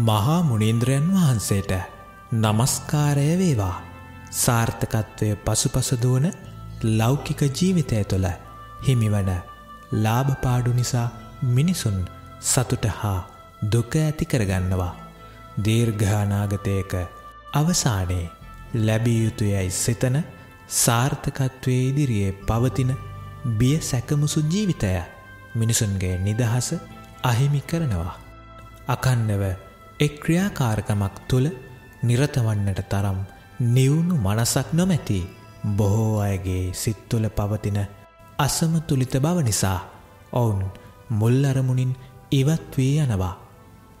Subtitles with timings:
[0.00, 1.72] මහා මුනින්ද්‍රයන් වහන්සේට
[2.34, 3.76] නමස්කාරය වේවා.
[4.32, 6.26] සාර්ථකත්වය පසුපසදුවන
[6.92, 8.28] ලෞකික ජීවිතය තුළ
[8.86, 9.30] හිමිවන
[9.94, 11.08] ලාභපාඩු නිසා
[11.50, 11.98] මිනිසුන්
[12.42, 13.20] සතුට හා
[13.72, 14.94] දුක ඇති කරගන්නවා.
[15.64, 16.92] දීර්ඝානාගතයක
[17.52, 18.30] අවසානයේ
[18.76, 20.18] ලැබිය යුතුයයි සිතන
[20.76, 22.92] සාර්ථකත්වය ඉදිරියේ පවතින
[23.58, 24.92] බිය සැකමුසු ජීවිතය
[25.54, 26.68] මිනිසුන්ගේ නිදහස
[27.24, 28.14] අහිමි කරනවා.
[28.88, 29.67] අකන්නව
[30.00, 31.46] එක් ක්‍රියාකාරකමක් තුළ
[32.02, 33.16] නිරතවන්නට තරම්
[33.68, 35.16] නිවුණු මනසක් නොමැති
[35.78, 37.78] බොහෝ අයගේ සිත්තුල පවතින
[38.38, 39.80] අසමතුලිත බව නිසා
[40.32, 40.60] ඔවුන්
[41.12, 41.92] මුල් අරමුණින්
[42.32, 43.34] ඉවත් වී යනවා.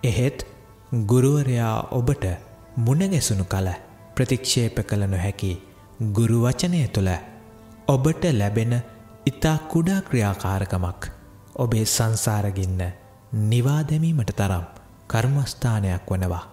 [0.02, 0.38] එහෙත්
[1.06, 2.24] ගුරුවරයා ඔබට
[2.78, 3.68] මුණගැසුණු කල
[4.14, 5.52] ප්‍රතික්ෂේප කළ නොහැකි
[6.12, 7.12] ගුරු වචනය තුළ
[7.88, 8.74] ඔබට ලැබෙන
[9.26, 11.12] ඉතා කුඩා ක්‍රියාකාරකමක්
[11.56, 12.82] ඔබේ සංසාරගින්න
[13.44, 14.77] නිවා දැමීමට තරම්
[15.08, 16.44] කර්මස්ථානයක් වනවා.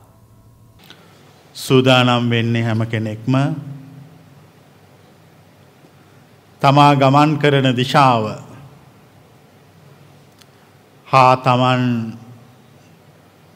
[1.56, 3.34] සූදානම් වෙන්නේ හැම කෙනෙක්ම
[6.62, 8.24] තමා ගමන් කරන දිශාව
[11.08, 11.84] හා තමන්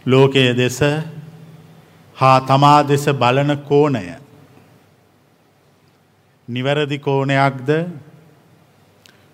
[0.06, 0.80] ලෝකය දෙස
[2.18, 4.06] හා තමා දෙස බලන කෝණය
[6.48, 7.70] නිවැරදි කෝණයක්ද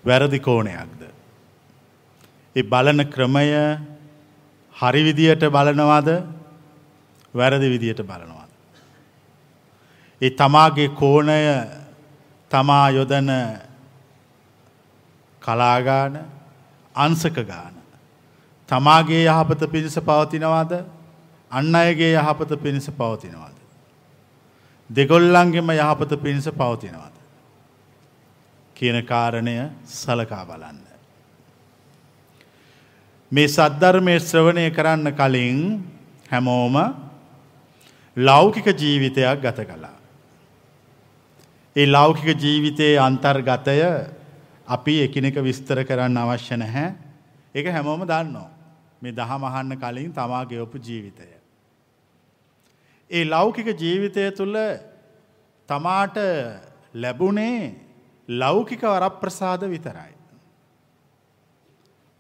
[0.05, 1.01] වැරදි කෝණයක්ද.
[2.55, 3.49] ඒ බලන ක්‍රමය
[4.75, 6.09] හරි විදියට බලනවාද
[7.33, 8.51] වැරදි විදියට බලනවාද.
[10.21, 11.39] ඒ තමාගේ කෝණය
[12.51, 13.29] තමා යොදන
[15.41, 16.19] කලාගාන
[16.95, 17.75] අන්සක ගාන.
[18.69, 20.71] තමාගේ යහපත පිණිස පවතිනවාද
[21.51, 23.55] අන්න අයගේ යහපත පිණිස පවතිනවාද.
[24.89, 27.15] දෙගොල්ලන්ගෙම යහපත පිණිස පවතිනවාද.
[28.75, 30.94] කියන කාරණය සලකා බලන්න.
[33.31, 35.59] මේ සද්ධර්මය ශ්‍රවණය කරන්න කලින්
[36.29, 36.75] හැමෝම
[38.17, 39.97] ලෞකික ජීවිතයක් ගත කළා.
[41.75, 43.77] ඒ ලෞකික ජීවිතයේ අන්තර්ගතය
[44.67, 46.93] අපි එකිනෙක විස්තර කරන්න අවශ්‍ය නැහැ.
[47.55, 48.49] ඒක හැමෝම දන්නවා.
[49.01, 51.27] මේ දහම අහන්න කලින් තමා ගෙවපු ජීවිතය.
[53.11, 54.57] ඒ ලෞකික ජීවිතය තුළ
[55.69, 56.17] තමාට
[56.93, 57.75] ලැබුණේ
[58.29, 60.14] ලෞකික වරප්‍රසාද විතරයි.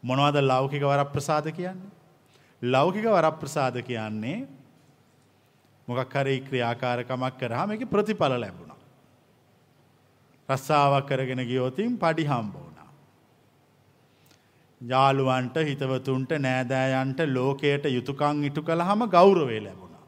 [0.07, 1.91] මොනවද ලෞකික වරප්‍රසාද කියන්නේ?
[2.61, 4.37] ලෞකික වරප්‍රසාද කියන්නේ
[5.87, 8.79] මොකක් හරි ක්‍රියාකාරකමක් කරාම ඒකේ ප්‍රතිඵල ලැබුණා.
[10.49, 12.89] රස්සාවක් කරගෙන ගියොතින් පඩි හම්බ වුණා.
[14.81, 20.03] යාළුවන්ට හිතවතුන්ට නෑදෑයන්ට ලෝකයට යුතුයකම් ඉටු කළාම ගෞරවය ලැබුණා.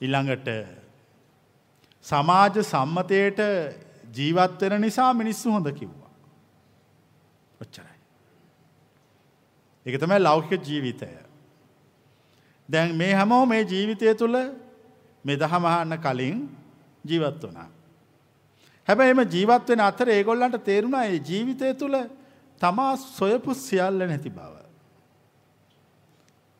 [0.00, 0.48] ඊළඟට
[2.06, 3.40] සමාජ සම්මතයට
[4.16, 6.01] ජීවත් වෙන නිසා මිනිස්සු හොඳ කිව්වා.
[7.62, 7.98] ඔච්චරයි.
[9.86, 11.10] ඒක තමයි ලෞකික ජීවිතය.
[12.68, 14.36] දැන් මේ හැමෝම මේ ජීවිතය තුළ
[15.24, 16.38] මේ දහම අහන්න කලින්
[17.04, 17.68] ජීවත් වුණා.
[18.88, 21.96] හැබැයි එම ජීවත් වෙන අතර ඒගොල්ලන්ට තේරුණා මේ ජීවිතය තුළ
[22.60, 24.54] තමා සොයපු සියල්ල නැති බව.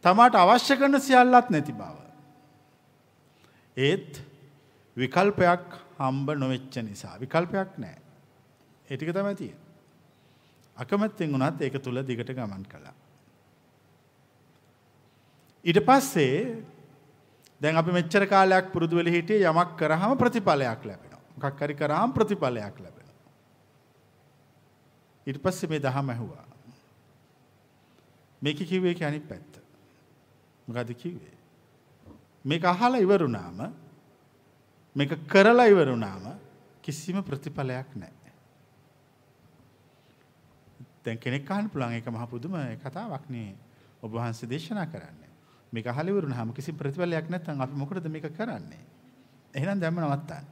[0.04, 1.96] තමාට අවශ්‍ය කරන සියල්ලත් නැති බව.
[3.76, 4.22] ඒත්
[4.96, 5.66] විකල්පයක්
[5.98, 7.98] හම්බ නොවෙච්ච නිසා විකල්පයක් නෑ.
[8.90, 9.61] ඒ ටික තමයි තියෙන්නේ.
[10.82, 12.94] අකමැත්තෙන් වුණත් ඒක තුල දිගට ගමන් කළා.
[15.64, 16.62] ඊට පස්සේ
[17.60, 21.22] දැන් අපි මෙච්චර කාලයක් පුරුදු වෙලා හිටියේ යමක් කරාම ප්‍රතිඵලයක් ලැබෙනවා.
[21.36, 23.28] මොකක් හරි කරාම ප්‍රතිඵලයක් ලැබෙනවා.
[25.26, 26.46] ඊට පස්සේ මේ දහම ඇහුවා.
[28.42, 29.62] මේක කිව්වේ ඒක අනිත් පැත්ත.
[30.66, 31.36] මොකද කිව්වේ?
[32.44, 33.60] මේක අහලා ඉවරුනාම
[34.96, 36.24] මේක කරලා ඉවරුනාම
[36.82, 38.21] කිසිම ප්‍රතිඵලයක් නැහැ.
[41.04, 43.54] දැන් කෙනෙක් අහන්න පුළුවන් ඒක මහ පුදුම කතාවක් නේ.
[44.02, 45.30] ඔබ වහන්සේ දේශනා කරන්නේ.
[45.72, 48.82] මේක අහලා ඉවරුනහම කිසි ප්‍රතිඵලයක් නැත්නම් අපි මොකටද මේක කරන්නේ?
[49.54, 50.46] එහෙනම් දැම්ම නවත්තන්න.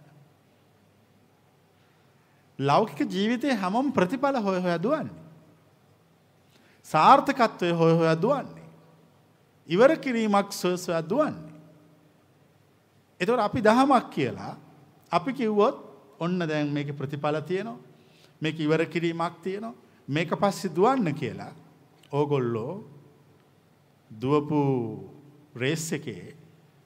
[2.59, 5.19] ලෞකික ජීවිතේ හැමෝම ප්‍රතිඵල හොය හොයා දුවන්නේ.
[6.85, 8.67] සාර්ථකත්වය හොය හොයා දුවන්නේ.
[9.69, 11.53] ඉවර කිරීමක් සොය සොයා දුවන්නේ.
[13.21, 14.57] එතකොට අපි දහමක් කියලා
[15.13, 15.77] අපි කිව්වොත්
[16.19, 17.79] ඔන්න දැන් මේකේ ප්‍රතිඵල තියෙනවා.
[18.43, 19.90] මේක ඉවර කිරීමක් තියෙනවා.
[20.17, 21.53] මේක පස්සේ දුවන්න කියලා
[22.13, 22.75] ඕගොල්ලෝ
[24.11, 24.61] දුවපු
[25.55, 26.35] රේස් එකේ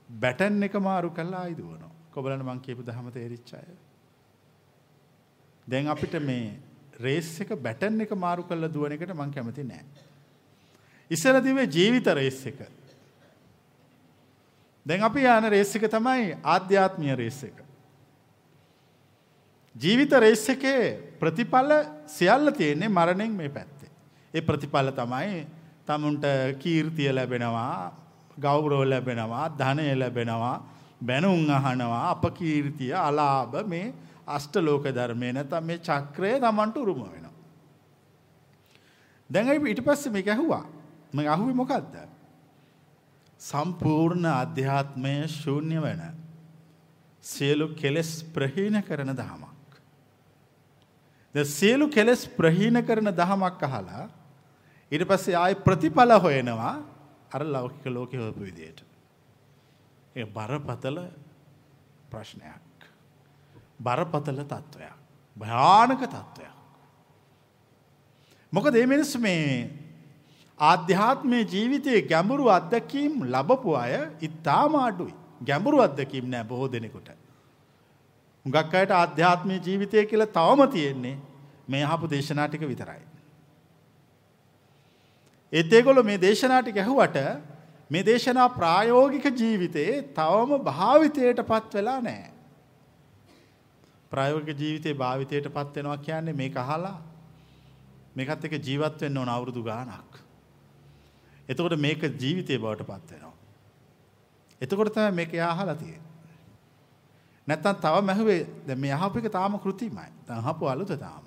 [0.09, 1.91] බැටන් එක මාරු කරලා ආයි දුවනවා.
[2.15, 3.69] කොබලන්න මං කියපු දහම තේරිච්ච අය.
[5.67, 6.59] දැන් අපිට මේ
[7.01, 9.85] රේස් එක බැටන් එක මාරු කරලා දුවන එකට මං කැමති නෑ.
[11.11, 12.61] ඉස්සර දිවේ ජීවිත රේස් එක.
[14.87, 17.65] දැන් අපි යන රේස් එක තමයි ආධ්‍යාත්මීය රේස් එක.
[19.75, 21.73] ජීවිත රේස් එකේ ප්‍රතිඵල
[22.07, 23.91] සියල්ල තියෙන්නේ මරණයෙන් මේ පැත්තේ.
[24.35, 25.47] ඒ ප්‍රතිඵල තමයි
[25.87, 26.25] තමුන්ට
[26.59, 27.93] කීර්තිය ලැබෙනවා,
[28.37, 30.57] ගෞරව ලැබෙනවා ධනය ලැබෙනවා
[31.01, 33.93] බැනුම් අහනවා අපකීර්තිය අලාභ මේ
[34.27, 37.33] අෂ්ටලෝක ධර්මය නැත්නම් මේ චක්‍රය Tamanට උරුම වෙනවා.
[39.31, 40.65] දැන් අපි ඊට පස්සේ මේක ඇහුවා.
[41.13, 41.95] මම අහුවේ මොකද්ද?
[43.41, 46.03] සම්පූර්ණ අධ්‍යාත්මය ශූන්‍ය වෙන
[47.25, 49.54] සියලු කෙලෙස් ප්‍රහීන කරන දහමක්.
[51.35, 54.05] ද සියලු කෙලෙස් ප්‍රහීන කරන දහමක් අහලා
[54.93, 56.75] ඊට පස්සේ ආයේ ප්‍රතිඵල හොයනවා
[57.35, 58.81] අර ලෞකික ලෝකෙ හොයපු විදියට.
[60.17, 60.99] ඒ බරපතල
[62.11, 62.77] ප්‍රශ්නයක්.
[63.81, 64.95] බරපතල තත්ත්වයක්.
[65.37, 66.55] භයානක තත්ත්වයක්.
[68.53, 69.71] මොකද මේ මිනිස්සු මේ
[70.59, 75.15] ආධ්‍යාත්මයේ ජීවිතයේ ගැඹුරු අත්දැකීම් ලබපු අය ඉතාම අඩුයි.
[75.45, 77.24] ගැඹුරු අත්දැකීම් නෑ බොහෝ දෙනෙකුට.
[78.47, 81.17] හුඟක් අයට ආධ්‍යාත්මය ජීවිතය කියලා තවම තියෙන්නේ
[81.69, 83.03] මේ අහපු දේශනා ටික විතරයි.
[85.53, 87.19] ඒත් ඒගොල්ලෝ මේ දේශනා ටික ඇහුවට
[87.91, 92.31] මේ දේශනා ප්‍රායෝගික ජීවිතේ තවම භාවිතයට පත් වෙලා නැහැ.
[94.13, 96.97] ප්‍රායෝගික ජීවිතේ භාවිතයට පත් වෙනවා කියන්නේ මේක අහලා
[98.17, 100.13] මේකත් එක්ක ජීවත් වෙන්න ඕන අවුරුදු ගාණක්.
[101.49, 103.37] එතකොට මේක ජීවිතේ බවට පත් වෙනවා.
[104.61, 106.14] එතකොට තමයි මේක අහලා තියෙන්නේ.
[107.47, 110.09] නැත්තම් තව මැහුවේ දැන් මේ අහපු එක තාම કૃතිමයි.
[110.27, 111.25] දැන් අහපු අලුත තාම.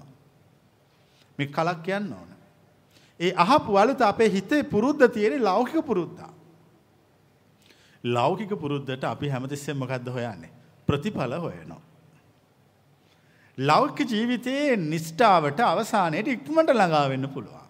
[1.39, 2.29] මේ කලක් කියන්න ඕන.
[3.19, 6.19] ඒ අහපු අලුත අපේ හිතේ පුරුද්ද තියෙන ලෞකික පුරුද්ද.
[8.03, 10.51] ලෞකික පුරුද්දට අපි හැමතිස්සෙම මොකද්ද හොයන්නේ?
[10.87, 11.81] ප්‍රතිඵල හොයනවා.
[13.57, 17.65] ලෞකික ජීවිතයේ නිෂ්ඨාවට අවසානයේදී ඉක්මනට ළඟා වෙන්න පුළුවන්.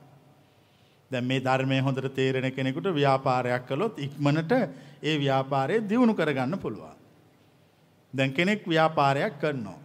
[1.12, 4.52] දැන් මේ ධර්මයේ හොඳට තේරෙන කෙනෙකුට ව්‍යාපාරයක් කළොත් ඉක්මනට
[5.04, 6.97] ඒ ව්‍යාපාරය දියුණු කරගන්න පුළුවන්.
[8.14, 9.80] දැන් කෙනෙක් ව්‍යාපාරයක් කරනවා.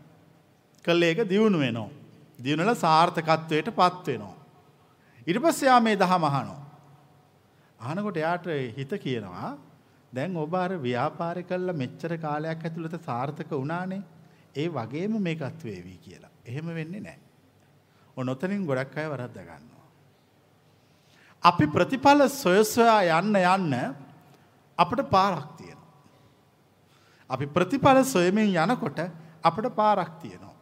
[0.85, 1.91] කළේ ඒක දියුණු වෙනවා.
[2.39, 4.37] දියුණුවලා සාර්ථකත්වයට පත් වෙනවා.
[5.27, 6.61] ඊට පස්සේ යා මේ දහම අහනවා.
[7.81, 8.47] අහනකොට එයාට
[8.77, 9.57] හිත කියනවා
[10.13, 14.03] දැන් ඔබ අර ව්‍යාපාරය කළා මෙච්චර කාලයක් ඇතුළත සාර්ථක වුණානේ.
[14.55, 16.31] ඒ වගේම මේකත් වේවි කියලා.
[16.45, 17.21] එහෙම වෙන්නේ නැහැ.
[18.17, 19.87] ඔනොතනින් ගොඩක් අය වරද්ද ගන්නවා.
[21.45, 23.95] අපි ප්‍රතිඵල සොය සොයා යන්න යන්න
[24.79, 25.62] අපිට පාරක් තියෙනවා.
[27.33, 28.99] අපි ප්‍රතිඵල සොයමින් යනකොට
[29.43, 30.55] අපිට පාරක් තියෙනවා.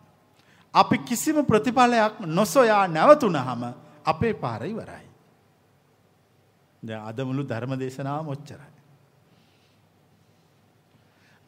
[0.74, 3.62] අපි කිසිම ප්‍රතිඵලයක් නොසොයා නැවතුනහම
[4.04, 5.06] අපේ පාර ඉවරයි.
[6.82, 8.72] දැන් අද මුළු ධර්ම දේශනාවම ඔච්චරයි.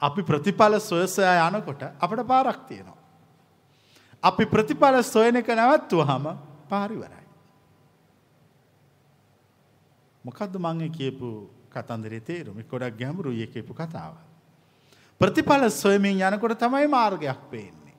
[0.03, 2.99] අපි ප්‍රතිඵල සොය සොයා යනකොට අපිට පාරක් තියෙනවා.
[4.23, 6.27] අපි ප්‍රතිඵල සොයන එක නැවත්තුවාම
[6.69, 7.27] පාර ඉවරයි.
[10.25, 11.29] මොකද්ද මම කියපු
[11.71, 12.59] කතන්දරේ තේරුම?
[12.63, 14.32] ගොඩක් ගැඹුරුයි කියපු කතාව.
[15.23, 17.95] ප්‍රතිඵල සොයමින් යනකොට තමයි මාර්ගයක් පේන්නේ.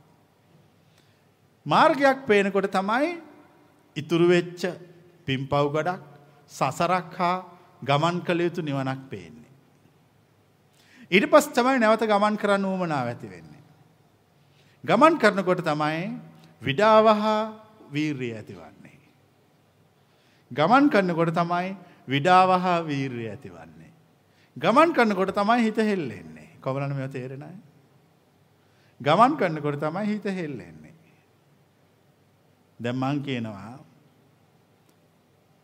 [1.65, 3.15] මාර්ගයක් පේනකොට තමයි
[3.95, 4.63] ඉතුරු වෙච්ච
[5.25, 6.01] පිම්පව් ගඩක්
[6.51, 7.45] සසරක් හා
[7.81, 9.51] ගමන් කළ යුතු නිවනක් පේන්නේ.
[11.11, 13.63] ඊට පස් තමයි නැවත ගමන් කරන්න ඌමනාව ඇති වෙන්නේ.
[14.83, 16.03] ගමන් කරනකොට තමයි
[16.61, 17.39] විඩාවහා
[17.89, 18.99] වීර්ය ඇතිවන්නේ.
[20.51, 21.71] ගමන් කරනකොට තමයි
[22.07, 23.91] විඩාවහා වීර්ය ඇතිවන්නේ.
[24.57, 26.32] ගමන් කරනකොට තමයි හිත හෙල්ලෙන්නේ.
[26.63, 27.55] කොබලන මෙව තේරෙනයි.
[29.01, 30.93] ගමන් කරනකොට තමයි හිත හෙල්ලෙන්නේ.
[32.79, 33.79] දැන් මං කියනවා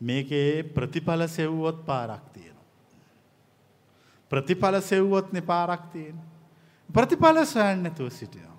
[0.01, 2.67] මේකේ ප්‍රතිඵල සෙව්වොත් පාරක් තියෙනවා.
[4.31, 6.27] ප්‍රතිඵල සෙව්වොත්නේ පාරක් තියෙන්නේ.
[6.89, 8.57] ප්‍රතිඵල සොයන්න නැතුව සිටිනවා.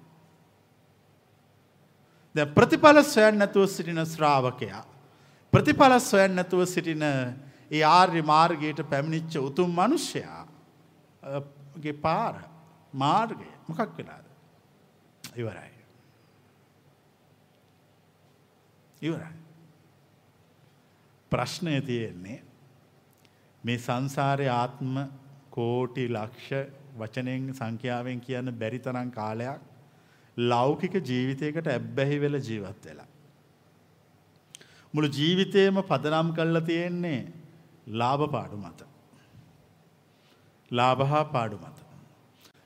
[2.35, 4.85] දැන් ප්‍රතිඵල සොයන්න නැතුව සිටින ශ්‍රාවකයා
[5.53, 10.47] ප්‍රතිඵල සොයන්න නැතුව සිටින ඒ ආර්ය මාර්ගයට පැමිණිච්ච උතුම් මිනිසයා
[11.81, 12.35] ගේ පාර
[12.95, 14.27] මාර්ගය මොකක් වෙලාද?
[15.37, 15.73] ඉවරයි.
[19.03, 19.33] ඉවරයි.
[21.33, 22.43] ප්‍රශ්නය තියෙන්නේ
[23.65, 24.95] මේ සංසාරයේ ආත්ම
[25.51, 26.69] කෝටි ලක්ෂ
[26.99, 29.61] වචනයෙන් සංඛ්‍යාවෙන් කියන්න බැරි තරම් කාලයක්
[30.37, 33.09] ලෞකික ජීවිතයකට ඇබ්බැහි වෙලා ජීවත් වෙලා.
[34.95, 37.21] මුළු ජීවිතේම පදනම් කරලා තියෙන්නේ
[37.93, 38.90] ලාභ පාඩු මත.
[40.71, 41.79] ලාභ හා පාඩු මත.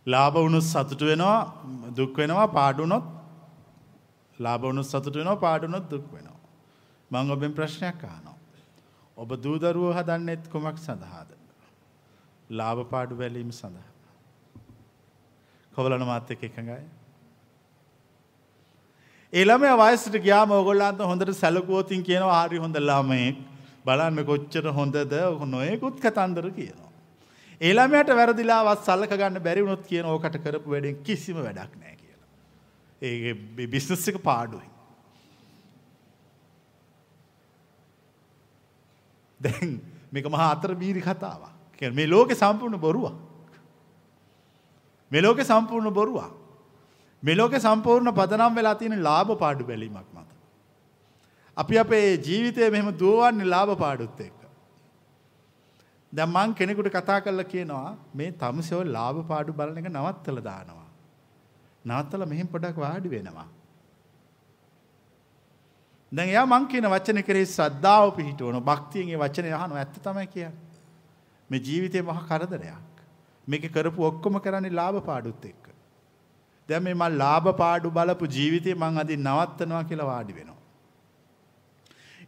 [0.07, 1.39] ලාභ වුණොත් සතුටු වෙනවා
[1.97, 3.05] දුක් වෙනවා පාඩුනොත්
[4.39, 6.41] ලාභ වුණොත් සතුටු වෙනවා පාඩුනොත් දුක් වෙනවා.
[7.11, 8.37] මම ඔබෙන් ප්‍රශ්නයක් අහනවා.
[9.17, 11.31] ඔබ දූ දරුවෝ හදන්නෙත් කුමක් සඳහාද?
[12.51, 13.91] ලාභ පාඩු බැලීම සඳහා.
[15.73, 16.85] කොවලන මාත් එක්ක එකඟයි.
[19.33, 23.37] ඒ ළමයා වයසට ගියාම ඕගොල්ලන්ට හොඳට සැලකුවොතින් කියනවා හරි හොඳ ළමයෙක්
[23.87, 25.15] බලන්න කොච්චර හොඳද
[25.55, 26.84] නොයෙකුත් කතන්දර කියනවා.
[27.64, 32.28] ඒ ළමයාට වැරදිලාවත් සලක ගන්න බැරි වුණොත් කියන ඕකට කරපු වැඩෙන් කිසිම වැඩක් නැහැ කියලා.
[33.02, 34.68] ඒ බිස්නස් එක පාඩුයි.
[39.40, 39.73] දැන්
[40.12, 41.80] මේක මහා අතර බීරි කතාවක්.
[42.00, 43.16] මේ ලෝකෙ සම්පූර්ණ බොරුවක්.
[45.11, 46.30] මේ ලෝකෙ සම්පූර්ණ බොරුවක්.
[47.23, 50.30] මේ ලෝකෙ සම්පූර්ණ පදනම් වෙලා තියෙන ලාභ පාඩු බැලීමක් මත.
[51.56, 54.44] අපි අපේ ජීවිතය මෙහෙම දුවන්නේ ලාභ පාඩුත් එක්ක.
[56.14, 60.88] දැන් මං කෙනෙකුට කතා කරලා කියනවා මේ තමුසේ ඔය ලාභ පාඩු බලන එක නවත්තලා දානවා.
[61.85, 63.49] නවත්තලා මෙහෙම පොඩක් වාඩි වෙනවා.
[66.12, 70.54] දැන් එයා මං කියන වචන කෙරෙහි ශ්‍රද්ධාව පිහිටවන භක්තියෙන් ඒ වචනේ අහනවා ඇත්ත තමයි කියන්නේ.
[71.50, 73.04] මේ ජීවිතේ මහ කරදරයක්.
[73.49, 75.64] මේක කරපු ඔක්කොම කරන්නේ ලාභ පාඩුත් එක්ක.
[76.68, 80.54] දැන් මේ මම ලාභ පාඩු බලපු ජීවිතේ මං අදින් නවත්තනවා කියලා වාඩි වෙනවා.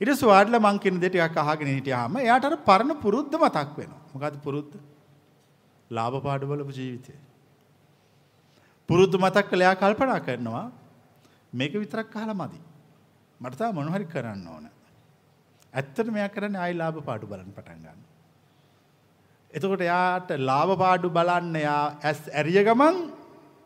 [0.01, 4.03] ඊට පස්සේ වාඩිලා මං කියන දේ ටිකක් අහගෙන හිටියාම එයාට අර පරණ පුරුද්ද මතක් වෙනවා.
[4.15, 4.73] මොකද්ද පුරුද්ද?
[5.91, 7.19] ලාභ පාඩු බලපු ජීවිතේ.
[8.89, 10.67] පුරුද්ද මතක් කළා එයා කල්පනා කරනවා
[11.53, 12.61] මේක විතරක් අහලා මදි.
[13.41, 14.67] මට තා මොන හරි කරන්න ඕන.
[15.75, 18.01] ඇත්තට මෙයා කරන්නේ ආයි ලාභ පාඩු බලන්න පටන් ගන්න.
[19.51, 22.97] එතකොට එයාට ලාභ පාඩු බලන්න එයා ඇස් ඇරිය ගමන්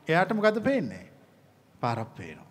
[0.09, 1.07] එයාට මොකද පේන්නේ?
[1.83, 2.50] පාරක් පේනවා.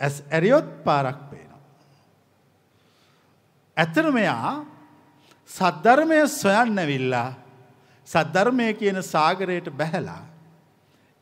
[0.00, 1.62] ඇස් ඇරියොත් පාරක් පේනවා.
[3.76, 4.52] ඇත්තට මෙයා
[5.50, 7.28] සද්ධර්මය සොයන්න ඇවිල්ලා
[8.06, 10.22] සද්ධර්මය කියන සාගරයට බැහැලා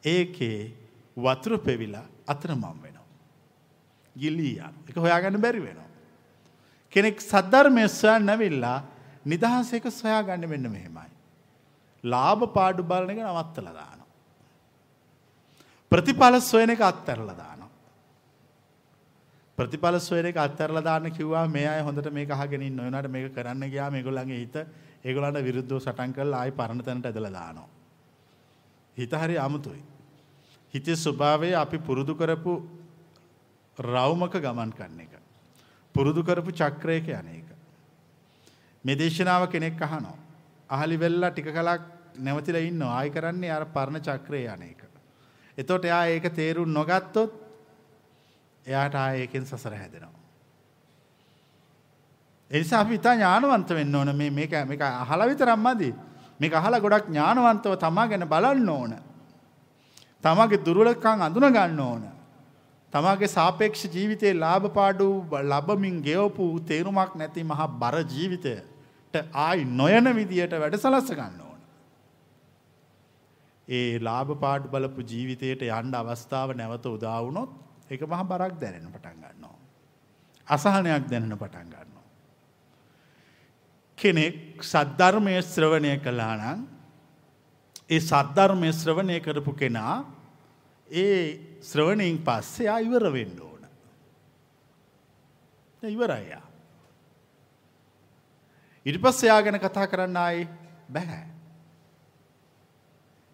[0.04, 0.58] ඒකේ
[1.16, 3.06] වතුර පෙවිලා අතරමං වෙනවා.
[4.16, 4.74] ගිලී යන.
[4.88, 5.90] ඒක හොයාගන්න බැරි වෙනවා.
[6.92, 8.78] කෙනෙක් සද්ධර්මය සොයන්න ඇවිල්ලා
[9.26, 11.10] නිදහස එක සොයාගන්න මෙන්න මෙහෙමයි.
[12.04, 14.10] ලාභ පාඩු බලන එක නවත්තලා දානවා.
[15.92, 17.53] ප්‍රතිඵල සොයන එක අත්හැරලා දානවා.
[19.58, 23.70] ප්‍රතිඵල සොයන එක අත්හැරලා දාන්න කිව්වා මේ අය හොඳට මේක අහගෙන ඉන්න ඕනට මේක කරන්න
[23.70, 24.56] ගියාම මේගොල්ලන්ගේ හිත
[25.04, 27.68] ඒගොල්ලන්ට විරුද්ධව සටන් කරලා ආයි පරණ තැනට ඇදලා දානවා.
[28.96, 29.82] හිත හරි අමුතුයි.
[30.74, 32.54] හිතේ ස්වභාවය අපි පුරුදු කරපු
[33.78, 35.14] රවුමක ගමන් කරන එක.
[35.94, 37.48] පුරුදු කරපු චක්‍රයක යන එක.
[38.84, 40.18] මේ දේශනාව කෙනෙක් අහනවා.
[40.70, 41.82] අහලි වෙල්ලා ටික කලක්
[42.18, 42.96] නැවතිලා ඉන්නවා.
[42.98, 44.82] ආයි කරන්නේ අර පරණ චක්‍රය යන එක.
[45.58, 47.43] එතකොට එයා ඒක තේරුම් නොගත්තොත්
[48.66, 50.20] එයාට ආයෙ ඒකෙන් සසර හැදෙනවා.
[52.50, 55.90] ඒ නිසා අපි ඉතා ඥානවන්ත වෙන්න ඕන මේ මේක මේක අහලා විතරක් මදි.
[56.40, 58.92] මේක අහලා ගොඩක් ඥානවන්තව තමා ගැන බලන්න ඕන.
[60.24, 62.04] තමාගේ දුර්වලකම් අඳුන ගන්න ඕන.
[62.92, 65.08] තමාගේ සාපේක්ෂ ජීවිතයේ ලාභ පාඩු
[65.42, 71.60] ලබමින් ගෙවපු තේරුමක් නැති මහා බර ජීවිතයට ආයි නොයන විදියට වැඩ සලස්ස ගන්න ඕන.
[73.68, 79.18] ඒ ලාභ පාඩු බලපු ජීවිතයට යන්න අවස්ථාව නැවත උදා වුණොත් ඒක මහ බරක් දැනෙන පටන්
[79.22, 79.58] ගන්නවා.
[80.48, 82.04] අසහනයක් දැනෙන පටන් ගන්නවා.
[83.98, 86.60] කෙනෙක් සද්ධර්මය ශ්‍රවණය කළා නම්
[87.88, 90.04] ඒ සද්ධර්මය ශ්‍රවණය කරපු කෙනා
[90.88, 93.62] ඒ ශ්‍රවණයෙන් පස්සේ ආ ඉවර වෙන්න ඕන.
[95.82, 96.44] ඉවරයි යා.
[98.86, 100.48] ඊට පස්සේ යා ගැන කතා කරන්න ආයේ
[100.88, 101.24] බෑ.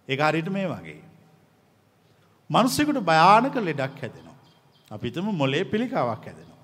[0.08, 1.02] ඒක හරියට මේ වගේ.
[2.50, 4.29] මිනිස්සුන්ට භයානක ලෙඩක් හැදෙනවා.
[4.90, 6.60] අපි හිතමු මොලේ පිළිකාවක් හැදෙනවා.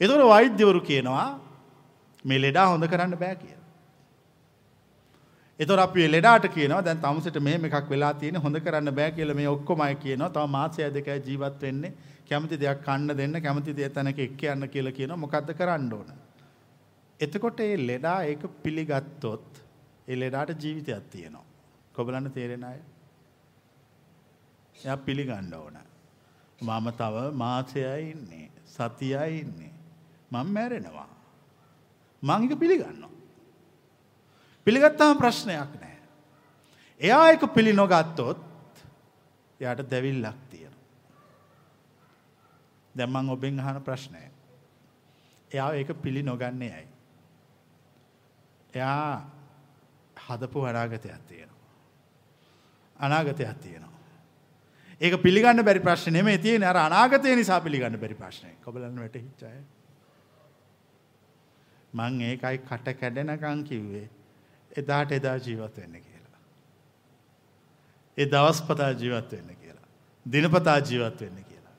[0.00, 1.28] ඒතකොට වෛද්‍යවරු කියනවා
[2.24, 3.64] මේ ලෙඩා හොඳ කරන්න බෑ කියලා.
[5.60, 9.48] එතකොට අපි ලෙඩාට කියනවා දැන් තමුසෙට මෙහෙම එකක් වෙලා තියෙන හොඳ කරන්න බෑ කියලා මේ
[9.48, 10.30] ඔක්කොම අය කියනවා.
[10.30, 11.92] තව මාසය දෙකයි ජීවත් වෙන්නේ.
[12.28, 15.22] කැමති දෙයක් කන්න දෙන්න, කැමති දේ තැනක එක්ක යන්න කියලා කියනවා.
[15.24, 16.12] මොකද්ද කරන්න ඕන?
[17.20, 19.62] එතකොට ඒ ලෙඩා ඒක පිළිගත්තොත්
[20.08, 21.44] ඒ ලෙඩාට ජීවිතයක් තියෙනවා.
[21.94, 22.78] කොබලන්න තේරෙන අය?
[24.84, 25.87] එයා පිළිගන්න ඕන.
[26.60, 29.72] මම තව මාසයයි ඉන්නේ, සතියයි ඉන්නේ.
[30.30, 31.08] මම මැරෙනවා.
[32.22, 33.10] මං ඒක පිළිගන්නවා.
[34.66, 35.98] පිළිගත්තාම ප්‍රශ්නයක් නෑ.
[37.00, 38.38] එයා එක පිළි නොගත්තොත්
[39.60, 40.84] යාට දැවිල්ලක් තියෙනවා.
[42.94, 44.22] දැම්මං ඔබෙන් අහන ප්‍රශ්නය.
[45.50, 46.88] එයා ඒක පිළි නොගන්නේ ඇයි.
[48.74, 49.30] එයා
[50.16, 51.70] හදපු අනාගතයක් තියෙනවා.
[52.96, 53.97] අනාගතයක් තියෙනවා.
[55.00, 58.50] ඒක පිළිගන්න බැරි ප්‍රශ්න නෙමෙයි තියෙන්නේ අර අනාගතය නිසා පිළිගන්න බැරි ප්‍රශ්නය.
[58.64, 59.58] කොබලන්න වැටහිච්ච අය.
[61.92, 64.08] මං ඒකයි කට කැඩෙනකන් කිව්වේ
[64.72, 66.40] එදාට එදා ජීවත් වෙන්න කියලා.
[68.18, 69.86] ඒ දවස් පතා ජීවත් වෙන්න කියලා.
[70.26, 71.76] දිනපතා ජීවත් වෙන්න කියලා.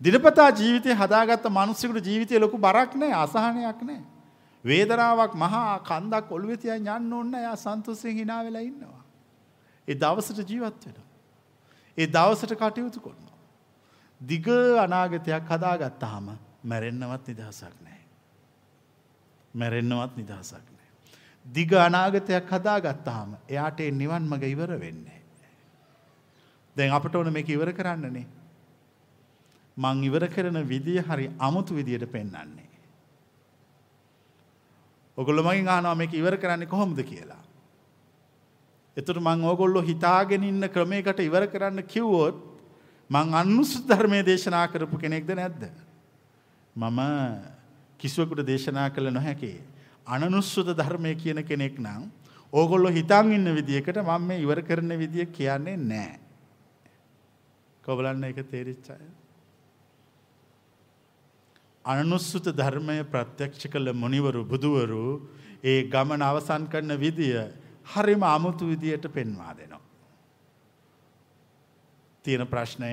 [0.00, 4.02] දිනපතා ජීවිතය හදාගත්ත මනුස්සෙකුට ජීවිතය ලොකු බරක් නෑ අසහනයක් නෑ.
[4.64, 9.02] වේදනාවක් මහා කන්දක් ඔළුවේ තියන් යන්න ඕන එයා සන්තෝෂයෙන් hina වෙලා ඉන්නවා.
[9.88, 11.13] ඒ දවසට ජීවත් වෙනවා.
[11.98, 13.38] ඒ දවසට කටයුතු කරනවා.
[14.20, 14.46] දිග
[14.78, 16.26] අනාගතයක් හදාගත්තාම
[16.64, 18.04] මැරෙන්නවත් නිදහසක් නැහැ.
[19.54, 20.74] මැරෙන්නවත් නිදහසක්
[21.46, 25.20] දිග අනාගතයක් හදාගත්තාම එයාට ඒ නිවන් මඟ ඉවර වෙන්නේ.
[26.76, 28.26] දැන් අපට ඕන මේක ඉවර කරන්නනේ.
[29.76, 32.70] මං ඉවර කරන විදිය හරි අමුතු විදියට පෙන්වන්නේ.
[35.18, 37.43] ඔගොල්ලෝ මගෙන් අහනවා මේක ඉවර කරන්නේ කොහොමද කියලා.
[38.96, 42.36] එතකොට මම ඕගොල්ලෝ හිතාගෙන ඉන්න ක්‍රමයකට ඉවර කරන්න කිව්වොත්
[43.10, 45.62] මං අනුසුත් ධර්මයේ දේශනා කරපු කෙනෙක්ද නැද්ද?
[46.76, 47.00] මම
[47.98, 49.54] කිසිවෙකුට දේශනා කළ නොහැකි.
[50.06, 52.10] අනනුස්සුත ධර්මය කියන කෙනෙක් නම්
[52.52, 56.18] ඕගොල්ලෝ හිතන් ඉන්න විදියකට මම මේ ඉවර කරන විදිය කියන්නේ නැහැ.
[57.84, 59.06] කොබලන්න එක තේරිච්ච අය.
[61.84, 65.04] අනනුස්සුත ධර්මය ප්‍රත්‍යක්ෂ කළ මුනිවරු බුදුවරු
[65.64, 67.42] ඒ ගමන අවසන් කරන විදිය
[67.84, 69.80] හරිම අමුතු විදියට පෙන්වා දෙනවා.
[72.22, 72.90] තියෙන ප්‍රශ්නය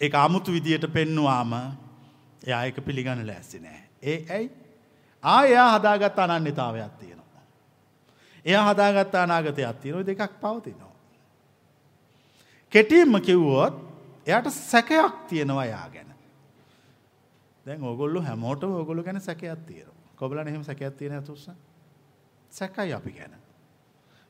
[0.00, 1.52] ඒ අමුතු විදියට පෙන්වාම
[2.46, 3.82] එයා එක පිළිගන්න ලැස්සි නෑ.
[4.02, 4.50] ඒ ඇයි
[5.22, 7.42] ආයා හදාගත් අනන්‍යතාවයක් තියෙනවා.
[8.44, 10.94] එයා හදාගත් අනාගතයක් තියෙනවා දෙකක් පවතිනවා.
[12.72, 13.74] කෙටියෙන්ම කිව්වොත්
[14.26, 16.14] එයාට සැකයක් තියෙනවා යා ගැන.
[17.66, 19.96] දැන් ඕගොල්ලෝ හැමෝටම ඕගොල්ලෝ ගැන සැකයක් තියෙනවා.
[20.16, 21.50] කොබලන් එහෙම සැකයක් තියෙන අතුස්ස.
[22.50, 23.34] සැකයි අපි ගැන.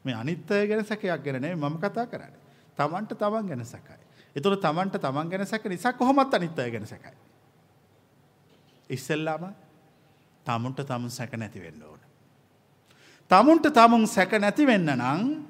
[0.05, 2.41] මේ අනිත් අය ගැන සැකයක් ගැන නෙමෙයි මම කතා කරන්නේ.
[2.77, 4.05] තමන්ට තමන් ගැන සැකයි.
[4.37, 7.17] ඒතකොට තමන්ට තමන් ගැන සැක නිසා කොහොමත් අනිත් අය ගැන සැකයි.
[8.91, 9.55] ඉස්සෙල්ලාම
[10.45, 12.01] තමුන්ට තමුන් සැක නැති වෙන්න ඕන.
[13.31, 15.45] තමුන්ට තමුන් සැක නැති වෙන්න නම්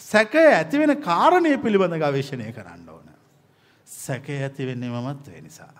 [0.00, 3.08] සැක ඇතිවෙන කාරණය පිළිබඳ ගවේශණය කරන්න ඕන.
[3.86, 5.74] සැක ඇති වෙන්නේ මමත් වේ නිසා.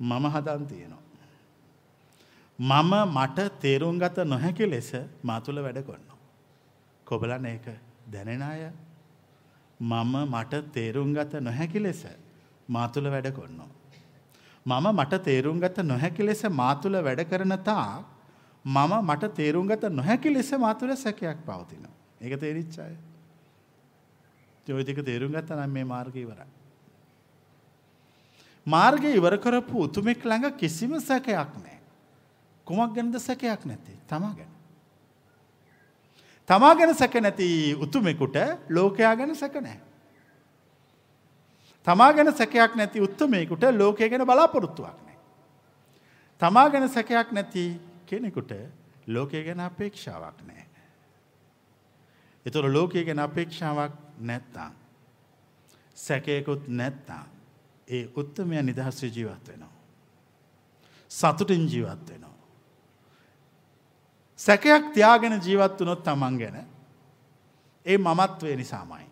[0.00, 1.11] මම හදන් තියෙනවා.
[2.58, 4.92] මම මට තේරුම් ගත නොහැකි ලෙස
[5.24, 6.06] මාතුළ වැඩ කොන්න.
[7.06, 7.66] කොබලන ඒක
[8.10, 8.70] දැනෙන අය
[9.80, 12.04] මම මට තේරුම් ගත නොහැකි ලෙස
[12.68, 13.68] මාතුළ වැඩ කොන්නෝ.
[14.66, 18.04] මම මට තේරුම් ගත නොහැකි ලෙස මාතුළ වැඩ කරන තා
[18.64, 21.86] මම මට තේරුම් ගත නොහැකි ලෙස මාතුළ සැකයක් පවතින.
[22.20, 22.94] ඒක තේරිච්චාය.
[24.66, 26.50] ජෝතික තේරුම් ගත්ත නම් මේ මාර්ග ඉවරයි.
[28.66, 31.71] මාර්ගය ඉවර කරපු උතුමෙක් ළඟ කිසිම සැකයක් නෑ.
[32.72, 34.52] කුමක් ගැනද සැකයක් නැති තමා ගැන.
[36.48, 38.36] තමා ගැන සැක නැති උතුමෙකුට
[38.70, 39.78] ලෝකයා ගැන සැක නෑ.
[41.86, 45.18] තමා ගැන සැකයක් නැති උත්තමයකුට ලෝකය ගැන බලාපොරොත්තුවක් නෑ.
[46.40, 47.64] තමා ගැන සැකයක් නැති
[48.06, 48.52] කෙනෙකුට
[49.06, 50.66] ලෝකය ගැන අපේක්ෂාවක් නෑ.
[52.46, 54.70] එතුර ලෝකය ගැන අපේක්ෂාවක් නැත්තා.
[55.94, 57.24] සැකයකුත් නැත්තා.
[57.88, 59.72] ඒ උත්තමය නිදහස්ව ජීවත් වෙනවා.
[61.10, 62.31] සතුටින් ජීවත් වෙනවා.
[64.44, 66.56] සැකයක් තියාගෙන ජීවත් වනොත් තමන් ගැන
[67.86, 69.06] ඒ මමත්වය නිසාමයි.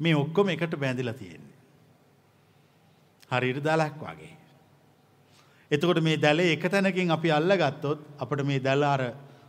[0.00, 1.58] මේ ඔක්කොම එකට බැඳිලා තියෙන්නේ.
[3.30, 4.32] හරියට දලක් වගේ.
[5.70, 9.02] එතකොට මේ දැලේ එක තැනකින් අපි අල්ල ගත්තොත් අපට මේ දැල අර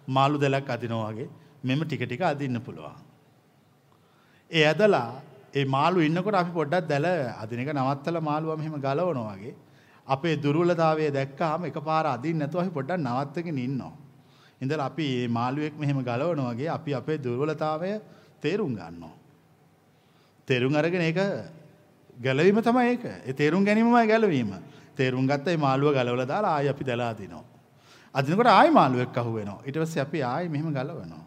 [0.07, 1.29] මාළු දැලක් අදිනවාගේ
[1.63, 2.95] මෙම ටික ටික අදින්න පුළුවන්.
[4.51, 5.09] ඒ ඇදලා
[5.53, 7.07] ඒ මාළු ඉන්නකොට අපි පොඩ්ඩක් දැල
[7.43, 9.55] අදින එක නවත්තලා මාළුවා මෙහෙම ගලවනවා වගේ
[10.07, 14.02] අපේ දුර්වලතාවය දැක්කාම එකපාර අදින්න නැතුව අපි පොඩ්ඩක් නවත්තගෙන ඉන්නවා.
[14.63, 17.91] ඉඳලා අපි මේ මාළුවෙක් මෙහෙම ගලවනවා වගේ අපි අපේ දුර්වලතාවය
[18.41, 19.15] තේරුම් ගන්නවා.
[20.47, 21.19] තේරුම් අරගෙන ඒක
[22.17, 23.05] ගැලවීම තමයි ඒක.
[23.27, 24.51] ඒ තේරුම් ගැනීමමයි ගැලවීම.
[24.95, 27.45] තේරුම් ගත්ත මේ මාළුව ගලවලා දාලා ආයි අපි දලා අදිනවා.
[28.15, 29.61] අදිනකොට ආයි මාළුවෙක් අහු වෙනවා.
[29.65, 31.25] ඊට පස්සේ අපි ආයි මෙහෙම ගලවනවා.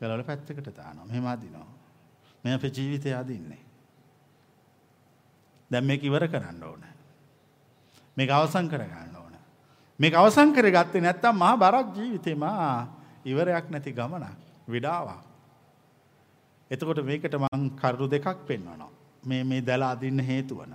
[0.00, 1.06] ගලවලා පැත්තකට දානවා.
[1.06, 1.68] මෙහෙම අදිනවා.
[2.44, 3.62] මේ අපේ ජීවිතය අදින්නේ.
[5.70, 6.84] දැන් මේක ඉවර කරන්න ඕන.
[8.16, 9.13] මේක අවසන් කරගන්න ඕන.
[9.98, 12.88] මේක අවසන් කරගත්තේ නැත්තම් මහා බරක් ජීවිතේ මා
[13.24, 15.22] ඉවරයක් නැති ගමනක් විඩාවක්.
[16.70, 18.90] එතකොට මේකට මං කරුණු දෙකක් පෙන්වනවා.
[19.22, 20.74] මේ මේ දැල අදින්න හේතු වන.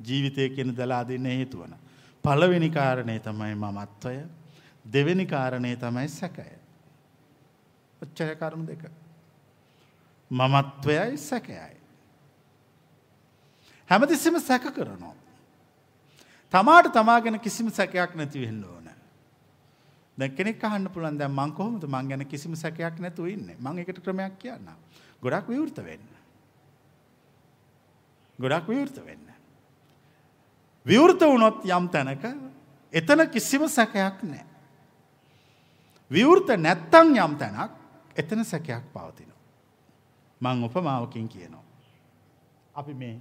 [0.00, 1.74] ජීවිතය කියන දැල අදින්න හේතු වන.
[2.24, 4.16] පළවෙනි කාරණය තමයි මමත්වය.
[4.84, 6.50] දෙවෙනි කාරණය තමයි සැකය.
[8.02, 8.84] ඔච්චර කරුණු දෙක.
[10.30, 11.76] මමත්වයයි සැකයයි.
[13.88, 15.23] හැමතිස්සෙම සැක කරනවා.
[16.54, 18.88] තමාට තමා ගැන කිසිම සැකයක් නැති වෙන්න ඕන.
[20.18, 23.56] දැන් කෙනෙක් අහන්න පුළුවන් දැන් මං කොහොමද මං ගැන කිසිම සැකයක් නැතුව ඉන්නේ?
[23.58, 24.78] මං ඒකට ක්‍රමයක් කියන්නම්.
[25.22, 26.08] ගොඩක් විවෘත වෙන්න.
[28.38, 29.26] ගොඩක් විවෘත වෙන්න.
[30.86, 32.24] විවෘත වුණොත් යම් තැනක
[32.92, 34.46] එතන කිසිම සැකයක් නැහැ.
[36.10, 37.72] විවෘත නැත්තම් යම් තැනක්
[38.14, 39.42] එතන සැකයක් පවතිනවා.
[40.40, 41.64] මං උපමාවකින් කියනවා.
[42.74, 43.18] අපි මේ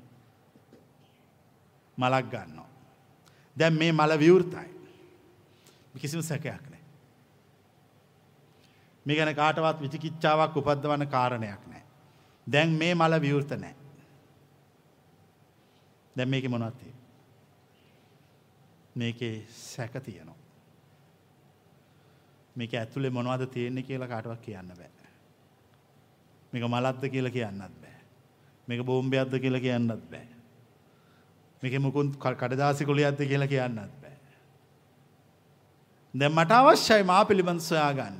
[1.97, 2.72] මලක් ගන්නවා.
[3.59, 4.69] දැන් මේ මල විවෘතයි.
[5.99, 6.81] කිසිම සැකයක් නෑ.
[9.05, 11.83] මේ ගැන කාටවත් විචිකිච්ඡාවක් උපද්දවන්න කාරණයක් නෑ.
[12.47, 13.75] දැන් මේ මල විවෘත නෑ.
[16.15, 17.03] දැන් මේකේ මොනවද තියෙන්නේ?
[18.95, 20.37] මේකේ සැක තියෙනවා.
[22.55, 24.93] මේක ඇතුලේ මොනවද තියෙන්නේ කියලා කාටවත් කියන්න බෑ.
[26.53, 27.97] මේක මලක්ද කියලා කියන්නත් බෑ.
[28.67, 30.27] මේක බෝම්බයක්ද කියලා කියන්නත් බෑ.
[31.63, 34.17] මේක මුකුත් කඩදාසි කුලියක්ද කියලා කියන්නත් බෑ.
[36.13, 38.19] දැ මට අවශ්‍යයි මා පිළිබඳ සොයා ගන්න.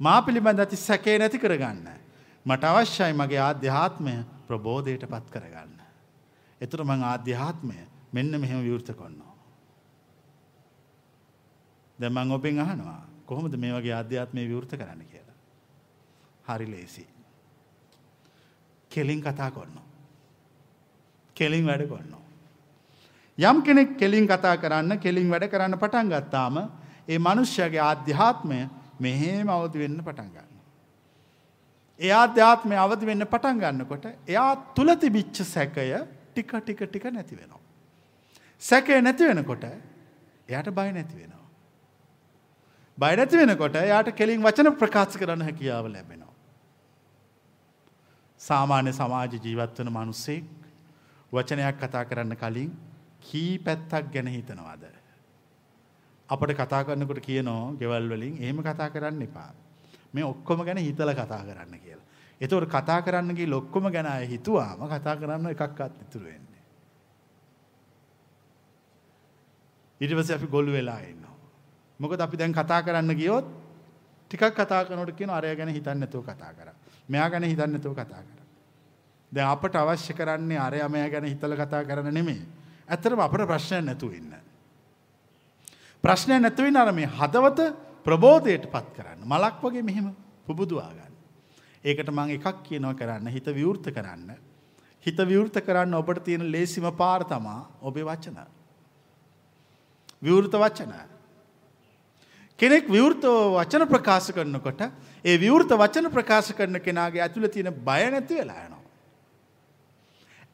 [0.00, 1.88] මා පිළිබඳ ඇති සැකේ නැති කරගන්න.
[2.46, 4.14] මට අවශ්‍යයි මගේ ආධ්‍යාත්මය
[4.48, 5.76] ප්‍රබෝධයට පත් කරගන්න.
[6.60, 7.78] එතුර මං ආධ්‍යාත්මය
[8.12, 9.34] මෙන්න මෙහෙම විවෘත කොන්නවා.
[11.98, 15.36] දැමං ඔබෙන් අහනවා කොහොමද මේ වගේ අධ්‍යාත්මය විවෘත කරන්න කියලා.
[16.48, 17.06] හරි ලේසි.
[18.90, 19.85] කෙලින් කතා කොන්න.
[21.36, 22.24] කෙලින් වැඩ කොන්නවා.
[23.38, 26.56] යම් කෙනෙක් කෙලින් කතා කරන්න කෙලින් වැඩ කරන්න පටන් ගත්තාම
[27.08, 28.60] ඒ මනුෂ්‍යගේ ආධ්‍යාත්මය
[29.00, 30.52] මෙහෙම අවදි වෙන්න පටන් ගන්න.
[32.00, 35.88] ඒ ආධ්‍යාත්මය අවදි වෙන්න පටන් ගන්නකොට එයා තුළ තිබිච්ච සැකය
[36.32, 37.62] ටික ටික ටික නැති වෙනවා.
[38.62, 39.64] සැකය නැති වෙනකොට
[40.48, 41.46] එයාට බය නැති වෙනවා.
[42.98, 46.34] බය නැති වෙනකොට එයාට කෙලින් වචන ප්‍රකාශ කරන්න හැකියාව ලැබෙනවා.
[48.40, 50.44] සාමාන්‍ය සමාජ ජීවත් වන මිනිස්සෙක්
[51.32, 52.70] වචනයක් කතා කරන්න කලින්
[53.20, 54.84] කී පැත්තක් ගැන හිතනවාද?
[56.28, 59.52] අපට කතා කරනකොට කියනවා ගෙවල් වලින් එහෙම කතා කරන්න එපා.
[60.12, 62.06] මේ ඔක්කොම ගැන හිතලා කතා කරන්න කියලා.
[62.40, 66.62] ඒතකොට කතා කරන්න ගිහ ඔක්කොම ගැන අය හිතුවාම කතා කරන්න එකක්වත් ඉතුරු වෙන්නේ.
[70.00, 71.36] ඊට පස්සේ අපි ගොළු වෙලා ඉන්නවා.
[72.00, 73.46] මොකද අපි දැන් කතා කරන්න ගියොත්
[74.30, 76.74] ටිකක් කතා කරනකොට කියන අරය ගැන හිතන්නේ නැතුව කතා කරා.
[77.08, 78.35] මෙයා ගැන හිතන්නේ නැතුව කතා කරා.
[79.32, 82.42] දැන් අපට අවශ්‍ය කරන්නේ අරයා මෙයා ගැන හිතලා කතා කරන්න නෙමෙයි.
[82.88, 84.34] ඇත්තටම අපට ප්‍රශ්නයක් නැතුව ඉන්න.
[86.04, 87.72] ප්‍රශ්නයක් නැතුව ඉන්න අර මේ හදවත
[88.04, 89.24] ප්‍රබෝධයට පත් කරන්න.
[89.24, 90.14] මලක් වගේ මෙහෙම
[90.46, 91.14] පුබුදුවා ගන්න.
[91.84, 94.30] ඒකට මම එකක් කියනවා කරන්න හිත විවෘත කරන්න.
[95.02, 98.38] හිත විවෘත කරන්න ඔබට තියෙන ලේසිම පාර තමා ඔබේ වචන.
[100.22, 100.94] විවෘත වචන.
[102.58, 104.80] කෙනෙක් විවෘතව වචන ප්‍රකාශ කරනකොට
[105.24, 108.75] ඒ විවෘත වචන ප්‍රකාශ කරන කෙනාගේ ඇතුළේ තියෙන බය නැති වෙලා යනවා.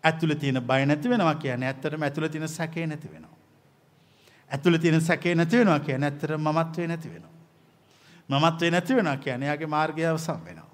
[0.05, 3.37] ඇතුළේ තියෙන බය නැති වෙනවා කියන්නේ ඇත්තටම ඇතුළේ තියෙන සැකේ නැති වෙනවා.
[4.51, 7.33] ඇතුළේ තියෙන සැකේ නැති වෙනවා කියන්නේ ඇත්තටම මමත්වේ නැති වෙනවා.
[8.29, 10.71] මමත්වේ නැති වෙනවා කියන්නේ එයාගේ මාර්ගය අවසන් වෙනවා.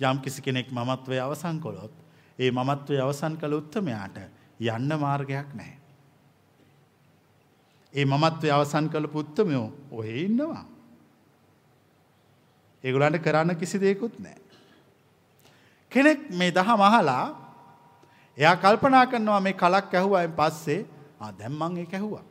[0.00, 1.94] යම් කිසි කෙනෙක් මමත්වය අවසන් කළොත්
[2.38, 4.18] ඒ මමත්වය අවසන් කළ උත්තමයාට
[4.60, 5.78] යන්න මාර්ගයක් නැහැ.
[7.94, 10.64] ඒ මමත්වය අවසන් කළ පුත්තමයෝ ඔහෙ ඉන්නවා.
[12.84, 14.41] ඒගොලන්ට කරන්න කිසි දෙයකුත් නෑ.
[15.92, 17.24] කෙනෙක් මේ දහ මහලා
[18.38, 20.80] එයා කල්පනා කරනවා මේ කලක් ඇහුවයින් පස්සේ
[21.30, 22.24] දැම්මං ඒ ඇහුවා.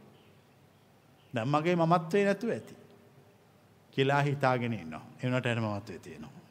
[1.34, 2.76] දැම්මගේ මමත්වේ නැතුව ඇති.
[3.94, 5.06] කියලා හිතාගෙන ඉන්නවා.
[5.24, 6.42] එවනට එන මමත්වේ තියෙනවා.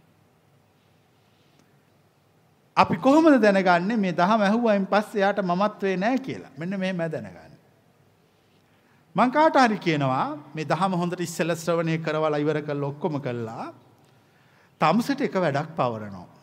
[2.76, 6.50] අපි කොහොමද දැනගන්නේ මේ දහම ඇහුවයින් පස්සේ යාට මමත්වේ නෑ කියලා.
[6.58, 7.54] මෙන්න මෙහෙම දැනගන්න.
[9.16, 13.72] මං කාට හරි කියනවා මේ දහම හොඳට ඉස්සෙල්ලා ශ්‍රවණය කරවලා ඉවර කරලා ඔක්කොම කළා.
[14.80, 16.39] තමුසට එක වැඩක් පවරනවා.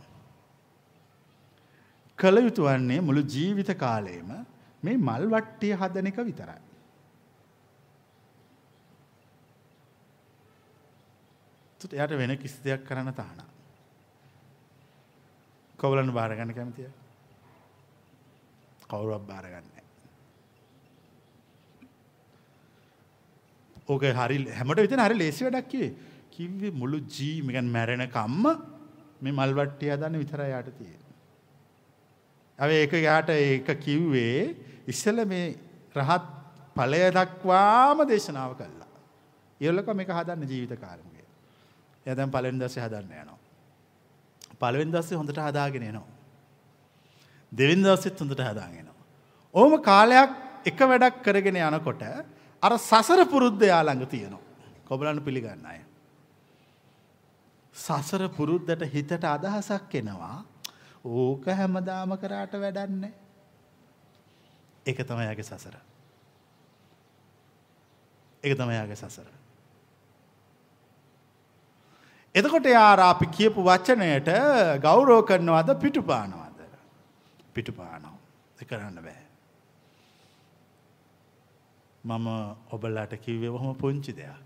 [2.19, 4.31] කළ යුතු වන්නේ මුළු ජීවිත කාලයේම
[4.83, 6.61] මේ මල් වට්ටිය හදන එක විතරයි.
[11.89, 13.47] එයාට වෙන කිසි දෙයක් කරන්න තහනම්.
[15.79, 16.89] කවුලන් බාරගන්න කැමතිය
[18.83, 19.77] කවුරුවක් බාරගන්න
[23.87, 25.91] ඕක හරි හැමට විතන හරි ලේසි වැඩක් කිවේ
[26.31, 28.45] කිව්වේ මුළු ජීමිකන් මැරෙන කම්ම
[29.21, 31.06] මේ මල්වට්ටිය හදන්න විතර යාට තියෙන.
[32.59, 34.55] ඇව ඒක යාට ඒක කිව්වේ
[34.87, 35.55] ඉස්සල මේ
[35.95, 36.25] රහත්
[36.75, 38.89] ඵලය දක්වාම දේශනාව කළා.
[39.61, 41.07] ඉවලක මේක හදන්න ජීවිත කාලෙම.
[42.05, 43.39] එයා දැන් පළවෙනි දවසේ හදන්න යනවා.
[44.59, 46.07] පළවෙනි දවසේ හොඳට හදාගෙන එනවා.
[47.51, 49.05] දෙවෙනි දවසෙත් හොඳට හදාගෙන එනවා.
[49.55, 50.31] ඕම කාලයක්
[50.65, 52.03] එක වැඩක් කරගෙන යනකොට
[52.63, 54.43] අර සසර පුරුද්ද යා ළඟ තියෙනවා.
[54.85, 55.79] කොබලන්න පිළිගන්න අය.
[57.75, 60.37] සසර පුරුද්දට හිතට අදහසක් එනවා.
[61.07, 63.13] ඕක හැමදාම කරාට වැඩන්නේ.
[64.85, 65.75] ඒක තමයි යාගේ සසර.
[68.43, 69.29] ඒක තමයි යාගේ සසර.
[72.35, 74.29] එතකොට යාර අපි කියපු වචනයට
[74.81, 76.61] ගෞරව කරනවද පිටුපානවද.
[77.53, 78.13] පිටුපානව.
[78.63, 79.23] කරන්න බෑ.
[82.03, 82.27] මම
[82.71, 84.41] ඔබලාට කිව්වේ ඔහොම පුංචි දෙයක්.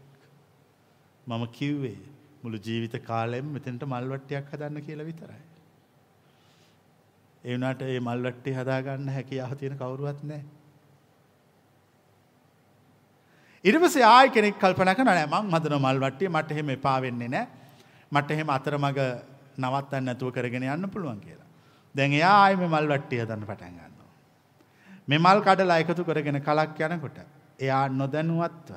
[1.28, 2.00] මම කිව්වේ
[2.44, 5.42] මුළු ජීවිත කාලෙම මෙතෙන්ට මල්වට්ටියක් හදන්න කියලා විතරයි.
[7.44, 10.44] ඒ වුණාට මේ මල්වට්ටිය හදාගන්න හැකියාව තියෙන කවුරුවත් නැහැ.
[13.66, 17.48] ඊට පස්සේ ආයි කෙනෙක් කල්පනා කරනවා නෑ මං හදන මල්වට්ටිය මට එහෙම එපා වෙන්නේ නැහැ.
[18.12, 19.02] මට එහෙම අතරමඟ
[19.58, 21.50] නවත්තන්න නැතුව කරගෙන යන්න පුළුවන් කියලා.
[21.96, 24.10] දැන් එයා ආයේ මේ මල් වට්ටිය හදන්න පටන් ගන්නවා.
[25.08, 27.20] මේ මල් කඩලා එකතු කරගෙන කලක් යනකොට
[27.60, 28.72] එයා නොදැනුවත්ව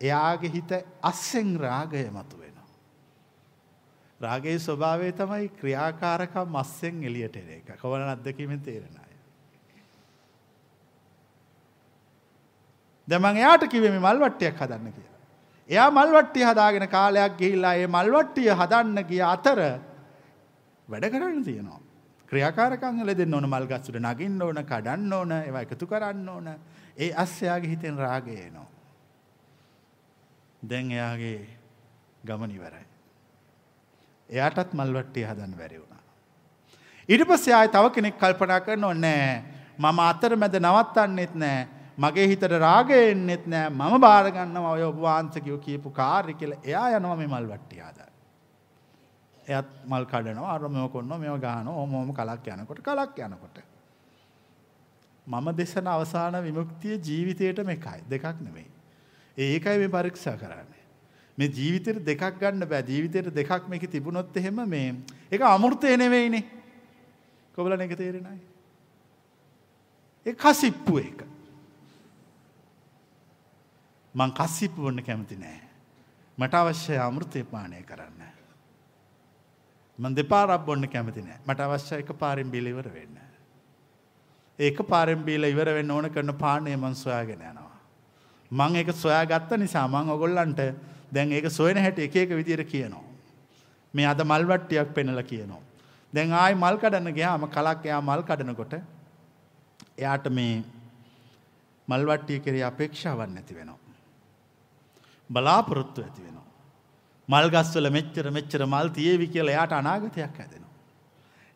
[0.00, 2.45] එයාගේ හිත අස්සෙන් රාගය මතුවෙනවා.
[4.20, 7.68] රාගයේ ස්වභාවය තමයි ක්‍රියාකාරකම් අස්සෙන් එළියට එන එක.
[7.76, 9.12] කවන අත්දැකීමෙන් තේරෙන අය.
[13.08, 15.20] දැමන් එයාට කිවේ මේ මල්වට්ටියක් හදන්න කියලා.
[15.68, 19.60] එයා මල්වට්ටිය හදාගෙන කාලයක් ගිහිල්ලා ඒ මල්වට්ටිය හදන්න ගිය අතර
[20.88, 21.80] වැඩ කරන්න තියෙනවා.
[22.28, 26.48] ක්‍රියාකාරකම් වල දෙන්න ඕන මල් ගස්සුට නගින්න ඕන, කඩන්න ඕන, ඒවා එකතු කරන්න ඕන.
[26.96, 28.66] ඒ අස්සයාගේ හිතෙන් රාගය එනවා.
[30.62, 31.38] දැන් එයාගේ
[32.24, 32.85] ගමන ඉවරයි.
[34.30, 36.02] එයාටත් මල්වට්ටිය හදන්න බැරි වුණා.
[37.08, 39.42] ඊට පස්සේ ආයෙ තව කෙනෙක් කල්පනා කරනවා නෑ
[39.78, 44.98] මම අතර මැද නවත්තන්නෙත් නෑ මගේ හිතට රාගය එන්නෙත් නෑ මම බාර ගන්නවා ඔය ඔබ
[44.98, 48.12] වහන්සේකියෝ කියපු කාර්ය කියලා එයා යනවා මේ මල්වට්ටිය හදන්න.
[49.46, 53.58] එයත් මල් කඩනවා අර මෙව කොන්නවා මේව ගහනවා ඕම ඕම කලක් යනකොට කලක් යනකොට
[55.26, 58.66] මම දෙසන අවසාන විමුක්තිය ජීවිතයටම එකයි දෙකක් නෙවෙයි.
[59.36, 60.85] ඒකයි මේ පරීක්ෂා කරන්නේ.
[61.38, 62.82] මේ ජීවිතේට දෙකක් ගන්න බෑ.
[62.82, 64.94] ජීවිතේට දෙකක් මේක තිබුණොත් එහෙම මේ
[65.30, 66.44] ඒක අමෘතය නෙවෙයිනේ.
[67.54, 68.40] කොබලන එක තේරෙනයි.
[70.26, 71.20] ඒ කසිප්පු එක.
[74.14, 75.60] මං කසිප්පු වන්න කැමති නෑ.
[76.38, 78.22] මට අවශ්‍යයි අමෘතය පානය කරන්න.
[79.98, 81.38] මං දෙපාරක් බොන්න කැමති නෑ.
[81.46, 83.16] මට අවශ්‍යයි එක පාරෙන් බීලා ඉවර වෙන්න.
[84.58, 87.72] ඒක පාරෙන් බීලා ඉවර වෙන්න ඕන කරන පානය මං සොයාගෙන යනවා.
[88.50, 90.60] මං ඒක සොයාගත්ත නිසා මං ඔයගොල්ලන්ට
[91.12, 93.04] දැන් ඒක සොයන හැටි එක එක විදියට කියනවා.
[93.94, 95.62] මේ අද මල් වට්ටියක් පෙන්නලා කියනවා.
[96.12, 98.74] දැන් ආයි මල් කඩන්න ගියාම කලක් එයා මල් කඩනකොට
[99.98, 100.64] එයාට මේ
[101.88, 103.78] මල් වට්ටිය කෙරේ අපේක්ෂාවක් නැති වෙනවා.
[105.30, 106.46] බලාපොරොත්තු ඇති වෙනවා.
[107.28, 110.74] මල් ගස්වල මෙච්චර මෙච්චර මල් තියේවි කියලා එයාට අනාගතයක් හැදෙනවා.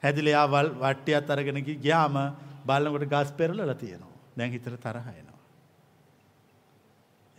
[0.03, 2.23] හැදිලා එයා වල් වට්ටියත් අරගෙන ගියාම
[2.67, 4.17] බලනකොට ගස් පෙරලලා තියෙනවා.
[4.37, 5.30] දැන් හිතට තරහ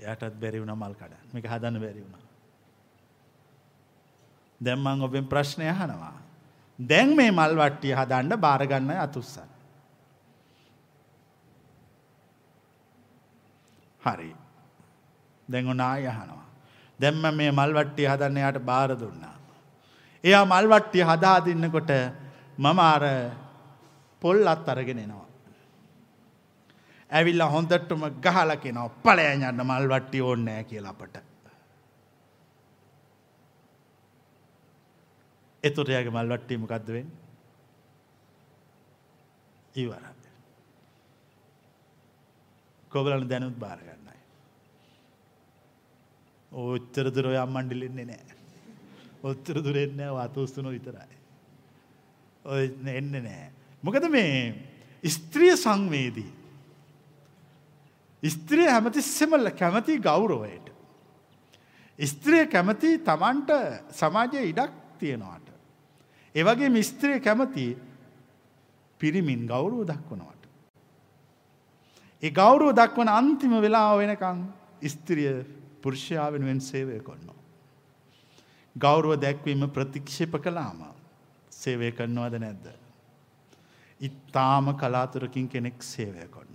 [0.02, 0.16] එනවා.
[0.16, 1.34] එයාටත් බැරි වුණා මල් කඩන්න.
[1.34, 2.22] මේක හදන්න බැරි වුණා.
[4.62, 6.22] දැන් මම ඔබෙන් ප්‍රශ්නය අහනවා.
[6.80, 9.50] දැන් මේ මල් වට්ටිය හදන්න බාර ගන්න අතුස්සන්.
[14.02, 14.36] හරි.
[15.50, 16.46] දැන් ඔන්න ආය අහනවා.
[17.00, 19.36] දැන් මම මේ මල් වට්ටිය හදන්න යාට බාර දුන්නා.
[20.24, 21.92] එයා මල් වට්ටිය හදා දෙන්නකොට
[22.58, 23.04] මම අර
[24.22, 25.31] පොල්ලත් අරගෙන එනවා.
[27.12, 31.18] ඇවිල්ලා හොඳටම ගහලා කියනවා ඵලයන් යන්න මල් වට්ටිය ඕනේ නැහැ කියලා අපට.
[35.64, 37.20] එතකොට යාගේ මල් වට්ටිය මොකද්ද වෙන්නේ?
[39.76, 40.12] ඉවරයි.
[42.92, 44.20] කොබලන් දැනුත් බාර ගන්නයි.
[46.52, 48.36] ඔච්චර දුර ඔය අම්මන්ඩිලෙන්නේ නැහැ.
[49.24, 51.16] ඔච්චර දුර එන්නේ නැහැ වාතෝස්තුන විතරයි.
[52.46, 52.64] ඔය
[52.96, 53.50] එන්නේ නැහැ.
[53.84, 54.36] මොකද මේ
[55.04, 56.41] ස්ත්‍රිය සංවේදී
[58.24, 60.72] ස්ත්‍රිය හැමතිස්සෙම කැමති ගෞරවයට.
[62.00, 63.50] ස්ත්‍රිය කැමති තමන්ට
[63.92, 65.48] සමාජයේ ඉඩක් තියෙනවාට.
[66.36, 67.78] ඒවගේ මිස්ත්‍රිය කැමති
[69.00, 70.44] පිරිමින් ගෞරුව දක්වනවට.
[72.24, 74.46] ඒ ගෞරුව දක්වන අන්තිම වෙලා වෙනකං
[74.88, 75.46] ස්ත්‍රිය
[75.82, 77.40] පුරුෂයා වෙනුවෙන් සේවය කොන්නවා.
[78.76, 80.86] ගෞරුව දැක්වීම ප්‍රතික්ෂේප කලාම
[81.50, 82.66] සේවය කරනවද නැද්ද.
[84.00, 86.51] ඉත්තාම කලාතුරකින් කෙනෙක් සේවය කොන්න.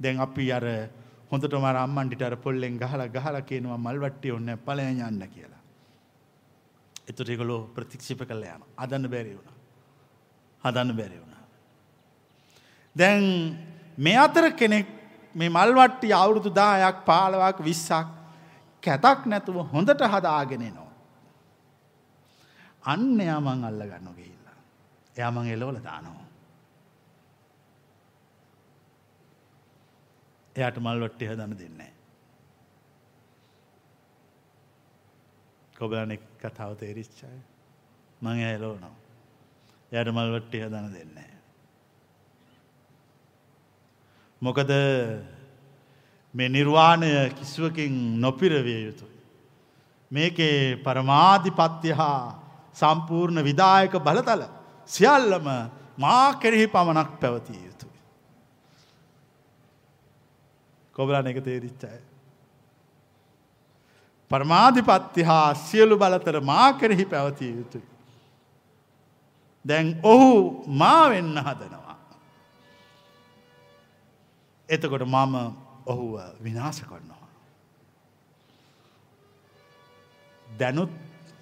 [0.00, 0.64] දැන් අපි අර
[1.30, 5.62] හොඳටම අර අම්මන්ටිට අර පොල්ලෙන් ගහලා ගහලා කියනවා මල් වට්ටිය ඕනේ ඵලයන් යන්න කියලා.
[7.08, 8.72] ඒතර ඒගොල්ලෝ ප්‍රතික්ෂේප කළා යනවා.
[8.82, 9.56] හදන්න බැරි වුණා.
[10.64, 11.44] හදන්න බැරි වුණා.
[12.96, 13.24] දැන්
[13.98, 14.86] මේ අතර කෙනෙක්
[15.34, 18.06] මේ මල් වට්ටිය අවුරුදු 10ක් 15ක් 20ක්
[18.82, 20.92] කැතක් නැතුව හොඳට හදාගෙන එනවා.
[22.92, 24.56] අන්න එයා මං අල්ල ගන්නවා ගිහිල්ලා.
[25.16, 26.25] එයා මං එලවල දානවා.
[30.56, 31.92] එයාට මල් වට්ටි හදන්න දෙන්නේ
[35.76, 37.38] කොබලන කතාව තේරිච්චාය
[38.20, 38.94] මං ඇලෝනවා
[39.92, 41.32] එයට මල් වට්ටි හදන්න දෙන්නේ
[44.42, 44.70] මොකද
[46.34, 49.20] මේ නිර්වාණය කිසිවකින් නොපිරවිය යුතුයි.
[50.10, 52.42] මේකේ පරමාධිපත්‍ය හා
[52.74, 54.42] සම්පූර්ණ විදායක බලතල
[54.88, 55.46] සියල්ලම
[55.98, 57.86] මා කෙරෙහි පමණක් පැවතිය යුතු
[60.96, 62.00] කොබලන එක තේරිච්චාය.
[64.30, 67.84] පරමාධිපත්ති හා සියලු බලතර මා කෙරෙහි පැවතිය යුතුයි.
[69.64, 71.96] දැන් ඔහු මා වෙන්න හදනවා.
[74.68, 75.34] එතකොට මම
[75.86, 77.28] ඔහුව විනාශ කරනවා.
[80.46, 80.92] දැනුත්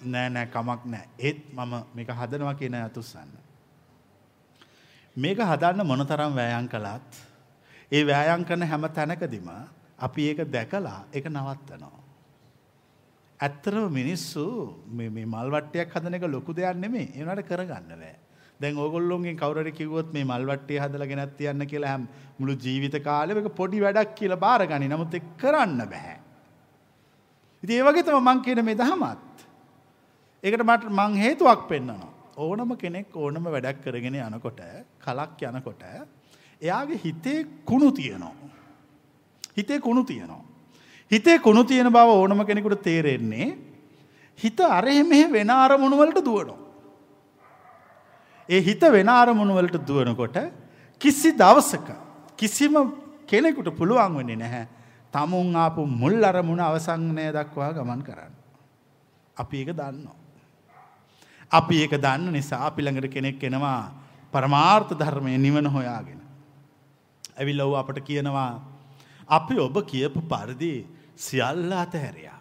[0.05, 3.31] නෑ නෑ කමක් නෑ ඒත් මම මේක හදනවා කියන අතුස්සන්න.
[5.15, 7.24] මේක හදන්න මොනතරම් වෑයන් කළත්
[7.91, 9.49] ඒ වෑයම් කරන හැම තැනකදීම
[9.99, 11.99] අපි ඒක දැකලා ඒක නවත්තනවා.
[13.39, 14.45] ඇත්තරම මිනිස්සු
[14.87, 17.11] මේ මල් වට්ටයක් හදන එක ලොකු දෙයක් නෙමෙයි.
[17.15, 18.15] ඒ උනාට කරගන්න බෑ.
[18.59, 22.07] දැන් ඕගොල්ලොන්ගෙන් කවුරු කිව්වොත් මේ මල්වට්ටිය හදලා ගෙනත් තියන්න කියලා හැම
[22.39, 24.87] මුළු ජීවිත කාලෙම ඒක පොඩි වැඩක් කියලා බාරගනි.
[24.87, 26.17] නමුත් ඒක කරන්න බෑ.
[27.63, 29.47] ඉතින් ඒ වගේ තමයි මං කියන මේ දහමත්.
[30.43, 32.11] ඒකට මට මං හේතුවක් පෙන්නනවා.
[32.37, 34.61] ඕනම කෙනෙක් ඕනම වැඩක් කරගෙන යනකොට
[35.05, 35.83] කලක් යනකොට
[36.61, 38.35] එයාගේ හිතේ කුණු තියෙනවා.
[39.57, 40.43] හිතේ කුණු තියෙනවා.
[41.11, 43.57] හිතේ කුණු තියෙන බව ඕනම කෙනෙකුට තේරෙන්නේ
[44.39, 46.59] හිත අරහෙ මෙහෙ වෙන අරමුණු වලට දුවනවා.
[48.49, 50.37] ඒ හිත වෙන අරමුණු වලට දුවනකොට
[51.01, 51.87] කිසි දවසක
[52.37, 52.75] කිසිම
[53.27, 54.67] කෙනෙකුට පුළුවන් වෙන්නේ නැහැ
[55.13, 58.33] තමුන් ආපු මුල් අරමුණ අවසංනය දක්වා ගමන් කරන්න.
[59.37, 60.17] අපි ඒක දන්නවා.
[61.51, 63.91] අපි ඒක දන්න නිසා අපි ළඟට කෙනෙක් එනවා
[64.33, 66.14] පරමාර්ථ ධර්මය නිවන හොයාගෙන.
[67.37, 68.51] ඇවිල්ල ඔහු අපට කියනවා
[69.29, 70.73] අපි ඔබ කියපු පරිදි
[71.17, 72.39] සියල්ල අතහැරයා.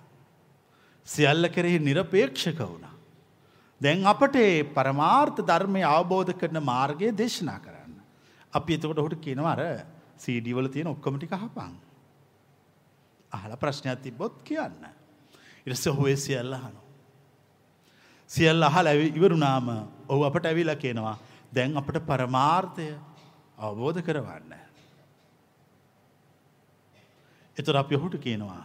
[1.06, 2.94] සියල්ල කෙරෙහි නිරපේක්ෂක වුණා.
[3.80, 4.36] දැන් අපට
[4.74, 7.94] පරමාර්ථ ධර්මය අවබෝධ කරන මාර්ගය දේශනා කරන්න.
[8.52, 9.60] අපි එතකොට ඔහුට කියනවර
[10.16, 11.74] සීඩිවල තියෙන ඔක්කොමටි කහපං.
[13.32, 14.86] අහල ප්‍රශ්නයක් තිබොත් කියන්න.
[15.66, 16.80] ඉරස හුවේ සියල්ල හනු.
[18.30, 21.18] සියල්ල අහල ඇවි ඉවරුනාම ඔහු අපට ඇවිලා කියනවා
[21.52, 22.88] දැන් අපට පරමාර්ථය
[23.58, 24.63] අවබෝධ කරවන්න.
[27.56, 28.64] එතුර අපි ඔහුට කියනවා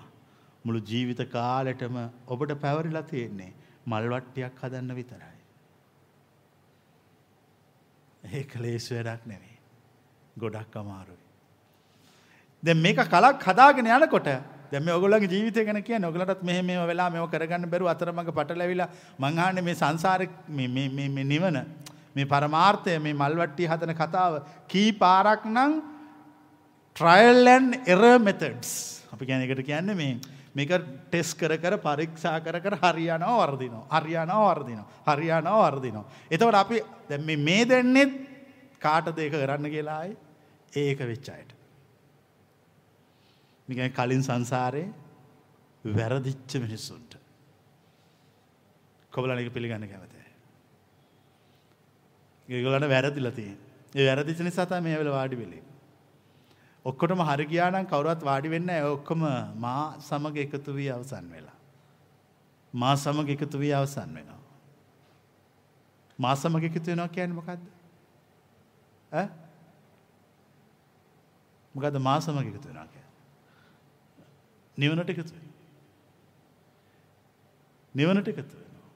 [0.65, 1.97] මුළු ජීවිත කාලෙටම
[2.27, 3.51] ඔබට පැවරිලා තියෙන්නේ
[3.85, 5.37] මල්වට්ටියක් හදන්න විතරයි.
[8.29, 9.57] ඒ කලේසු වැඩක් නෙවේ.
[10.35, 11.25] ගොඩක් අමාරුයි.
[12.63, 14.29] දැ මේක කලක් හදාගෙන යනකොට
[14.71, 19.63] දැම ඔගලගේ ජීවිත ගැන කිය නොගලටත් මෙහ මේ වෙලා මෙම කරගන්න බැරු අතරමඟ පටලැවිලා මංහාන
[19.63, 20.27] මේ සංසාර
[21.27, 21.61] නිවන
[22.15, 25.81] මේ පරමාර්ථය මේ මල්වට්ටි හදන කතාව කී පාරක් නං
[26.99, 28.71] ට්‍රයිල්ලන් එර මෙතඩ්ස්
[29.13, 30.19] අපි ගැන එකට කියන්න මේ
[30.53, 30.71] මේක
[31.11, 36.03] ටෙස් කර කර පරීක්ෂා කර කර හරියනෝ වර්දිනෝ හරියනෝ වර්දිනෝ හරියනෝ වර්දිනෝ.
[36.31, 38.11] එතවට අපි දැ මේ දෙන්නෙත්
[38.79, 40.17] කාට දෙක කරන්න කියලායි
[40.73, 41.55] ඒක වෙච්චායට.
[43.67, 44.87] නිකන් කලින් සංසාරේ
[45.85, 47.15] වැරදිච්ච මිනිස්සුන්ට.
[49.13, 50.27] කොබලන එක පිළිගන්න කැමතේ.
[52.47, 53.57] ඒගොල්ලන්ට වැරදිලා තියෙන.
[53.95, 55.68] ඒ වැරදිච්ච නිසා තමයි මේ වෙලාව වාඩි වෙලේ.
[56.89, 58.93] ඔක්කොටම හරි ගියා නම් කවුරුත් වාඩි වෙන්නේ නැහැ.
[58.97, 59.23] ඔක්කොම
[59.65, 61.57] මා සමග එකතු වී අවසන් වෙලා.
[62.73, 64.39] මා සමග එකතු වී අවසන් වෙනවා.
[66.19, 67.67] මා සමග එකතු වෙනවා කියන්නේ මොකද්ද?
[69.11, 69.27] ඈ?
[71.75, 73.13] මොකද්ද මා සමග එකතු වෙනවා කියන්නේ?
[74.77, 75.57] නිවනට එකතු වෙනවා.
[77.95, 78.89] නිවනට එකතු වෙනවා.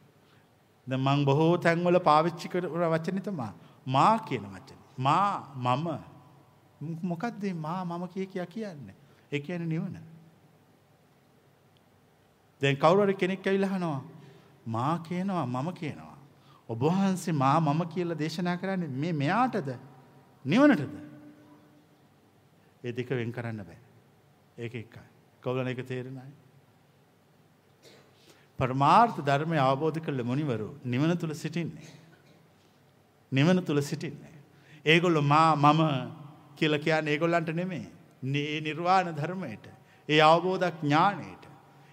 [0.88, 3.52] දැන් මම බොහෝ තැන්වල පාවිච්චි කරන වචනේ තමයි
[3.88, 4.82] මා කියන වචනේ.
[4.98, 6.13] මා මම
[7.04, 8.96] මොකක්ද මා මම කිය කියා කියන්නේ?
[9.32, 9.96] ඒ කියන්නේ නිවන.
[12.62, 14.02] දැන් කවුරු හරි කෙනෙක් ඇවිල්ලා අහනවා
[14.68, 16.18] මා කියනවා මම කියනවා.
[16.70, 19.74] ඔබ වහන්සේ මා මම කියලා දේශනා කරන්නේ මේ මෙයාටද
[20.46, 20.94] නිවනටද?
[22.84, 23.82] ඒ දෙක වෙන් කරන්න බෑ.
[24.58, 25.04] ඒක එකයි.
[25.44, 26.32] කවුලන එක තේරෙනයි.
[28.60, 31.88] පරමාර්ථ ධර්මය අවබෝධ කරල මුනිවරු නිවන තුළ සිටින්නේ.
[33.32, 34.36] නිවන තුළ සිටින්නේ.
[34.86, 35.82] ඒගොල්ල මා මම
[36.56, 37.86] කියල කියන්න ඒගොල්ලන්ට නෙමේ
[38.24, 39.66] නේ නිර්වාණ ධර්මයට
[40.10, 41.44] ඒ අවබෝධක් ඥානයට.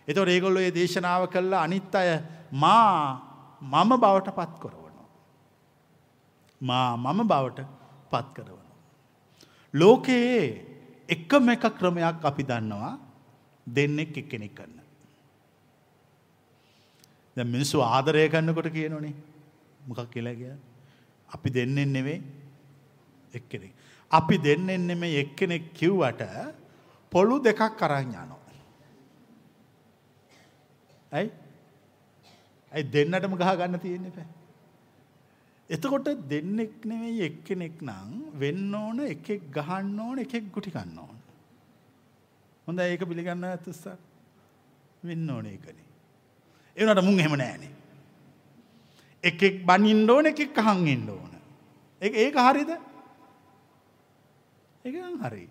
[0.08, 2.10] එතො ඒගොල්ලො ඒ දේශනාව කල්ලා අනිත් අය
[2.52, 2.96] මා
[3.62, 5.06] මම බවට පත් කරවනවා.
[6.60, 7.60] මා මම බවට
[8.10, 8.66] පත් කරවන.
[9.74, 10.44] ලෝකයේ
[11.08, 12.94] එකම එක ක්‍රමයක් අපි දන්නවා
[13.66, 14.80] දෙන්නෙක් එක්කෙනෙක් කරන්න.
[17.36, 19.14] දැ මිනිස්සු ආදරය කරන්නකොට කියනනේ
[19.86, 20.54] මොකක් කියලා කිය.
[21.28, 22.20] අපි දෙන්නෙන් නෙවේ
[23.34, 23.72] එක්කෙනෙක්.
[24.10, 26.22] අපි දෙන්නෙන් නෙමේ එක්කෙනෙක් කිව්වට
[27.12, 28.40] පොළු දෙකක් කරන්න යනෝ.
[31.12, 31.30] ඇයි
[32.72, 34.28] ඇයි දෙන්නටම ගහ ගන්න තියෙන්නේ පැ.
[35.70, 41.16] එතකොට දෙන්නෙක් නෙවෙයි එක්කෙනෙක් නං වෙන්න ඕන එකෙක් ගහන්න ඕන එකෙක් ගුටි කන්න ඕන.
[42.66, 43.96] හොඳ ඒක පිළිගන්න ඇතුස්සා
[45.02, 45.88] වෙන්න ඕන එකනේ.
[46.76, 47.74] එවනට මුං හෙම නෑනේ.
[49.24, 51.32] එකෙක් බනින්න ඕන එකෙක් අහන් ඉන්න ඕන.
[52.02, 52.72] ඒ ඒක හරිද?
[54.84, 55.48] ඒක හරි.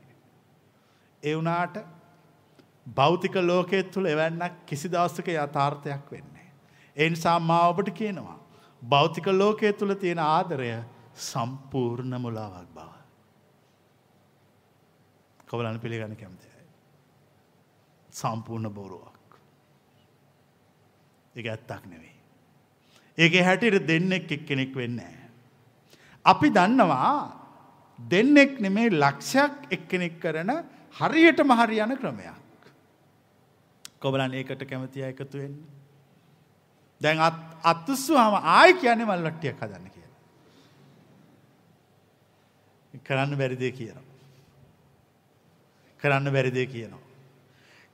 [1.24, 1.78] ඒ වුණාට
[2.88, 6.48] භෞතික ලෝකයේ තුල එවන්නක් කිසි දවසක යථාර්ථයක් වෙන්නේ
[6.98, 8.40] ඒ නිසා මා ඔබට කියනවා
[8.82, 10.72] භෞතික ලෝකයේ තුල තියෙන ආදරය
[11.16, 12.90] සම්පූර්ණ මුලාවක් බව.
[15.46, 16.48] කවලන් පිළිගන්න කැමති.
[18.12, 19.40] සම්පූර්ණ බොරුවක්.
[21.36, 22.16] එක ඇත්තක් නෙවෙයි.
[23.18, 25.02] ඒක හැටියට දෙන්නෙක් එක් කෙනෙක් වෙන්න.
[26.26, 27.39] අපි දන්නවා
[28.00, 30.52] දෙන්නෙක් නෙමේ ලක්ෂයක් එක්කෙනෙක් කරන
[31.00, 32.40] හරියට මහරි යන ක්‍රමයක්.
[34.00, 35.56] කොබලන් ඒකට කැමතිය එකතු වෙන්න.
[37.02, 37.20] දැන්
[37.64, 40.18] අත්තුස්සු හම ආය කියන්නේ මල්ලට්ටියක් හදන්න කියලා.
[43.04, 44.08] කරන්න බැරිදේ කියනවා.
[46.00, 47.04] කරන්න බැරිදේ කියනවා.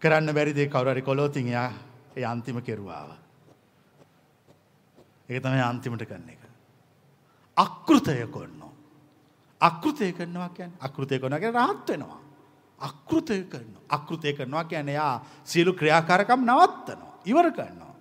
[0.01, 1.71] කරන්න බැරිදේ කවුරරි කොලෝතින් යා
[2.15, 3.09] ඒ අන්තිම කෙරුවාව.
[5.29, 6.41] ඒක තමයි අන්තිමට කරන එක.
[7.57, 8.74] අකෘතය කොන්නෝ.
[9.61, 12.19] අකෘතය කරනවා කියන් අකෘතය කොනක රහත් වෙනවා.
[12.79, 17.21] අකෘතය කරන අකෘතය කරනවා කියන යා සියලු ක්‍රියාකාරකම් නවත්තනවා.
[17.25, 17.95] ඉවර කරනවා.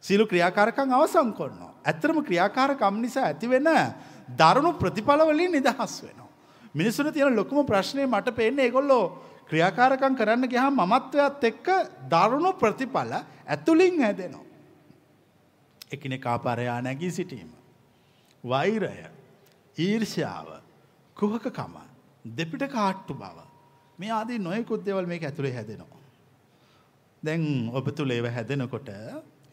[0.00, 1.72] සියලු ක්‍රියාකාරකම් අවසන් කරනවා.
[1.84, 3.68] ඇත්තරම ක්‍රියාකාරකම් නිසා ඇතිවෙන
[4.28, 6.28] දරුණු ප්‍රතිඵලවලින් නිදහස් වෙනවා.
[6.74, 11.66] මිනිස්සුන තියෙන ලොකුම ප්‍රශ්නය මට පේන්නේ ඒගොල්ලෝ ක්‍රියාකාරකම් කරන්න ගියහම මමත්වයත් එක්ක
[12.10, 13.12] දරුණු ප්‍රතිඵල
[13.46, 14.44] ඇතුළින් හැදෙනවා.
[15.92, 17.50] එකිනෙකා පරයා නැගී සිටීම.
[18.44, 19.15] වෛරය
[19.76, 20.48] ඊර්ෂ්‍යාව
[21.16, 21.74] කුහකකම
[22.24, 23.38] දෙපිට කාට්ටු බව
[23.98, 26.02] මේ ආදී නොයකුත් දෙවල් මේක ඇතුළේ හැදෙනවා.
[27.22, 28.90] දැන් ඔබ තුළ ඒව හැදෙනකොට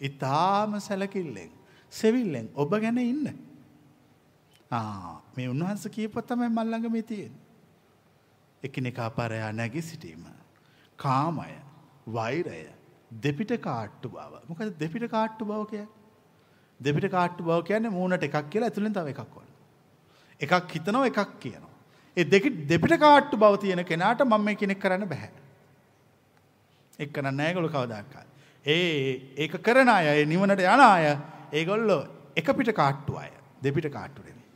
[0.01, 1.51] ඉතාම සැලකිල්ලෙන්
[1.93, 3.25] සෙවිල්ලෙන් ඔබ ගැන ඉන්න.
[5.35, 7.33] මේ උන්වහන්ස කියපොත්තමයි මල්ලඟම තියෙන්.
[8.63, 10.25] එකනෙකා පරයා නැගි සිටීම.
[10.99, 11.53] කාමය
[12.07, 12.61] වෛරය
[13.11, 15.85] දෙපිට කාට්ටු බව මොකද දෙපිට කාට්ටු බව කිය
[16.79, 19.52] දෙපිට කාට්ටු බව කියන්නේ මූුණට එකක් කියලා ඇතුළින් තව එකක් වන්න
[20.41, 21.71] එකක් හිතනවා එකක් කියනවා.
[22.17, 25.29] ඒ දෙක දෙපිට කාට්ටු බව තියෙන කෙනාට මම මේ කෙනෙක් කරන්න බෑ.
[26.99, 28.27] එක් කරන්න නැහැ ඒගොල්ලෝ කවදාකවත්.
[28.65, 31.17] ඒ ඒක කරන අය ඒ නිවනට යන අය
[31.53, 32.01] ඒගොල්ලෝ
[32.35, 33.31] එක පිට කාට්ටු අය
[33.63, 34.47] දෙපිට කාට්ටු නෙමෙයි.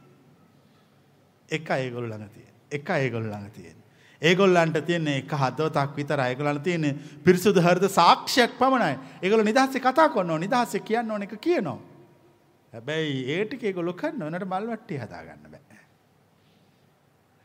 [1.52, 2.56] එක ඒගොල්ලෝ ළඟ තියෙන.
[2.72, 3.78] එක ඒගොල්ලෝ ළඟ තියෙන.
[4.22, 6.86] ඒගොල්ලන්ට තියෙන එක හදවතක් විතර ඒගොල්ලන්ට තියෙන
[7.24, 8.98] පිරිසුදු හෘද සාක්ෂියක් පමණයි.
[9.22, 11.78] ඒගොල්ලෝ නිදහසේ කතා කරනවා නිදහසේ කියන්න ඕන එක කියනවා.
[12.74, 15.67] හැබැයි ඒ ටික ඒගොල්ලෝ කරනවා නේද මල් වට්ටිය හදාගන්න බෑ.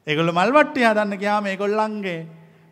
[0.06, 2.20] ඒගොල්ලෝ මල් වට්ටිය හදන්න ගියාම ඒගොල්ලන්ගේ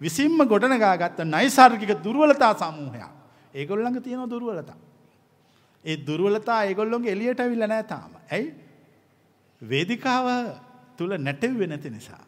[0.01, 3.11] විසින්ම ගොඩනගා ගත්ත නයිසර්ගික දුර්වලතා සමූහයක්.
[3.55, 4.79] ඒගොල්ලන්ග තියෙනවා දුර්වලතා.
[5.85, 8.13] ඒ දුර්වලතා ඒගොල්ලොන්ගේ එළියට අවිල්ල නෑ තාම.
[8.31, 8.55] ඇයි?
[9.63, 10.27] වේදිකාව
[10.97, 12.25] තුල නැටෙව්වේ නැති නිසා.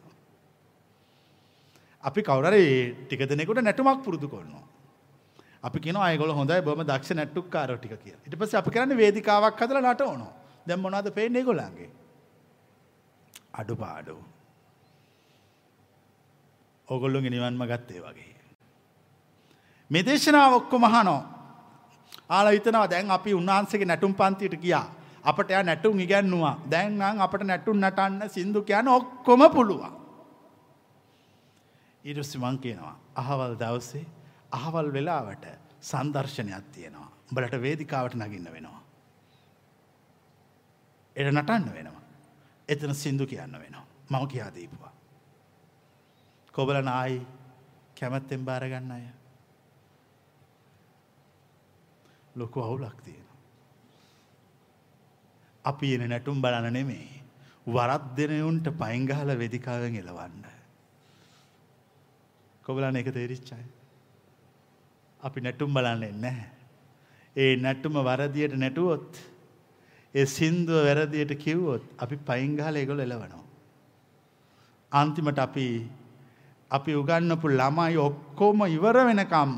[2.05, 2.63] අපි කවුරුහරි
[3.07, 4.67] ටික දෙනෙකුට නැටුමක් පුරුදු කරනවා.
[5.63, 8.23] අපි කියනවා ඒගොල්ලෝ හොඳයි බොහොම දක්ෂ නැට්ටුකාරයෝ ටික කියලා.
[8.27, 10.33] ඊට පස්සේ අපි කරන්නේ වේදිකාවක් හදලා නටවනවා.
[10.67, 11.91] දැන් මොනවද පේන්නේ ඒගොල්ලන්ගේ?
[13.53, 14.17] අඩුපාඩු.
[16.93, 18.33] ඕගොල්ලොන්ගේ නිවන්ම ගත්තේ වගේ.
[19.91, 21.23] මේ දේශනාව ඔක්කොම අහනවා.
[22.29, 24.87] ආලා හිතනවා දැන් අපි උන්වහන්සේගේ නැටුම් පන්තියට ගියා.
[25.25, 26.55] අපට එයා නැටුම් ඉගැන්නුවා.
[26.71, 29.95] දැන් නම් අපට නැටුම් නටන්න සින්දු කියන්න ඔක්කොම පුළුවන්.
[32.05, 34.07] ඊට පස්සේ මං කියනවා අහවල් දවසේ
[34.53, 35.45] අහවල් වෙලාවට
[35.83, 37.09] සංදර්ශනයක් තියෙනවා.
[37.29, 38.83] උඹලට වේදිකාවට නගින්න වෙනවා.
[41.17, 42.03] එට නටන්න වෙනවා.
[42.69, 43.87] එතන සින්දු කියන්න වෙනවා.
[44.11, 44.93] මම කියා දීපුවා.
[46.55, 47.27] කොබල නායි
[47.97, 49.05] කැමැත්තෙන් බාරගන්න අය.
[52.37, 53.41] ලොකු අවුලක් තියෙනවා.
[55.65, 57.09] අපි එන නැටුම් බලන නෙමේ.
[57.67, 60.45] වරත් දෙනයුන්ට පයිංගහල වෙදිකාවෙන් එලවන්න.
[62.65, 63.65] කොබලන එක තේරිච්චයි.
[65.21, 66.49] අපි නැටුම් බලන්න නැහැ.
[67.37, 69.21] ඒ නැටුම වරදියට නැටුවොත්
[70.15, 73.45] ඒ සින්දුව වැරදියට කිව්වොත් අපි පයිංගහල ඒගොල්ලෝ එලවනවා.
[74.93, 75.67] අන්තිමට අපි
[76.73, 79.53] අපි උගන්නපු ළමයි ඔක්කොම ඉවර වෙනකම්ම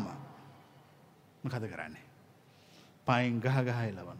[1.45, 2.05] මොකද කරන්නේ?
[3.07, 4.17] පයින් ගහ ගහ එලවනවා.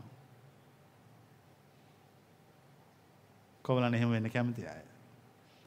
[3.65, 4.83] කොවලන් එහෙම වෙන්න කැමති අය.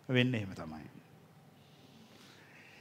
[0.10, 0.86] වෙන්නේ එහෙම තමයි.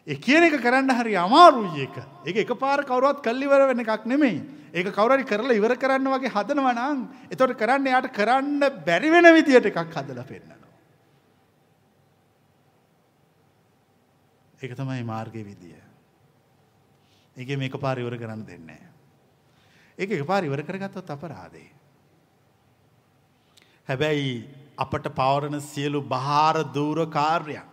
[0.06, 1.96] ඒ කියන එක කරන්න හරි අමාරුයි ඒක.
[2.26, 4.44] ඒක එකපාර කවුරුවත් කල් ඉවර වෙන එකක් නෙමෙයි.
[4.74, 6.98] ඒක කවුරු හරි කරලා ඉවර කරන්න වගේ හදනවා නම්
[7.30, 10.65] එතකොට කරන්න යාට කරන්න බැරි වෙන විදියට එකක් හදලා පෙන්නනවා.
[14.62, 15.80] ඒක තමයි මාර්ගයේ විදිය.
[17.36, 18.92] ඒකේ මේක පාර ඉවර කරන්න දෙන්නේ නැහැ.
[19.98, 21.70] ඒක එකපාර ඉවර කරගත්තොත් අපරාධේ.
[23.88, 24.32] හැබැයි
[24.78, 27.68] අපට පවරන සියලු බහාර දූර කාර්යයන්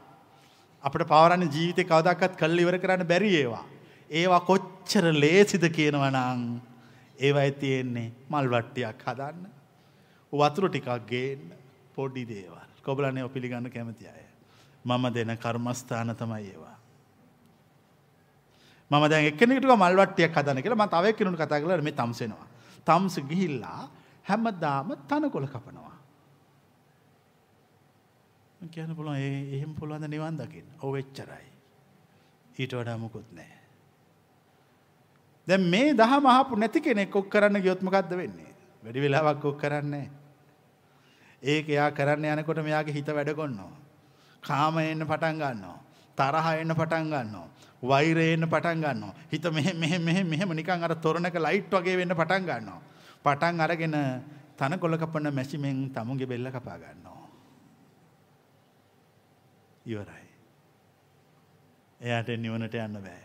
[0.84, 3.64] අපට පවරන්න ජීවිතේ කවදාකවත් කළ ඉවර කරන්න බැරි ඒවා.
[4.10, 6.42] ඒවා කොච්චර ලේසිද කියනවා නම්
[7.20, 9.48] ඒවයි තියෙන්නේ මල් වට්ටියක් හදන්න.
[10.34, 11.50] වතුර ටිකක් ගේන්න
[11.96, 12.70] පොඩි දේවල්.
[12.84, 14.26] කොබලන්නේ ඔය පිළිගන්න කැමති අය.
[14.86, 16.73] මම දෙන කර්මස්ථාන තමයි ඒවා.
[18.92, 22.48] මම දැන් එක්කෙනෙකුට මල් වට්ටියක් හදන්න කියලා මම තව එක්කෙනෙකුට කතා කරලා මේ තම්සෙනවා.
[22.88, 23.82] තම්ස ගිහිල්ලා
[24.26, 25.98] හැමදාම තනකොළ කපනවා.
[28.60, 30.70] මම කියන්න පුළුවන් ඒ එහෙම පුළුවන් ද නිවන් දකින්න.
[30.82, 31.48] ඔව් එච්චරයි.
[32.60, 33.62] ඊට වඩා මොකුත් නැහැ.
[35.48, 38.52] දැන් මේ දහම අහපු නැති කෙනෙක් ඔක් කරන්න ගියොත් මොකද්ද වෙන්නේ?
[38.84, 40.08] වැඩි වෙලාවක් ඔක් කරන්නේ
[41.44, 43.74] ඒක එයා කරන්න යනකොට මෙයාගේ හිත වැඩ කරනවා.
[44.44, 45.80] කාම එන්න පටන් ගන්නවා.
[46.18, 47.48] තරහ එන්න පටන් ගන්නවා.
[47.84, 49.14] වෛරය එන්න පටන් ගන්නවා.
[49.32, 52.82] හිත මෙහෙම මෙහෙම මෙහෙම මෙහෙම නිකන් අර තොරණක ලයිට් වගේ වෙන්න පටන් ගන්නවා.
[53.24, 53.98] පටන් අරගෙන
[54.58, 57.28] තනකොළ කපන මැෂිමෙන් තමුන්ගේ බෙල්ල කපා ගන්නවා.
[59.86, 60.28] ඉවරයි.
[62.02, 63.24] එයාට නිවනට යන්න බෑ.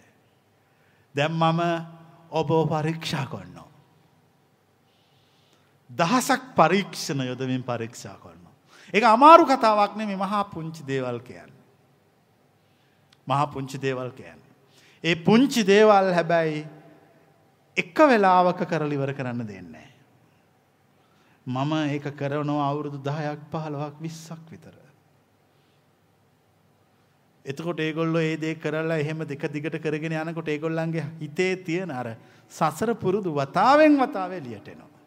[1.14, 1.60] දැම් මම
[2.30, 3.68] ඔබෝ පරීක්ෂා කොන්නවා.
[5.90, 8.54] දහසක් පරීක්ෂණ යොදමින් පරීක්ෂා කොන්නවා.
[8.94, 11.52] එක අමාරු කතාවක් නෙමෙයි මහා පුංචි දේවල් කියන්න.
[13.26, 14.47] මහා පුංචි දේවල් කියන්න.
[15.04, 16.66] ඒ පුංචි දේවල් හැබැයි
[17.76, 19.88] එක වෙලාවක කරලිවර කරන්න දෙන්නේ.
[21.46, 24.74] මම ඒක කරනවා අවුරුදු දහයක් පහළවක් විස්සක් විතර.
[27.44, 32.16] එතකොට ඒගොල්ලෝ ඒ දේ කරලා එහෙම දෙක දිගට කරගෙන යනකොට ඒගොල්ලන්ගේ හිතේ තියෙන අර
[32.50, 34.98] සසර පුරුදු වතාවෙන් වතාව එළියට එනවා.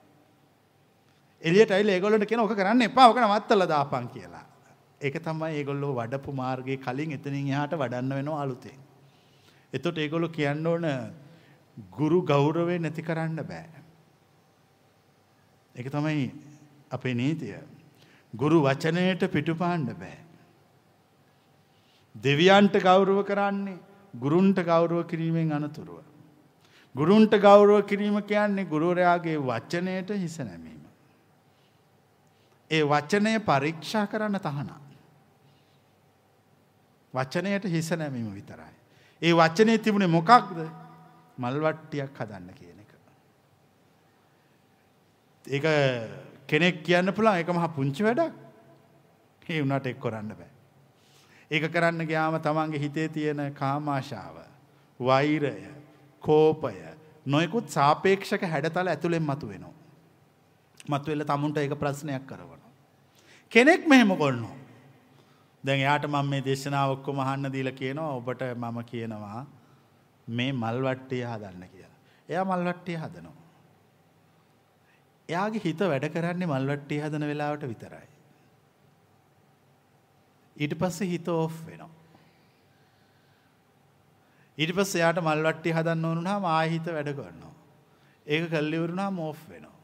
[1.42, 4.46] එළියට ඇවිල්ලා ඒගොල්ලන්ට කියන ඔක කරන්න එපා ඔක නවත්තලා දාපන් කියලා.
[5.02, 8.80] ඒක තමයි ඒගොල්ලෝ වඩපු මාර්ගයේ කලින් එතනින් එහාට වඩන්න වෙනවා අලුතෙන්.
[9.74, 10.88] එතකොට ඒගොල්ලෝ කියන්න ඕන
[11.92, 13.70] ගුරු ගෞරවය නැති කරන්න බෑ.
[15.76, 16.32] ඒක තමයි
[16.92, 17.56] අපේ නීතිය.
[18.34, 20.18] ගුරු වචනයට පිටුපාන්න බෑ.
[22.16, 23.80] දෙවියන්ට ගෞරව කරන්නේ
[24.14, 26.04] ගුරුන්ට ගෞරව කිරීමෙන් අනතුරුව.
[26.96, 30.84] ගුරුන්ට ගෞරව කිරීම කියන්නේ ගුරුවරයාගේ වචනයට හිස නැමීම.
[32.72, 34.80] ඒ වචනය පරීක්ෂා කරන්න තහනා.
[37.14, 38.81] වචනයට හිස නැමීම විතරයි.
[39.22, 40.60] ඒ වචනය තිබුණේ මොකක්ද
[41.38, 42.92] මල්වට්ටියක් හදන්න කියන එක.
[45.46, 45.66] ඒක
[46.48, 48.42] කෙනෙක් කියන්න පුළන් එක මහ පුංචි වැඩක්
[49.48, 50.50] ඒ වුණට එක් කොරන්න බෑ.
[51.52, 54.42] ඒක කරන්න ගයාම තමන්ගේ හිතේ තියෙන කාමාශාව
[55.00, 55.54] වෛරය
[56.22, 56.74] කෝපය
[57.26, 59.74] නොයකුත් සාපේක්ෂක හැඩතල ඇතුළෙන් මතු වෙනවා.
[60.90, 62.62] මතුවෙල්ල තමුන්ට ඒක ප්‍රශ්නයක් කරවන.
[63.52, 64.61] කෙනෙක් මෙහෙම කොල්නවා.
[65.64, 69.46] දැන් යාට මම මේ දේශනාව ඔක්කොම අහන්න දීලා කියනවා ඔබට මම කියනවා
[70.28, 71.98] මේ මල්වට්ටිය හදන්න කියලා.
[72.30, 73.38] එයා මල්වට්ටිය හදනවා.
[75.30, 78.08] එයාගේ හිත වැඩ කරන්නේ මල්වට්ටිය හදන වෙලාවට විතරයි.
[80.56, 81.90] ඊට පස්සේ හිත ඕෆ් වෙනවා.
[84.58, 87.54] ඊට පස්සේ එයාට මල්වට්ටිය හදන්න ඕන වුණාම ආයෙ හිත වැඩ කරනවා.
[88.28, 89.78] ඒක කල්ලි වුණාම ඕෆ් වෙනවා.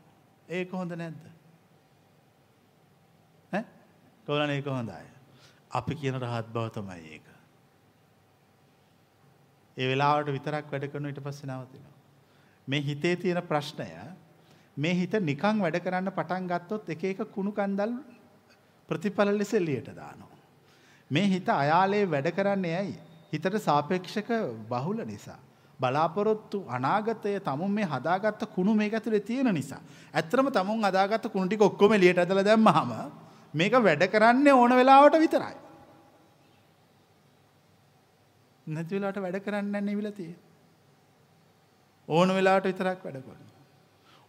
[0.49, 1.23] ඒක හොඳ නැද්ද?
[3.51, 3.63] ඈ?
[4.28, 5.16] කොහොමද ඒක හොඳයි?
[5.80, 7.28] අපි කියන රහත් බව තමයි ඒක.
[9.78, 11.95] ඒ වෙලාවට විතරක් වැඩ කරන ඊට පස්සේ නවතිනවා.
[12.67, 13.89] මේ හිතේ තියෙන ප්‍රශ්නය
[14.78, 17.93] මේ හිත නිකන් වැඩ කරන්න පටන් ගත්තොත් එක එක කුණු කන්දල්
[18.89, 20.39] ප්‍රතිඵල ලෙස එළියට දානවා.
[21.11, 22.97] මේ හිත අයාලේ වැඩ කරන්නේ ඇයි?
[23.34, 24.32] හිතට සාපේක්ෂක
[24.69, 25.39] බහුල නිසා.
[25.80, 29.82] බලාපොරොත්තු අනාගතය තමුන් මේ හදාගත්ත කුණු මේක ඇතුලේ තියෙන නිසා.
[30.13, 32.91] ඇත්තටම තමුන් හදාගත්ත කුණු ටික ඔක්කොම එළියට ඇදලා දැම්මහම
[33.53, 35.66] මේක වැඩ කරන්නේ ඕන වෙලාවට විතරයි.
[38.68, 40.43] නැති වෙලාවට වැඩ කරන්නේ නැහැ ඉවිලා තියෙන්නේ.
[42.07, 43.63] ඕන වෙලාවට විතරක් වැඩ කරනවා.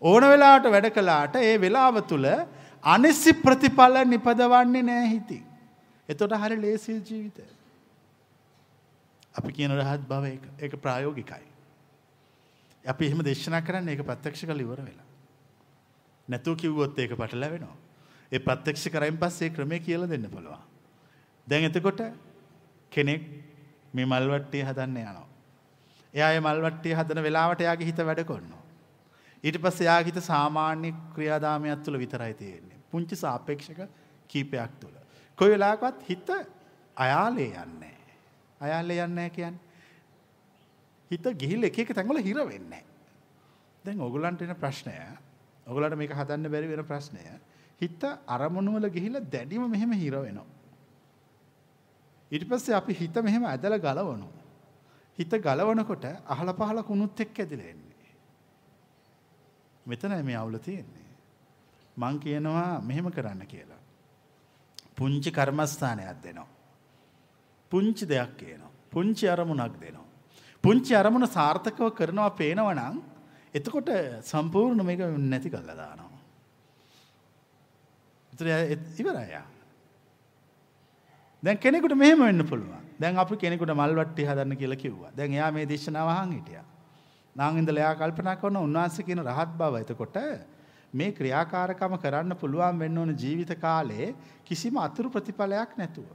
[0.02, 2.26] ඕන වෙලාවට වැඩ කළාට ඒ වෙලාව තුල
[2.84, 5.44] අනිසි ප්‍රතිඵල නිපදවන්නේ නැහැ හිතින්.
[6.08, 7.42] එතකොට හරි ලේසි ජීවිතය.
[9.34, 11.46] අපි කියන රහත් බව ඒක ඒක ප්‍රායෝගිකයි.
[12.84, 15.08] අපි එහෙම දේශනා කරන්නේ ඒක ප්‍රත්‍යක්ෂ කරලා ඉවර වෙලා.
[16.28, 17.76] නැතුව කිව්වොත් ඒක පටලැවෙනවා.
[18.32, 20.62] ඒ ප්‍රත්‍යක්ෂ කරයින් පස්සේ ක්‍රමය කියලා දෙන්න පුළුවන්.
[21.46, 22.02] දැන් එතකොට
[22.92, 23.22] කෙනෙක්
[23.98, 25.26] මේ මල්වට්ටිය හදන්න යනවා.
[26.14, 28.62] එයා ඒ මල්වට්ටිය හදන වෙලාවට එයාගේ හිත වැඩ කරනවා.
[29.44, 32.78] ඊට පස්සේ එයාගේ හිත සාමාන්‍ය ක්‍රියාදාමයක් තුළ විතරයි තියෙන්නේ.
[32.90, 33.80] පුංචි සාපේක්ෂක
[34.30, 34.96] කීපයක් තුළ.
[35.38, 36.28] කොයි වෙලාවකවත් හිත
[36.96, 37.96] අයාලේ යන්නේ
[38.60, 39.66] අයාලේ යන්නේ කියන්නේ
[41.10, 42.82] හිත ගිහිල්ලා එක එක තැන්වල හිර වෙන්නේ
[43.84, 44.94] දැන් ඕගොල්ලන්ට එන ප්‍රශ්නය
[45.66, 47.22] ඕගොල්ලන්ට මේක හදන්න බැරි වෙන ප්‍රශ්නය
[47.80, 50.46] හිත අරමුණු වල ගිහිල්ලා දැඩිව මෙහෙම හිර වෙනවා
[52.30, 54.46] ඊට පස්සේ අපි හිත මෙහෙම ඇදලා ගලවනවා
[55.18, 58.14] හිත ගලවනකොට අහල පහල කුණුත් එක්ක ඇදලා එන්නේ
[59.86, 61.10] මෙතනයි මේ අවුල තියෙන්නේ
[61.96, 63.78] මං කියනවා මෙහෙම කරන්න කියලා
[64.96, 66.46] පුංචි කර්මස්ථානයක් දෙනවා.
[67.72, 68.70] පුංචි දෙයක් කියනවා.
[68.90, 70.06] පුංචි අරමුණක් දෙනවා.
[70.64, 72.96] පුංචි අරමුණ සාර්ථකව කරනවා පේනවා නම්
[73.54, 73.90] එතකොට
[74.22, 76.22] සම්පූර්ණ මේක නැති කරලා දානවා.
[78.96, 79.42] ඉවරයි.
[81.42, 82.82] දැන් කෙනෙකුට මෙහෙම වෙන්න පුළුවන්.
[82.98, 85.12] දැන් අපි කෙනෙකුට මල් වට්ටි හදන්න කියලා කිව්වා.
[85.16, 86.64] දැන් එයා මේ දේශනාව අහන් හිටියා.
[87.36, 89.74] නාන් ඉඳලා එයා කල්පනා කරන උන්වහන්සේ කියන රහත් බව.
[89.76, 90.16] එතකොට
[90.92, 94.14] මේ ක්‍රියාකාරකම කරන්න පුළුවන් වෙන්න ඕන ජීවිත කාලේ
[94.44, 96.08] කිසිම අතුරු ප්‍රතිඵලයක් නැතුව.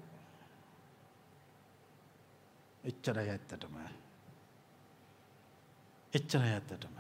[2.84, 3.76] එච්චරයි ඇත්තටම.
[6.14, 6.96] එච්චරයි ඇත්තටම.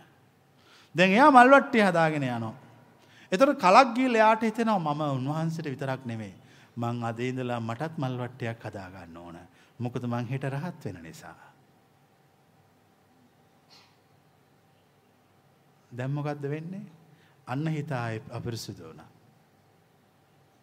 [0.95, 2.53] දැන් එයා මල්වට්ටිය හදාගෙන යනවා.
[3.31, 6.33] එතකොට කලක් ගිහලා එයාට හිතෙනවා මම උන්වහන්සේට විතරක් නෙමෙයි.
[6.75, 9.39] මං අද ඉඳලා මටත් මල්වට්ටියක් හදා ගන්න ඕන.
[9.79, 11.35] මොකද මං හෙට රහත් වෙන නිසා.
[15.91, 16.85] දැන් මොකද්ද වෙන්නේ?
[17.47, 19.09] අන්න හිත ආය අපිරිසුදු වුණා.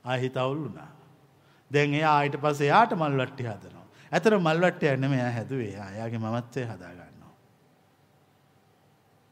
[0.04, 0.90] ආය හිත අවුල් වුණා.
[1.70, 3.86] දැන් එයා ආයිට පස්සේ එයාට මල් වට්ටි හදනවා.
[4.12, 5.74] ඇතර මල් වට්ටියක් නෙමෙයි එයා හැදුවේ.
[5.88, 7.34] එයාගේ මමත්වය හදා ගන්නවා.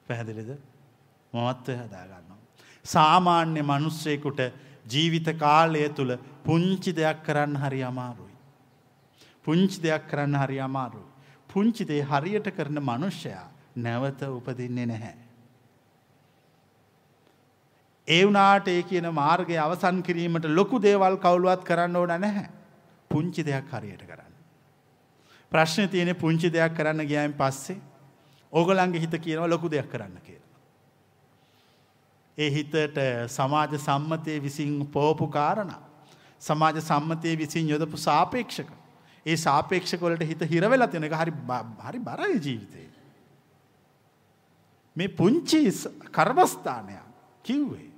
[0.07, 0.51] පැහැදිලිද?
[1.33, 2.39] මමත්වය හදා ගන්නවා.
[2.85, 4.41] සාමාන්‍ය මිනිස්සෙකුට
[4.89, 8.35] ජීවිත කාලය තුල පුංචි දෙයක් කරන්න හරි අමාරුයි.
[9.45, 11.09] පුංචි දෙයක් කරන්න හරි අමාරුයි.
[11.49, 15.15] පුංචි දේ හරියට කරන මනුෂ්‍යයා නැවත උපදින්නේ නැහැ.
[18.09, 22.49] ඒ වුණාට ඒ කියන මාර්ගය අවසන් කිරීමට ලොකු දේවල් කවුළුවත් කරන්න ඕන නැහැ.
[23.11, 24.35] පුංචි දෙයක් හරියට කරන්න.
[25.53, 27.81] ප්‍රශ්න තියෙන පුංචි දෙයක් කරන්න ගියයින් පස්සේ
[28.53, 30.38] ඕගොල්ලන්ගේ හිත කියනවා ලොකු දෙයක් කරන්න කියලා.
[32.39, 35.83] ඒ හිතට සමාජ සම්මතයේ විසින් පෝපු කාරණා
[36.43, 38.71] සමාජ සම්මතයේ විසින් යොදපු සාපේක්ෂක
[39.27, 41.33] ඒ සාපේක්ෂක වලට හිත හිර වෙලා තියෙන එක හරි
[41.87, 42.89] හරි බරයි ජීවිතේ.
[44.97, 45.61] මේ පුංචි
[46.13, 47.05] කර්මස්ථානයක්
[47.45, 47.91] කිව්වේ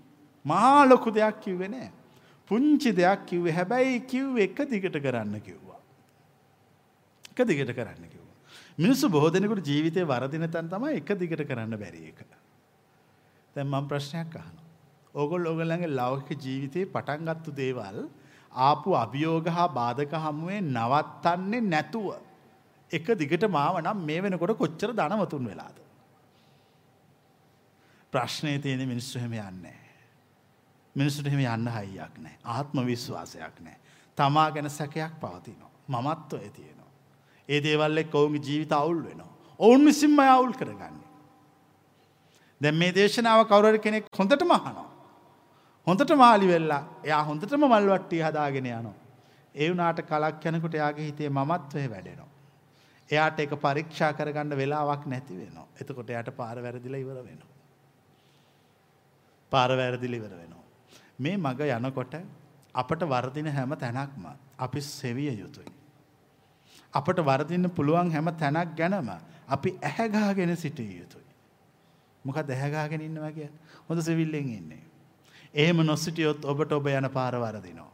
[0.44, 1.90] මහා ලොකු දෙයක් කිව්වේ නෑ.
[2.50, 5.80] පුංචි දෙයක් කිව්වේ හැබැයි කිව්වේ එක දිගට කරන්න කිව්වා.
[7.32, 8.36] එක දිගට කරන්න කිව්වා.
[8.78, 12.39] මිනිස්සු බොහෝ දෙනෙකුට ජීවිතේ වරදින තැන් තමයි එක දිගට කරන්න බැරි එක.
[13.56, 14.66] දැන් මම ප්‍රශ්නයක් අහනවා.
[15.14, 17.98] ඕගොල්ලෝ ඕගොල්ලන්ගේ ලෞකික ජීවිතේ පටන් ගත්තු දේවල්
[18.60, 22.06] ආපු අභියෝග හා බාධක හමුවේ නවත්තන්නේ නැතුව
[22.90, 25.76] එක දිගට මාව නම් මේ වෙනකොට කොච්චර ධනවතුන් වෙලාද?
[28.12, 29.80] ප්‍රශ්නේ තියෙන මිනිස්සු එහෙම යන්නේ
[30.96, 32.38] මිනිස්සුට එහෙම යන්න හයියක් නැහැ.
[32.44, 33.78] ආත්ම විශ්වාසයක් නැහැ.
[34.18, 35.70] තමා ගැන සැකයක් පවතිනවා.
[35.88, 36.90] මමත්වය තියෙනවා.
[37.48, 39.30] ඒ දේවල් එක්ක ඔවුන්ගේ ජීවිත අවුල් වෙනවා.
[39.60, 40.99] ඔවුන් විසින්ම අවුල් කරගන්නේ.
[42.60, 44.88] දැන් මේ දේශනාව කවුරු හරි කෙනෙක් හොඳටම අහනවා.
[45.86, 48.96] හොඳට මාලි වෙල්ලා එයා හොඳටම මල් වට්ටිය හදාගෙන යනවා.
[49.54, 52.28] ඒ වුණාට කලක් යනකොට එයාගේ හිතේ මමත්වය වැඩෙනවා.
[53.10, 55.66] එයාට ඒක පරීක්ෂා කරගන්න වෙලාවක් නැති වෙනවා.
[55.80, 57.50] එතකොට එයාට පාර වැරදිලා ඉවර වෙනවා.
[59.52, 60.64] පාර වැරදිලා ඉවර වෙනවා.
[61.18, 62.14] මේ මග යනකොට
[62.74, 64.26] අපට වර්දින හැම තැනක්ම
[64.58, 65.72] අපි සෙවිය යුතුයි.
[66.94, 69.10] අපට වර්දින්න පුළුවන් හැම තැනක් ගැනම
[69.48, 71.29] අපි ඇහැගාගෙන සිටිය යුතුයි.
[72.24, 73.48] මොකද ඇහැගාගෙන ඉන්නවා කිය
[73.88, 74.82] හොඳ සෙවිල්ලෙන් ඉන්නේ.
[75.54, 77.90] එහෙම නොසිටියොත් ඔබට ඔබ යන පාර වරදිනවා.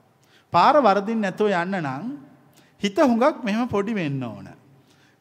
[0.52, 2.04] පාර වරදින් නැතුව යන්න නම්
[2.80, 4.48] හිත හුඟක් මෙහෙම පොඩි වෙන්න ඕන.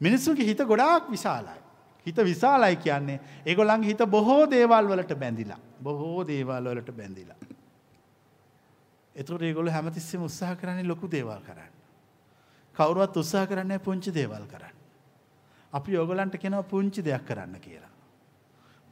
[0.02, 1.60] මිනිස්සුගේ හිත ගොඩාක් විශාලයි.
[2.06, 5.60] හිත විශාලයි කියන්නේ ඒගොල්ලන්ගේ හිත බොහෝ දේවල් වලට බැඳිලා.
[5.82, 7.38] බොහෝ දේවල් වලට බැඳිලා.
[9.16, 11.74] එතකොට ඒගොල්ලෝ හැමතිස්සෙම උත්සාහ කරන්නේ ලොකු දේවල් කරන්න.
[12.76, 14.76] කවුරුවත් උත්සාහ කරන්නේ පුංචි දේවල් කරන්න.
[15.74, 17.95] අපි ඕගලන්ට කියනවා පුංචි දෙයක් කරන්න කියලා.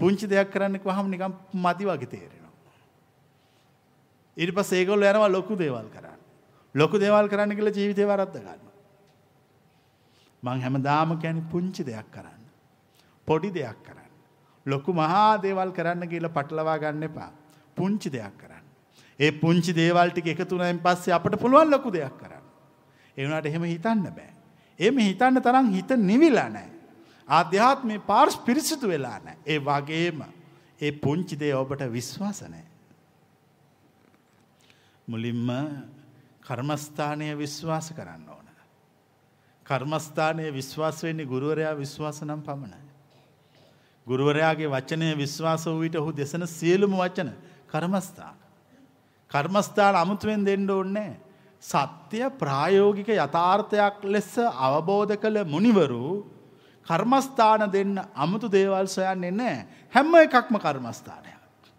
[0.04, 1.36] පුංචි දෙයක් කරන්න කිව්වහම නිකන්
[1.66, 2.54] මදි වගේ තේරෙනවා.
[4.38, 6.20] ඊට පස්සේ ඒගොල්ලෝ යනවා ලොකු දේවල් කරන්න.
[6.76, 8.74] ලොකු දේවල් කරන්න කියලා ජීවිතේ වරද්ද ගන්නවා.
[10.44, 12.42] මං හැමදාම කියන්නේ පුංචි දෙයක් කරන්න.
[13.28, 14.12] පොඩි දෙයක් කරන්න.
[14.66, 17.32] ලොකු මහා දේවල් කරන්න කියලා පටලවා ගන්න එපා.
[17.78, 18.66] පුංචි දෙයක් කරන්න.
[19.20, 22.46] ඒ පුංචි දේවල් ටික එකතු වුණායින් පස්සේ අපට පුළුවන් ලොකු දෙයක් කරන්න.
[23.18, 24.32] ඒ වුණාට එහෙම හිතන්න බෑ.
[24.80, 26.73] එහෙම හිතන්න තරම් හිත නිවිලා නැහැ.
[27.28, 29.38] ආධ්‍යාත්මේ පාර්ශ පිරිසිදු වෙලා නැහැ.
[29.46, 30.24] ඒ වගේම
[30.82, 32.66] ඒ පුංචි දේ ඔබට විශ්වාස නැහැ.
[35.08, 35.50] මුලින්ම
[36.42, 38.48] කර්මස්ථානය විශ්වාස කරන්න ඕන.
[39.66, 42.82] කර්මස්ථානය විශ්වාස වෙන්නේ ගුරුවරයා විශ්වාස නම් පමණයි.
[44.08, 47.32] ගුරුවරයාගේ වචනය විශ්වාස වූ විට ඔහු දෙසන සියලුම වචන
[47.68, 48.36] කර්මස්ථාන.
[49.32, 51.12] කර්මස්ථාන අමුතුවෙන් දෙන්න ඕනේ
[51.64, 56.26] සත්‍ය ප්‍රායෝගික යථාර්ථයක් ලෙස අවබෝධ කළ මුනිවරු
[56.88, 61.70] කර්මස්ථාන දෙන්න අමුතු දේවල් සොයන්නේ නැහැ හැම එකක්ම කර්මස්ථානයක්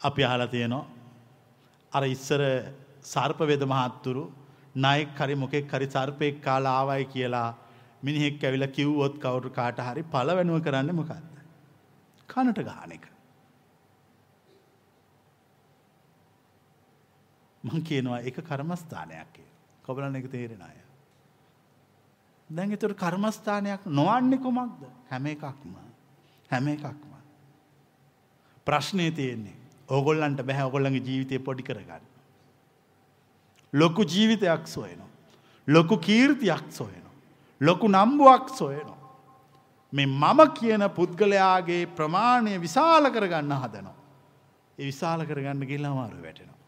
[0.00, 0.84] අපි අහලා තියෙනවා
[1.92, 2.42] අර ඉස්සර
[3.04, 4.24] සර්ප වේද මහත්තුරු
[4.76, 7.48] නායක හරි මොකෙක් හරි සර්පෙක් කාලා ආවයි කියලා
[8.02, 11.38] මිනිහෙක් ඇවිල්ලා කිව්වොත් කවුරු කාට හරි පළවෙනුව කරන්නේ මොකද්ද
[12.28, 13.06] කනට ගහන එක
[17.64, 19.48] මං කියනවා එක කර්මස්ථානයක් කිය.
[19.84, 20.76] කොබලන එක තේරෙන අය.
[22.50, 25.74] දැන් එතට කර්මස්ථානයක් නොවන්නේ කොමක්ද හැම එකක්ම
[26.50, 27.12] හැම එකක්ම.
[28.66, 29.56] ප්‍රශ්නය තියෙන්නේ
[29.88, 32.04] ඕගොල්ලන්ට බැහැ ඔගොල්ලගේ ජීවිතය පොඩි කරගන්න.
[33.72, 35.08] ලොකු ජීවිතයක් සොයනවා.
[35.68, 37.16] ලොකු කීර්තියක් සොයනවා.
[37.60, 38.98] ලොකු නම්බුවක් සොයනවා.
[39.92, 43.96] මේ මම කියන පුද්ගලයාගේ ප්‍රමාණය විශාල කරගන්න හදනවා.
[44.78, 46.58] ඒ විශාල කරගන්න ගිල්ලමාරු වැටෙනවා.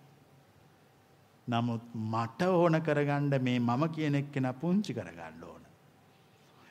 [1.46, 5.59] නමුත් මට ඕන කරගණ්ඩ මේ මම කියන එක්කෙන පුංචි කරගන්න ඕන.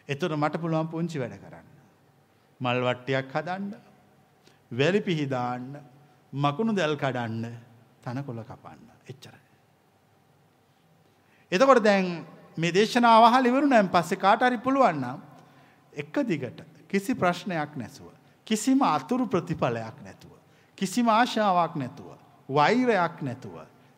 [0.09, 1.67] එතුට මට පුළුවන් පුංචි වැඩ කරන්න.
[2.59, 3.73] මල් වට්ටියක් හදන්ඩ
[4.71, 5.67] වැලි පිහිදාන්න
[6.33, 7.45] මකුණු දැල් කඩන්න
[8.03, 9.45] තනකොළ කපන්න එච්චරයි.
[11.51, 12.25] එතකොට දැන්
[12.57, 15.21] මේ දේශනාවහල් ඉවරු නැම් පස්සෙ කාටරි පුළුවන්නම්
[15.93, 18.09] එක දිගට කිසි ප්‍රශ්නයක් නැසුව.
[18.47, 20.33] කිසිම අතුරු ප්‍රතිඵලයක් නැතුව.
[20.77, 22.17] කිසිම ආශාවක් නැතුව.
[22.49, 23.55] වෛරයක් නැතුව.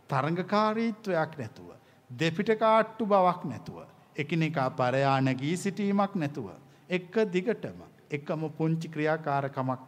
[0.10, 1.70] තරඟකාරීත්වයක් නැතුව.
[2.10, 3.91] දෙපිට කාට්ටු බවක් නැතුව.
[4.16, 6.50] එකිනෙකා පරයානගී සිටීමක් නැතුව.
[6.90, 9.80] එක්ක දිගටම එකම පුංචි ක්‍රියාකාරකමක්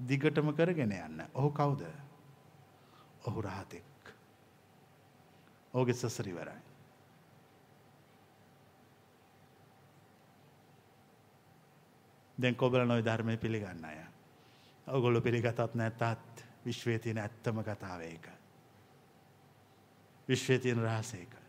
[0.00, 1.24] දිගටම කරගෙන යන්න.
[1.34, 1.82] ඔහු කවුද.
[3.24, 4.14] ඔහු රහතෙක්.
[5.74, 6.62] ඕගෙ සසරිවරයි.
[12.38, 13.98] දැන් කොබල නොයි ධර්මය පිළිගන්න අය.
[14.86, 18.28] ඔගොල්ලු පිළිගතත් නැත්තත් විශ්වය තියෙන ඇත්තම කතාව ඒක.
[20.28, 21.34] විශ්වය තියෙන රහසේක.
[21.34, 21.43] ඒ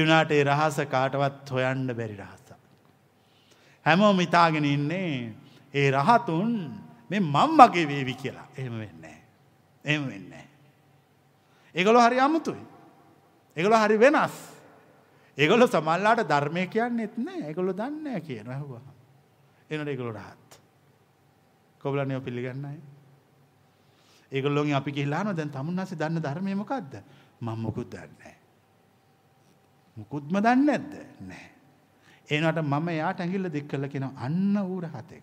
[0.00, 2.44] වුණාට ඒ රහස කාටවත් හොයන්න බැරි රහස.
[3.86, 5.34] හැමෝම ඉතාගෙන ඉන්නේ
[5.74, 6.50] ඒ රහතුන්
[7.10, 9.18] මේ මංමගේ වේවි කියලා එහෙම වෙන්නේ.
[9.84, 10.46] එහෙම වෙන්නේ.
[11.74, 12.64] ඒගොලො හරි අමුතුයි.
[13.56, 14.34] ඒගොලො හරි වෙනස්.
[15.38, 18.92] ඒගොලො සමල්ලාට ධර්මය කියන්නෙත් නෑ ඒගොලො දන්න කියන ඇහවා.
[19.70, 20.60] එනට ඒගොලො රහත්.
[21.80, 22.80] කොබලනයෝ පිළිගන්නයි.
[24.32, 26.94] ඒගොල්ලොන් අපි කියලාන දැන් තමුන්හසේ දන්න ධර්මයමකක්ද
[27.40, 28.33] මං මොකුත් දන්නේ.
[29.96, 30.92] මුකුත්ම දන්න ඇද්ද
[31.22, 31.44] නෑ.
[32.28, 35.22] ඒනට මම යාට ඇඟිල්ල දෙක් කල කෙන අන්න ඌර හතෙක්.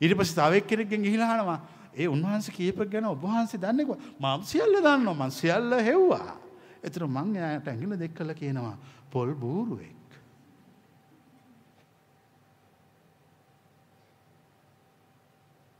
[0.00, 1.60] ඉරි පසි තවක් කෙනෙක්ගෙන් ගිහිලානවා
[1.94, 3.88] ඒ උන්වහන්ස කියප ගැන ඔබහන්සේ දන්නෙක
[4.20, 6.36] මම් සියල්ල දන්න මන් සියල්ල හෙව්වා.
[6.82, 8.76] එතර මං යායට ඇඟිල දෙක් කල කියනවා
[9.10, 9.96] පොල් බූරුවෙක්.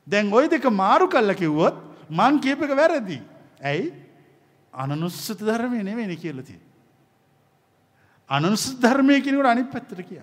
[0.06, 1.76] දැන් ඔය දෙක මාරු කල්ල කිව්වොත්
[2.10, 3.20] මං කියප එක වැරදි.
[3.62, 3.92] ඇයි
[4.74, 6.67] අනනුස්සත ධර්මය නෙවෙනි කියලති.
[8.30, 10.22] අනනුස ධර්මය කෙනකට අනි පැත්තර කිය.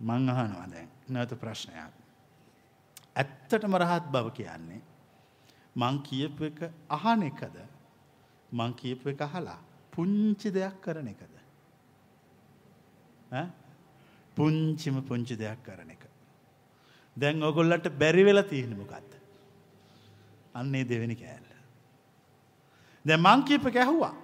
[0.00, 1.92] මං අහනවා දැන් නැත ප්‍රශ්නයක්.
[3.16, 4.80] ඇත්තටම රහත් බව කියන්නේ
[5.76, 7.56] මං කියපු එක අහන එකද
[8.52, 9.58] මං කියපු එක අහලා
[9.92, 11.34] පුංචි දෙයක් කරන එකද.
[14.36, 16.04] පුංචිම පුංචි දෙයක් කරන එක.
[17.16, 19.10] දැන් ඔගොල්ලට බැරි වෙලා තියෙන මොකක්ද.
[20.54, 21.48] අන්නේ දෙවෙනි කෑල්ල.
[23.04, 24.23] දැ මං කියප කැහුවා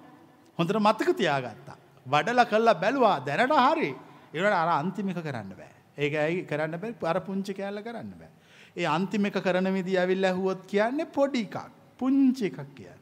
[0.61, 1.77] හොඳට මතක තියාගත්තා.
[2.07, 3.91] වඩල කල්ලා බැලවා දැනට හරි
[4.35, 8.31] ඒට අර අන්තිමික කරන්න බෑ ඒක ඇයි කරන්න බැ අර පුංචි කෑල්ල කරන්න බෑ.
[8.73, 11.57] ඒ අන්තිම එක කරන විදි ඇවිල්ල හුවොත් කියන්නේ පොඩි එකක්
[11.99, 12.93] පුංචි එකක් කිය.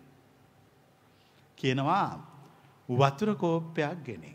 [1.59, 2.21] කියනවා
[2.89, 4.33] වතුර කෝප්පයක් ගෙනෙ.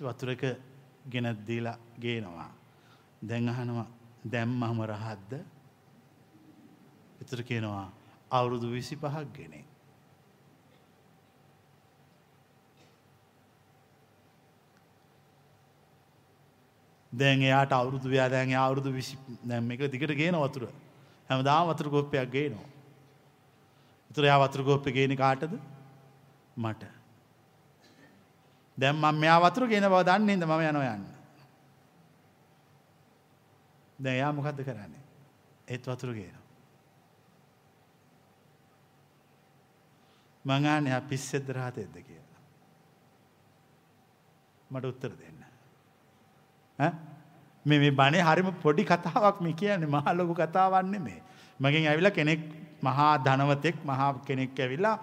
[0.00, 0.42] වතුරක
[1.06, 2.50] ගෙනත් දීලා ගේනවා.
[3.22, 3.86] දැන් අහනවා
[4.24, 5.32] දැම් මහම රහත්ද
[7.20, 7.86] එතර කියනවා
[8.30, 9.64] අවුරුදු විසි පහක් ගෙනේ.
[17.18, 20.68] දැන් එයාට අවුරුදු ව්‍යා දැන් අවුරුදු විසි දැම් එක දිකට ගේන වතුර
[21.30, 22.68] හැම දා වතුර ගොප්පයක් ගේනවා.
[24.10, 25.58] තුර යා වතුර ගොප්ප ගේන කාටද
[26.56, 26.84] මට.
[28.78, 31.04] දැම් මම මෙයා වතුර ගෙන බව දන්නේ ද මම යනො යන්න.
[33.98, 35.04] දැ එයා මොකක්ද කරන්නේ
[35.68, 36.38] ඒත් වතුර ගේන.
[40.44, 42.42] මඟාන එයා පිස්සෙද්ද රහත එද්ද කියලා.
[44.70, 45.33] මට උත්තර දෙන්න.
[46.78, 51.20] මේ මේ බනේ හරිම පොඩි කතාවක් මේ කියන්නේ මහා ලොකු කතාවන්නේ මේ.
[51.60, 52.40] මගෙන් ඇවිල්ලා කෙනෙක්
[52.82, 54.98] මහා ධනවතෙක් මහා කෙනෙක් ඇවිල්ලා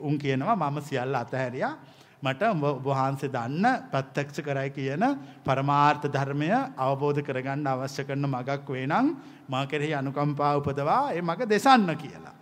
[0.00, 1.74] උන් කියනවා මම සියල්ල අතහැරියා
[2.22, 2.42] මට
[2.84, 5.04] වහන්සේ දන්න ප්‍රත්‍යක්ෂ කරයි කියන
[5.44, 9.06] පරමාර්ථ ධර්මය අවබෝධ කරගන්න අවශ්‍ය කරන මගක් වේ නම්
[9.48, 12.36] මා කෙරෙහි අනුකම්පා උපදවා ඒ මග දෙසන්න කියලා.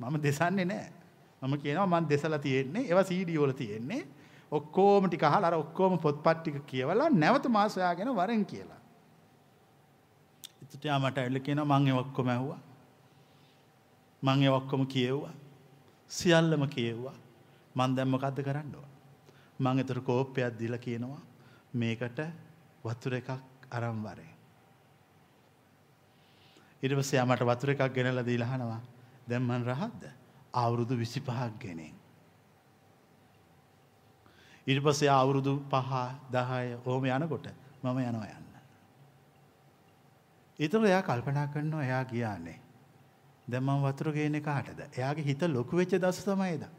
[0.00, 0.88] මම දෙසන්නේ නෑ.
[1.42, 4.02] මම කියනවා මං දෙසලා තියෙන්නේ ඒවා සීඩී වල තියෙන්නේ.
[4.52, 8.80] ඔක්කොම ටික අහලා අර ඔක්කොම පොත්පත් ටික කියවලා නැවත මා සොයාගෙන වරෙන් කියලා.
[10.62, 12.60] එතකොට යා මට ඇවිල්ලා කියනවා මං ඒ ඔක්කොම ඇහුවා.
[14.22, 15.34] මං ඒ ඔක්කොම කියෙව්වා.
[16.10, 17.16] සියල්ලම කියෙව්වා.
[17.74, 18.90] මං දැන් මොකද්ද කරන්න ඕන?
[19.58, 21.22] මං ඒතර කෝප්පයක් දීලා කියනවා
[21.74, 22.18] මේකට
[22.84, 23.30] වතුර එකක්
[23.70, 24.32] අරන් වරේ.
[26.82, 28.80] ඊට පස්සේ යා මට වතුර එකක් ගෙනලා දීලා අහනවා
[29.28, 30.04] දැන් මං රහත්ද?
[30.54, 31.95] අවුරුදු 25ක් ගෙනෙන්.
[34.66, 36.02] ඊට පස්සේ අවුරුදු 5
[36.32, 37.46] 10 ඔහොම යනකොට
[37.82, 38.46] මම යනවා යන්න.
[40.58, 42.58] ඊතර එයා කල්පනා කරනවා එයා ගියානේ.
[43.48, 44.80] දැන් මම වතුර ගේන්නේ කාටද?
[44.92, 46.72] එයාගේ හිත ලොකු වෙච්ච දවස තමයි එදා.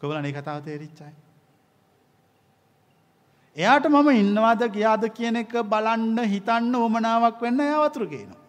[0.00, 1.12] කොබලනේ කතාව තේරිච්චයි.
[3.56, 8.42] එයාට මම ඉන්නවාද ගියාද කියන එක බලන්න හිතන්න ඕමනාවක් වෙන්න එයා වතුර ගේනවා.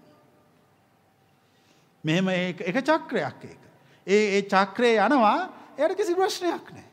[2.03, 3.62] මෙහෙම එක චක්‍රයක් ඒක.
[4.08, 5.39] ඒ ඒ චක්‍රය යනවා
[5.78, 6.85] එයට කිසි ප්‍රශ්නයක් නෑ.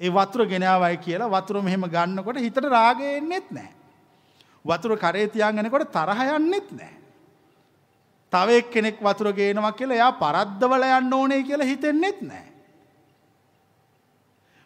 [0.00, 3.70] ඒ වතුර ගෙනාවයි කියලා වතුර මෙහෙම ගන්නකොට හිතට රාගය එන්නෙත් නෑ.
[4.64, 6.94] වතුර කරේ තියාගෙනකොට තරහ යන්නෙත් නෑ.
[8.32, 12.46] තව එක්කෙනෙක් වතුර ගේනවා කියලා එයා පරද්දවල යන්න ඕනේ කියලා හිතෙන්නෙත් නෑ.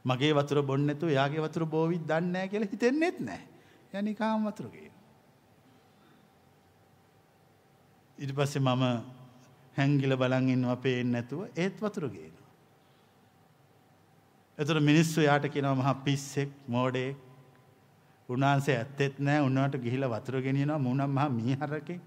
[0.04, 3.44] මගේ වතුර බොන්න නැතුව එයාගේ වතුර බෝවිත් දන්නේ නැහැ කියලා හිතෙන්නෙත් නැහැ.
[3.92, 4.92] යනිකාම වතුර ගේන.
[8.18, 8.84] ඉට පස්සේ මම
[9.76, 12.37] හැංගිල බලන් ඉන්නවා පේෙන් නැතුව ඒත් වතුරගේන.
[14.58, 17.10] එතුර මිනිස්සු යාට කියනව මහ පිස්සෙක් මෝඩේ
[18.28, 22.00] උන්වහන්සේ ඇත්තෙත් නෑ උන්නවට ගිහිල වතුර ගෙනියනවා මුනම් මහ මීහරකෙක්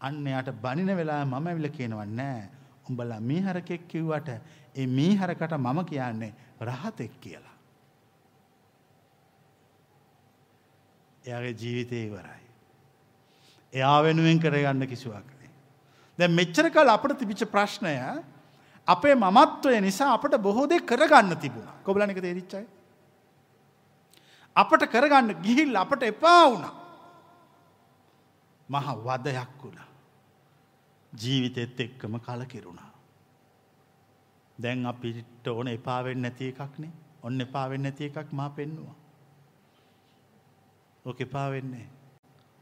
[0.00, 2.42] අන්න යට බනින වෙලා මම ඇවිල කියනව නෑ
[2.88, 4.28] උඹලා මීහරකෙක් කිව්වට
[4.76, 7.56] ඒ මීහරකට මම කියන්නේ රහතෙක් කියලා.
[11.24, 12.46] එයාගේ ජීවිතය ඉවරයි.
[13.72, 15.50] එයා වෙනුවෙන් කරගන්න කිසිවක්නේ.
[16.18, 17.98] දැ මෙච්චර කල් අපට තිබිච්ච ප්‍රශ්නය
[18.88, 22.66] අපේ මමත්වය නිසා අපට බොහෝදේ කරගන්න තිබුණ කොබලනික තේරිච්චයි.
[24.56, 26.66] අපට කරගන්න ගිහිල් අපට එපා වුණ.
[28.68, 29.88] මහ වදයක් වුණා.
[31.12, 32.92] ජීවිතෙත් එක්කම කලකිරුණා.
[34.58, 38.96] දැන් අපිට ඕන එපාවෙන් නැති එකක්නේ ඔන්න එපාවෙන් නැති එකක් මා පෙන්නවා.
[41.04, 41.88] ඕක එපාවෙන්නේ.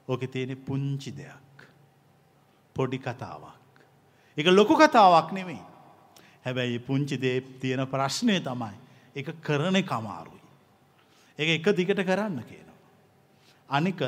[0.09, 1.69] ඕක තියෙන පුංචි දෙයක්.
[2.77, 3.75] පොඩි කතාවක්.
[4.39, 5.74] එක ලොකු කතාවක් නෙමෙයි.
[6.45, 8.75] හැබැයි පුංචි දේ තියෙන ප්‍රශ්නය තමයි.
[9.17, 10.43] එක කරන කමාරුයි.
[11.39, 12.79] එක එක දිගට කරන්න කියනවා.
[13.69, 14.03] අනික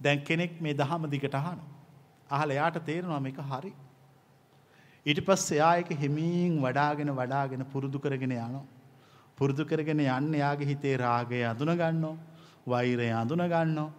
[0.00, 1.60] දැන් කෙනෙක් මේ දහම දිගට අහන.
[2.30, 3.72] අහල එයාට තේරෙනවා මේක හරි.
[5.06, 8.66] ඊට පස් එයායක හිමීන් වඩාගෙන වඩාගෙන පුරුදු කරගෙන යනවා.
[9.38, 12.16] පුරුදු කරගෙන යන්න යාගේ හිතේ රාගය අඳුන ගන්නෝ
[12.66, 13.90] වෛරය අඳුන ගන්නෝ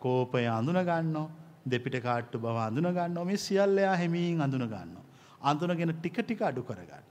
[0.00, 1.30] කෝපය අඳුන ගන්නෝ
[1.66, 4.96] දෙපිට කාට්ටු බව අඳුන ගන්න මේ සියල්ලයා හෙමීන් අඳුන ගන්න.
[5.44, 7.10] අඳුනගෙන ටික ටික අඩු කරගන්න.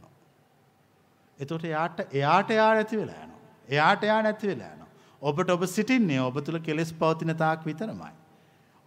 [1.39, 3.33] එතොට එයාට එයාට එයා නැති වෙලා යන.
[3.69, 4.83] එයාට එයා නැති වෙලා යන.
[5.21, 8.13] ඔබට ඔබ සිටින්නේ ඔබ තුළ කෙලෙස් පවතින තාක් විතරමයි.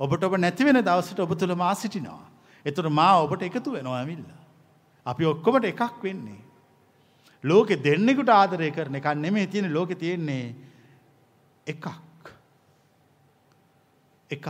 [0.01, 2.25] ඔබට ඔබ නැතිවෙන දවසට ඔබ තුළ මා සිටිනවා.
[2.65, 4.25] එතුට මා ඔබට එකතු වෙනවා ඇමිල්ල.
[5.07, 6.41] අපි ඔක්කොමට එකක් වෙන්නේ.
[7.45, 10.55] ලෝකෙ දෙන්නෙකුට ආදරය කරන එකක් නෙමේ තියෙන ලෝකෙ තියෙන්නේ
[11.67, 11.87] එකක්.
[14.31, 14.47] එක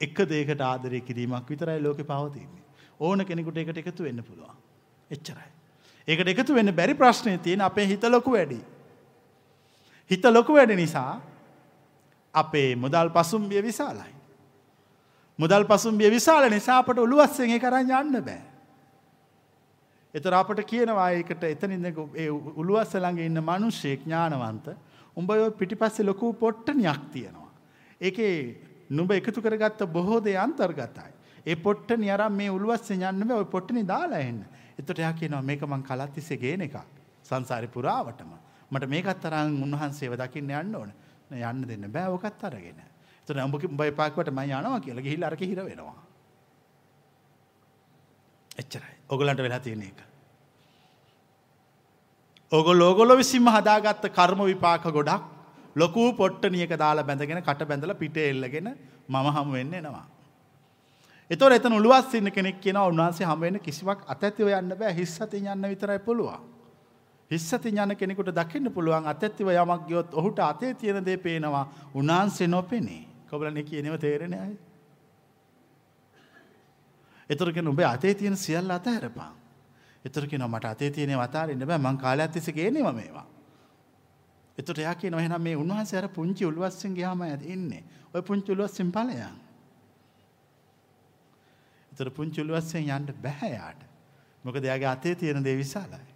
[0.00, 2.59] එක දේකට ආදරය කිරීමක් විතරයි ලෝකෙ පවතින්නේ.
[3.00, 4.56] ඕන කෙනෙකුට එකට එකතු වෙන්න පුළුවන්.
[5.10, 5.48] එච්චරයි.
[6.08, 8.60] ඒකට එකතු වෙන්න බැරි ප්‍රශ්නය තියෙන අපේ හිත ලොකු වැඩි.
[10.10, 11.20] හිත ලොකු වැඩ නිසා
[12.34, 14.14] අපේ මුදල් පසුම්බිය විශාලයි.
[15.38, 18.40] මුදල් පසුම්බිය විශාල නිසාපට ඔළුවස්සෙන් කරන්න යන්න බෑ.
[20.14, 21.98] එතර අපට කියනවා ඒකට එතනින්ද
[22.56, 24.72] උළුවස්ස ළඟ ඉන්න මනුෂ්‍යය ඥානවන්ත
[25.16, 27.50] උඹ ඔය පිටිපස්සේ ලොකු පොට්ටනයක් තියෙනවා.
[28.00, 28.34] ඒකේ
[28.90, 31.10] නුඹ එකතු කරගත්ත බොහෝ දේ අන්තර්ගතයි.
[31.46, 34.44] ඒ පොට්ට නියරම් මේ උළුවස්සේ යන්න බෑ ඔය පොට්ටනේ දාලා එන්න.
[34.78, 36.76] එතකොට එයා කියනවා මේක මං කලත් තිස්සේ ගේන එකක්.
[37.24, 38.32] සංසාරේ පුරාවටම.
[38.70, 40.92] මට මේකත් තරම් උන්වහන්සේව දකින්න යන්න ඕන.
[41.30, 42.78] යන්න දෙන්න බෑ ඔකත් අරගෙන.
[43.28, 45.98] එතකොට උඹ උඹ එපාකට මම යනවා කියලා ගිහිල්ලා අරක හිර වෙනවා.
[48.56, 48.94] එච්චරයි.
[49.08, 50.00] ඔගලන්ට වෙලා තියෙන එක.
[52.52, 55.22] ඔගොල්ලෝ ඔගොල්ලෝ විසින්ම හදාගත්ත කර්ම විපාක ගොඩක්
[55.76, 58.74] ලොකූ පොට්ටනියක දාලා බැඳගෙන කට බැඳල පිට එල්ලගෙන
[59.08, 60.06] මම හමු වෙන්න එනවා.
[61.30, 65.98] එතොර එතන උළුවස් ඉන්න කෙනෙක් කියන උන්වහන්සේ හමුවෙන්න කිසිවක් අතැතිව යන්න බෑ හිස්සති යන්න විතරයි
[65.98, 66.40] පුළුවන්.
[67.30, 73.06] හිස්සති ඥාන කෙනෙකුට දකින්න පුළුවන් අතැත්තිව යමක් ගියොත් ඔහුට අතේ තියෙන දේ පේනවා උන්වහන්සේ නොපෙනේ.
[73.30, 74.56] කොබලනේ කියනව තේරෙන අය.
[77.30, 79.30] එතුරගෙන උඹේ අතේ තියෙන සියල්ල අතහැරපන්.
[80.04, 83.26] එතුරකින මට අතේ තියෙන වතාරන්න බෑ මං කාලයක් තිස ගේනවා මේවා.
[84.58, 89.38] එතට යාක නොහෙනම් මේ උන්වහන්සේ අර පුංචි උළුවස්සෙන් ගයාම ඇද ඉන්නේ ඔය පුංචි උළුවස්සෙන් පලයන්.
[92.00, 93.80] එතර පුංචි උළුවස්සෙන් යන්න බැහැයාට
[94.44, 96.06] මොක දෙයාගේ අතේ තියෙන දේ විශාලයි.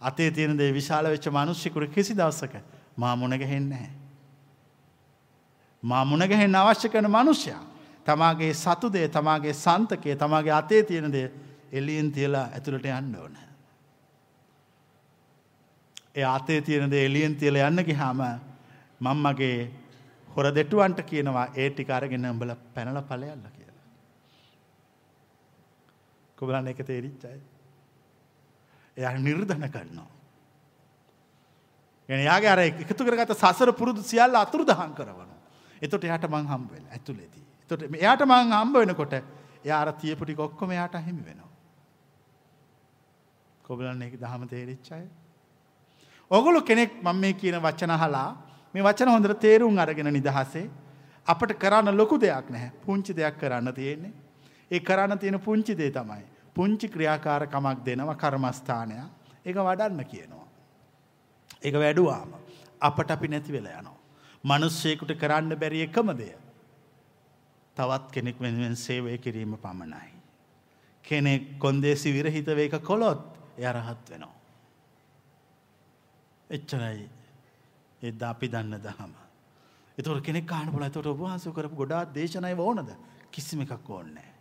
[0.00, 2.54] අතේ තියෙන දේ විශාල වෙච්ච මනුෂ්‍යකුර කිසි දවසක
[2.96, 3.90] මා මුණගහෙන්නේ.
[5.82, 7.62] මා මුණගහෙන් අවශ්‍ය කරන මනුෂ්‍යයා.
[8.06, 11.26] තමාගේ සතුදේ තමාගේ සන්තකය තමාගේ අතේ තියෙනදේ
[11.72, 13.48] එලියෙන් තියලා ඇතුළට යන්න ඕනෑ.
[16.14, 18.22] ඒ අතේ තියෙනද එලියෙන් තියල යන්න ගිහාම
[19.00, 19.70] මංමගේ
[20.28, 23.61] හොර දෙටුවන්ට කියනවා ඒ ටිකාරගෙන උඹල පැනල පලයල්ල කියලා.
[26.42, 27.38] කොබලන්න එක තේරිච්චයි.
[28.96, 30.10] එය නිර්ධන කරනවා.
[32.08, 35.30] එ යාගේ අර එකතු කරගත සසර පුරුදු සියල්ල අතුරු දහන් කරවන.
[35.80, 37.44] එතොට යට මං හම්බවෙල් ඇතුලේදී.
[37.70, 39.14] තොට එයාට මං හම්බ වෙනකොට
[39.64, 41.50] යාර තියපුටි කොක්කොම යාට හිමි වෙනවා.
[43.62, 45.06] කොබලන්න එක දහම තේරිච්චයි.
[46.30, 48.30] ඔගොලු කෙනෙක් මම මේ කියන වචන හලා
[48.74, 50.66] මේ වචන හොඳට තේරුම් අරගෙන නිදහසේ
[51.26, 54.12] අපට කරන්න ලොකු දෙයක් නැහැ පුංචි දෙයක් කරන්න තියෙන්නේ.
[54.70, 56.31] ඒ කරන්න තියෙන පුංචි දේ තමයි.
[56.56, 60.46] පුංචි ක්‍රියාකාරකමක් දෙනවා කර්මස්ථානයක් ඒක වඩන්න කියනවා.
[61.62, 62.30] ඒක වැඩුවාම
[62.80, 63.98] අපට අපි නැති වෙලා යනවා.
[64.44, 66.34] මනුස්සයෙකුට කරන්න බැරි එකම දෙය.
[67.76, 70.12] තවත් කෙනෙක් වෙනුවෙන් සේවය කිරීම පමණයි.
[71.04, 73.22] කෙනෙක් කොන්දේසි විරහිත වේක කොළොත්
[73.58, 74.34] යරහත් වෙනවා.
[76.50, 77.08] එච්චරයි
[78.02, 79.14] එද අපි දන්න දහම.
[79.98, 82.90] එතොට කෙනෙක් කාන පොල තොට ඔබහන්ස කරපු ගොඩා දේශනය ඕනද
[83.30, 84.31] කිසිම එකක් ඕන්නේ.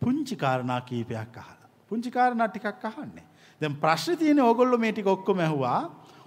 [0.00, 1.68] පුංචි කාරණා කීපයක් අහලා.
[1.88, 3.24] පුංචි කාරණා ටිකක් අහන්නේ.
[3.60, 5.80] දැන් ප්‍රශ්නේ තියෙන්නේ ඕගොල්ලෝ මේ ටික ඔක්කොම ඇහුවා.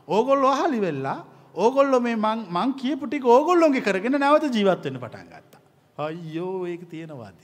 [0.07, 1.20] ඕගොල්ලෝ අහලි වෙලා
[1.55, 5.61] ඕගොල්ලෝ මේ මං මං කියපු ටික ඕගොල්ලෝගේ කරගෙන නැවත ජීවත් වෙන්න පටන් ගත්තා.
[5.97, 7.41] අයියෝ ඒක තියෙනවාද?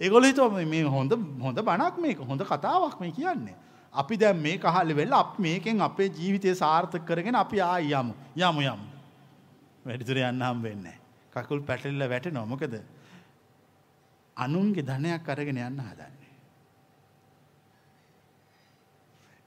[0.00, 1.12] ඒගොල්ලෝ හිතුවා මේ හොඳ
[1.46, 3.56] හොඳ බණක් මේක හොඳ කතාවක් මේ කියන්නේ.
[3.94, 8.14] අපි දැන් මේ කහලි වෙලා අපි මේකෙන් අපේ ජීවිතය සාර්ථක කරගෙන අපි ආයි යමු.
[8.36, 8.86] යමු යමු.
[9.86, 11.00] වැඩිදුර යන්න හම් වෙන්නේ නැහැ.
[11.34, 12.46] කකුල් පැටලිලා වැටෙනවා.
[12.52, 12.74] මොකද
[14.36, 16.32] අනුන්ගේ ධනයක් අරගෙන යන්න හදන්නේ.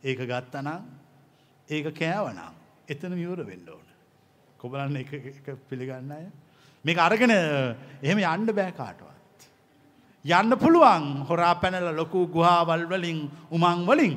[0.04, 0.84] ඒක ගත්තනම්
[1.70, 2.54] ඒක කෑවනම්
[2.88, 3.88] එතන විවර වෙන්න ඕන.
[4.58, 6.26] කොබලන්න එක පිළිගන්න අය.
[6.86, 9.48] මේක අරගෙන එහෙම යන්න බෑ කාටවත්.
[10.26, 14.16] යන්න පුළුවන් හොරා පැනල ලොකු ගුහාවල් වලින් උමං වලින්.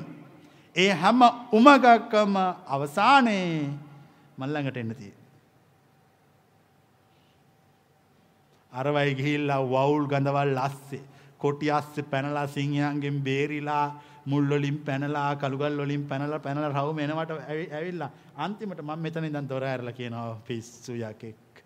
[0.76, 3.70] ඒ හැම උමගක්කම අවසානයේ
[4.38, 5.19] මල්ලඟට එන්න තිය.
[8.72, 11.02] අරවයි ගිහිල්ලා වවුල් ගඳවල් අස්සේ
[11.38, 13.86] කොටි අස්සේ පැනලා සිංහයන්ගෙන් බේරිලා
[14.26, 17.30] මුල්ලොලින් පැනලා කළුගල් වලින් පැනලා පැනලා රවුම එනවට
[17.72, 21.62] ඇවිල්ලා අන්තිමට මම මෙතන ඉඳන් දොර ඇරලා කියනවා පිස්සු යකෙක්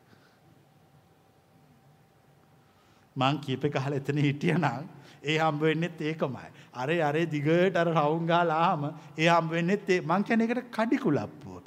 [3.16, 4.64] මං කීප කහලා එතන හිටියනම්
[5.22, 6.48] ඒ හම්බ වෙන්නෙත් ඒකමයි.
[6.74, 8.82] අරේ අරේ දිගට අර රවුම් ගාලාම
[9.18, 11.63] ඒ හම්බ වෙන්නෙත් ඒ මං කියන්නේ ඒකට කඩිකුලප්පුව කියලා.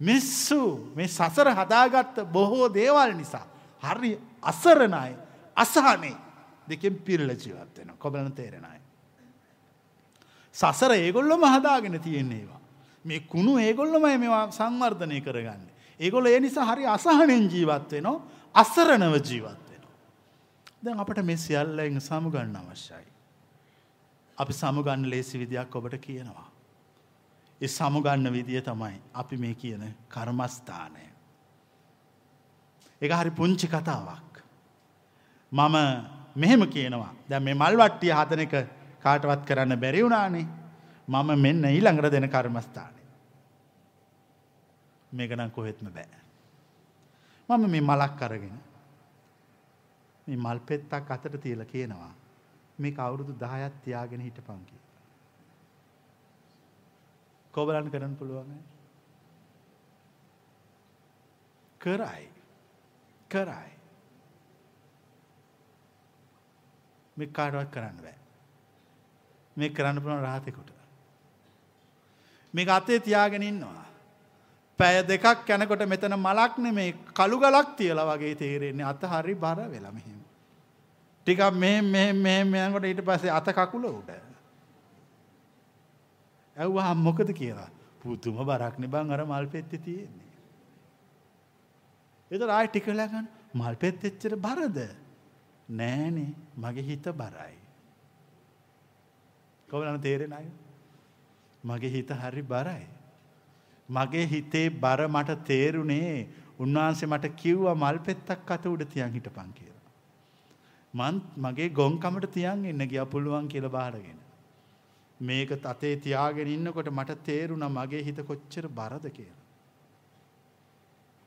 [0.00, 3.46] මිස්සු මේ සසර හදාගත්ත බොහෝ දේවල් නිසා
[3.82, 5.14] හරි අසරණයි
[5.56, 6.16] අසහනේ
[6.68, 7.96] දෙකෙන් පිරලා ජීවත් වෙනවා.
[7.98, 8.80] කොබලන තේරෙනයි.
[10.54, 12.60] සසර ඒගොල්ලොම හදාගෙන තියෙන ඒවා.
[13.04, 15.74] මේ කුණු ඒගොල්ලොමයි මේවා සංවර්ධනය කරගන්නේ.
[16.00, 18.20] ඒගොල්ලෝ ඒ නිසා හරි අසහනෙන් ජීවත් වෙනවා.
[18.54, 19.96] අසරණව ජීවත් වෙනවා.
[20.84, 23.06] දැන් අපට මේ සියල්ලෙන් සමුගන්න අවශ්‍යයි.
[24.38, 26.49] අපි සමුගන්න ලේසි විදියක් ඔබට කියනවා.
[27.60, 31.04] ඒ සමුගන්න විදිය තමයි අපි මේ කියන කර්මස්ථානය.
[33.00, 34.32] එක හරි පුංචි කතාවක්.
[35.52, 35.76] මම
[36.36, 38.54] මෙහෙම කියනවා දැ මේ මල්වට්ටිය හතන එක
[39.00, 40.46] කාටවත් කරන්න බැරි වුණානේ
[41.08, 43.00] මම මෙන්න ඊළඟට දෙන කර්මස්ථානය.
[45.12, 46.20] මේකනම් කොහෙත්ම බෑ.
[47.48, 48.58] මම මේ මලක් අරගෙන
[50.26, 52.12] මේ මල් පෙත්තක් අතට තියලා කියනවා
[52.78, 54.89] මේක අවුරුදු 10ක් තියාගෙන හිටපන් කියලා.
[57.54, 58.58] කොබලන් කරන්න පුළුවන්
[61.80, 62.28] කරයි.
[63.30, 63.70] කරයි.
[67.16, 68.18] මේ කාටවත් කරන්න බෑ.
[69.56, 70.70] මේ කරන්න පුළුවන් රහතෙකුට
[72.54, 73.86] මේක අතේ තියාගෙන ඉන්නවා.
[74.78, 78.86] පැය දෙකක් යනකොට මෙතන මලක් නෙමේ කළු ගලක් තියලා වගේ තේරෙන්නේ.
[78.86, 80.20] අත හරි බර වෙලා මෙහෙම.
[81.26, 84.29] ටිකක් මෙහෙම මෙහෙම මෙහෙම යනකොට ඊට පස්සේ අත කකුල උඩ.
[86.60, 87.70] ඇව්වා මොකද කියලා.
[88.02, 90.28] පුදුම බරක් නේ බං අර මල් පෙත්තේ තියෙන්නේ.
[92.30, 94.78] ඒතර ආයෙ ටික වෙලා ගන්න මල් පෙත් එච්චර බරද?
[95.70, 97.56] නෑනේ මගේ හිත බරයි.
[99.68, 100.48] කොහොමද තේරෙන්නේ අය?
[101.64, 102.86] මගේ හිත හරි බරයි.
[103.88, 106.14] මගේ හිතේ බර මට තේරුණේ
[106.58, 109.88] උන්වහන්සේ මට කිව්වා මල් පෙත්තක් අත උඩ තියන් හිටපන් කියලා.
[110.94, 114.18] මන් මගේ ගොන්කමට තියන් ඉන්න ගියා පුළුවන් කියලා බාරගෙන.
[115.20, 119.40] මේක අතේ තියාගෙන ඉන්නකොට මට තේරුණා මගේ හිත කොච්චර බරද කියලා.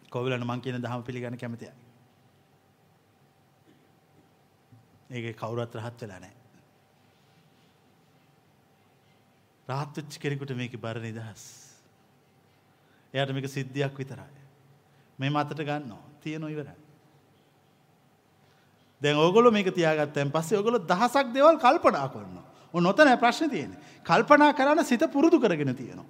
[0.10, 1.72] කොවිලන මං කියන දහම පිළිගන්න කැමතියි.
[5.12, 6.36] ඒක කවුරුත් රහත් වෙලා නැහැ.
[9.68, 11.44] රහත් වෙච්ච කෙනෙකුට මේකේ බර නිදහස්.
[13.14, 14.42] එයාට මේක සිද්ධියක් විතරයි.
[15.20, 16.02] මේ මතට ගන්නවා.
[16.22, 16.80] තියෙනව ඉවරයි.
[19.02, 22.53] දැන් ඕගොල්ලෝ මේක තියාගත්තන් පස්සේ ඕගොල්ලෝ දහසක් දේවල් කල්පනා කරනවා.
[22.74, 23.80] ඔන්න ඔතන ප්‍රශ්නේ තියෙන්නේ.
[24.06, 26.06] කල්පනා කරන්න සිත පුරුදු කරගෙන තියෙනවා.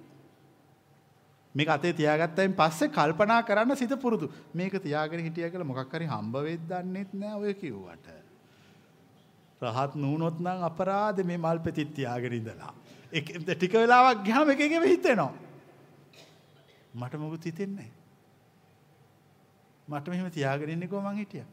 [1.54, 4.32] මේක අතේ තියාගත්තයින් පස්සේ කල්පනා කරන්න සිත පුරුදු.
[4.54, 8.06] මේක තියාගෙන හිටියා කියලා මොකක් හරි හම්බ වෙද්ද දන්නෙත් නෑ ඔය කිව්වට.
[9.62, 12.72] රහත් නුනොත් නම් අපරාධ මේ මල් පෙතිත් තියාගෙන ඉඳලා.
[13.12, 15.32] එක ටික වෙලාවක් ගියාම එක එකව හිතෙනවා.
[16.94, 17.90] මට මොකුත් හිතෙන්නේ
[19.88, 21.48] මට මෙහෙම තියාගෙන ඉන්නකෝ මං හිටියා.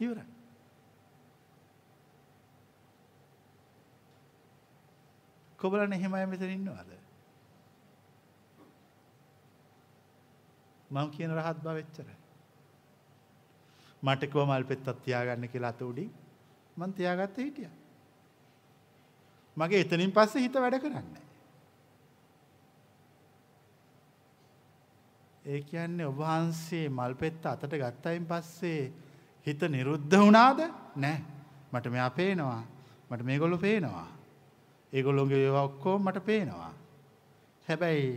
[0.00, 0.26] ඉවරයි.
[5.62, 6.90] කොබලන් එහෙම අය මෙතන ඉන්නවද?
[10.90, 12.16] මම කියන රහත් බව එච්චරයි.
[14.02, 16.10] මට කිව්ව මල් පෙත්තක් තියාගන්න කියලා අත උඩින්
[16.76, 17.74] මං තියාගත්තේ හිටියා.
[19.56, 21.22] මගේ එතනින් පස්සේ හිත වැඩ කරන්නේ
[25.44, 28.82] ඒ කියන්නේ ඔබ වහන්සේ මල් පෙත්ත අතට ගත්තයින් පස්සේ
[29.46, 30.60] හිත නිරුද්ධ වුණාද?
[30.96, 31.24] නැහැ.
[31.72, 32.62] මට මෙයා පේනවා.
[33.10, 34.21] මට මේගොල්ලෝ පේනවා.
[34.92, 36.72] ඒගොල්ලෝගේ ඒවා ඔක්කොම මට පේනවා.
[37.68, 38.08] හැබැයි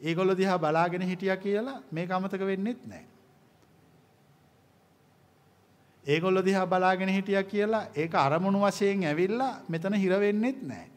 [0.00, 3.06] ඒගොල්ලෝ දිහා බලාගෙන හිටියා කියලා මේක අමතක වෙන්නෙත් නැහැ.
[6.04, 10.90] ඒගොල්ලෝ දිහා බලාගෙන හිටියා කියලා ඒක අරමුණු වශයෙන් ඇවිල්ලා මෙතන හිර වෙන්නෙත් නැහැ.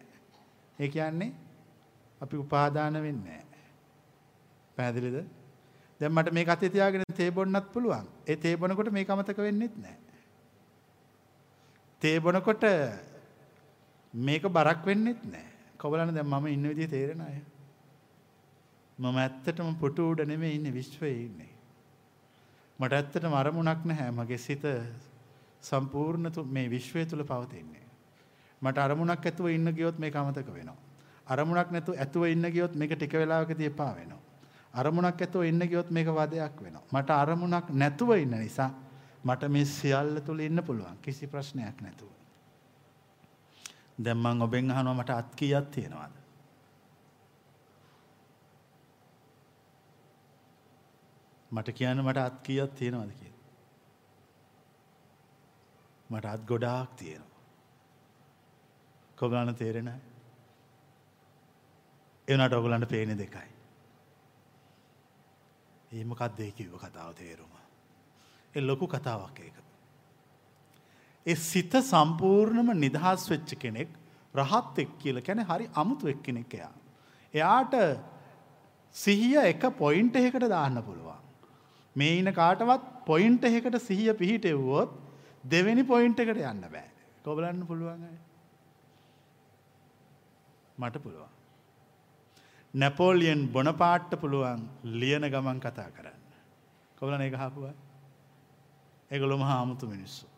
[0.79, 1.31] ඒ කියන්නේ
[2.21, 3.65] අපි උපාදාන වෙන්නේ නැහැ.
[4.77, 5.17] පැහැදිලිද?
[5.99, 8.07] දැන් මට මේක අතේ තියාගෙන තේ බොන්නත් පුළුවන්.
[8.27, 9.99] ඒ තේ බොනකොට මේක අමතක වෙන්නෙත් නැහැ.
[12.01, 12.63] තේ බොනකොට
[14.17, 15.45] මේක බරක් වෙන්නෙත් නැහැ.
[15.77, 17.37] කොබලන දැන් මම ඉන්න විදිහ තේරෙන අය.
[18.99, 21.51] මම ඇත්තටම පුටු උඩ නෙමෙයි ඉන්නේ විශ්වයේ ඉන්නේ.
[22.79, 24.11] මට ඇත්තටම අරමුණක් නැහැ.
[24.11, 24.65] මගේ සිත
[25.61, 27.85] සම්පූර්ණ මේ විශ්වය තුල පවතින්නේ.
[28.61, 30.77] මට අරමුණක් ඇතුව ඉන්න ගියොත් මේක අමතක වෙනවා.
[31.27, 34.21] අරමුණක් නැතුව ඇතුව ඉන්න ගියොත් මේක ටික වෙලාවකදී එපා වෙනවා.
[34.73, 36.85] අරමුණක් ඇතුව ඉන්න ගියොත් මේක වදයක් වෙනවා.
[36.91, 38.71] මට අරමුණක් නැතුව ඉන්න නිසා
[39.23, 40.97] මට මේ සියල්ල තුල ඉන්න පුළුවන්.
[41.01, 42.16] කිසි ප්‍රශ්නයක් නැතුව.
[43.97, 46.15] දැන් මම ඔබෙන් අහනවා මට අත් කීයක් තියෙනවද?
[51.51, 53.45] මට කියන්න මට අත් කීයක් තියෙනවද කියලා.
[56.09, 57.43] මට අත් ගොඩාක් තියෙනවා.
[59.17, 60.01] කොගලන්න තේරෙන අය?
[62.27, 63.49] ඒ වුණාට ඔයගලන්ට පේන්නේ දෙකයි.
[65.91, 67.53] ඒ මොකක්ද ඒ කිව්ව කතාව තේරුම?
[68.55, 69.66] ඒ ලොකු කතාවක් ඒක.
[71.27, 73.89] ඒ සිත සම්පූර්ණම නිදහස් වෙච්ච කෙනෙක්
[74.35, 76.73] රහත් එක් කියලා කියන්නේ හරි අමුතු එක්කෙනෙක් එයා.
[77.33, 77.73] එයාට
[78.95, 81.17] සිහිය එක පොයින්ට් එකකට දාන්න පුළුවන්.
[81.95, 84.93] මේ ඉන කාටවත් පොයින්ට් එකකට සිහිය පිහිටෙව්වොත්
[85.43, 86.87] දෙවෙනි පොයින්ට් එකට යන්න බෑ.
[87.25, 88.17] කොබලන්න පුළුවන් අය.
[90.77, 91.33] මට පුළුවන්.
[92.73, 94.63] නැපෝලියන් බොනපාට්ට පුළුවන්
[94.95, 96.23] ලියන ගමන් කතා කරන්න.
[96.97, 97.75] කොබලන එක හපුවා.
[99.11, 100.36] ඒගොලොම හාමුතු මිනිස්සු.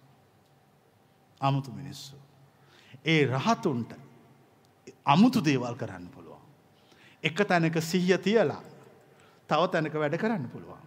[1.42, 2.16] අමුතු මිනිස්සු.
[3.06, 3.94] ඒ රහතුන්ට
[5.06, 6.42] අමුතු දේවල් කරන්න පුළුවන්.
[7.24, 8.62] එක තැනක සිහිය තියලා
[9.50, 10.84] තව තැනක වැඩ කරන්න පුළුවන්.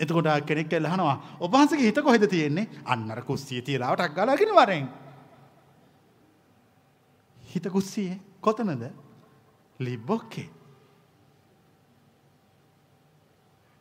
[0.00, 4.88] එතකොට කෙනෙක් එල්ලහනවා ඔබහන්සගේ හිත කොහෙද තියෙන්නේ අන්නර කුස්සිය තියලාවටක් ගලාගෙන වරෙන්.
[7.36, 8.84] හිත කුස්සියේ කොතනද
[9.80, 10.48] ලිබ්බොක්කේ.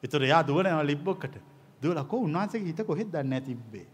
[0.04, 1.40] එතුර යා දුවනව ලිබ්බොක්කට
[1.82, 3.88] දුවලකෝ උන්වහන්සේ හිත කොහෙත් දන්න තිබ්බේ.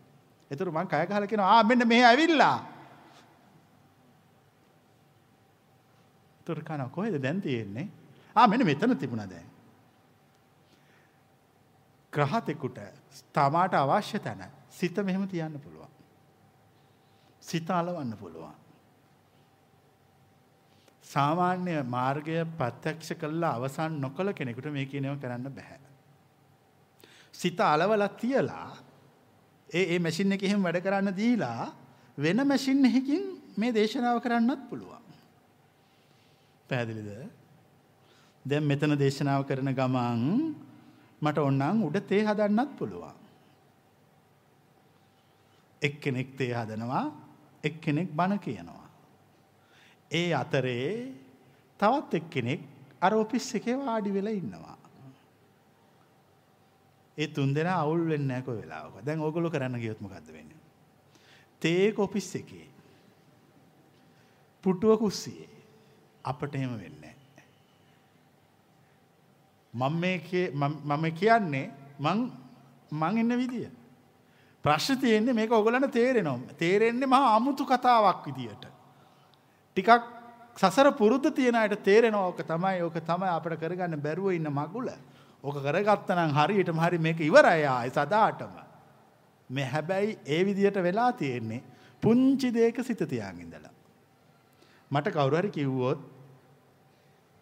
[0.56, 2.58] එතුර මං කය කහල කෙන ආ මෙන්න මේ ඇවිල්ලා.
[6.48, 7.88] තුර කන කොහෙද දැන් තියෙන්නේ
[8.36, 9.48] ආ මෙන්න මෙතන තිබුණ දැන්.
[12.14, 12.80] ග්‍රහතෙකුට
[13.34, 15.92] තමාට අවශ්‍ය තැන සිත මෙහෙම තියන්න පුළුවන්.
[17.42, 18.56] සිත අලවන්න පුළුවන්.
[21.06, 25.80] සාමාන්‍ය මාර්ගය ප්‍රත්‍යක්ෂ කළා අවසන් නොකළ කෙනෙකුට මේ කියනව කරන්න බෑ.
[27.34, 28.70] සිත අලවලා තියලා
[29.70, 31.74] ඒ ඒ මැෂින් එක එහෙම වැඩ කරන්න දීලා
[32.18, 33.24] වෙන මැෂින් එකකින්
[33.58, 35.04] මේ දේශනාව කරන්නත් පුළුවන්.
[36.70, 37.10] පැහැදිලිද?
[38.46, 40.24] දැන් මෙතන දේශනාව කරන ගමන්
[41.22, 43.16] මට ඕනනම් උඩ තේ හදන්නත් පුළුවන්.
[45.82, 47.06] එක්කෙනෙක් තේ හදනවා
[47.64, 48.86] එක්කෙනෙක් බණ කියනවා.
[50.12, 51.12] ඒ අතරේ
[51.80, 52.62] තවත් එක්කෙනෙක්
[53.02, 54.78] අර ඔෆිස් එකේ වාඩි වෙලා ඉන්නවා.
[57.18, 59.06] ඒ තුන් දෙනා අවුල් වෙන්නේ නැහැ කොයි වෙලාවක.
[59.06, 60.62] දැන් ඕගොල්ලෝ කරන්න ගියොත් මොකද්ද වෙන්නේ?
[61.62, 62.68] තේක ඔෆිස් එකේ
[64.64, 65.50] පුටුව කුස්සියේ
[66.24, 67.16] අපට එහෙම වෙන්නේ
[69.74, 72.32] මම මේ මම කියන්නේ මං
[72.92, 73.70] මං ඉන්න විදිය.
[74.66, 76.56] ප්‍රශ්න තියෙන්නේ මේක ඔයගොල්ලන්ට තේරෙනවා.
[76.58, 78.66] තේරෙන්නේ මහා අමුතු කතාවක් විදියට.
[79.78, 80.04] ටිකක්
[80.58, 84.90] සසර පුරුද්ද තියෙන අයට තේරෙනවා ඕක තමයි ඕක තමයි අපිට කරගන්න බැරුව ඉන්න මගුල.
[85.46, 88.54] ඕක කරගත්තා නම් හරියටම හරි මේක ඉවරයි ආයි සදාටම.
[89.50, 91.62] මේ හැබැයි ඒ විදියට වෙලා තියෙන්නේ
[92.04, 93.74] පුංචි දෙයක සිත තියාගෙන ඉඳලා.
[94.92, 96.00] මට කවුරු හරි කිව්වොත්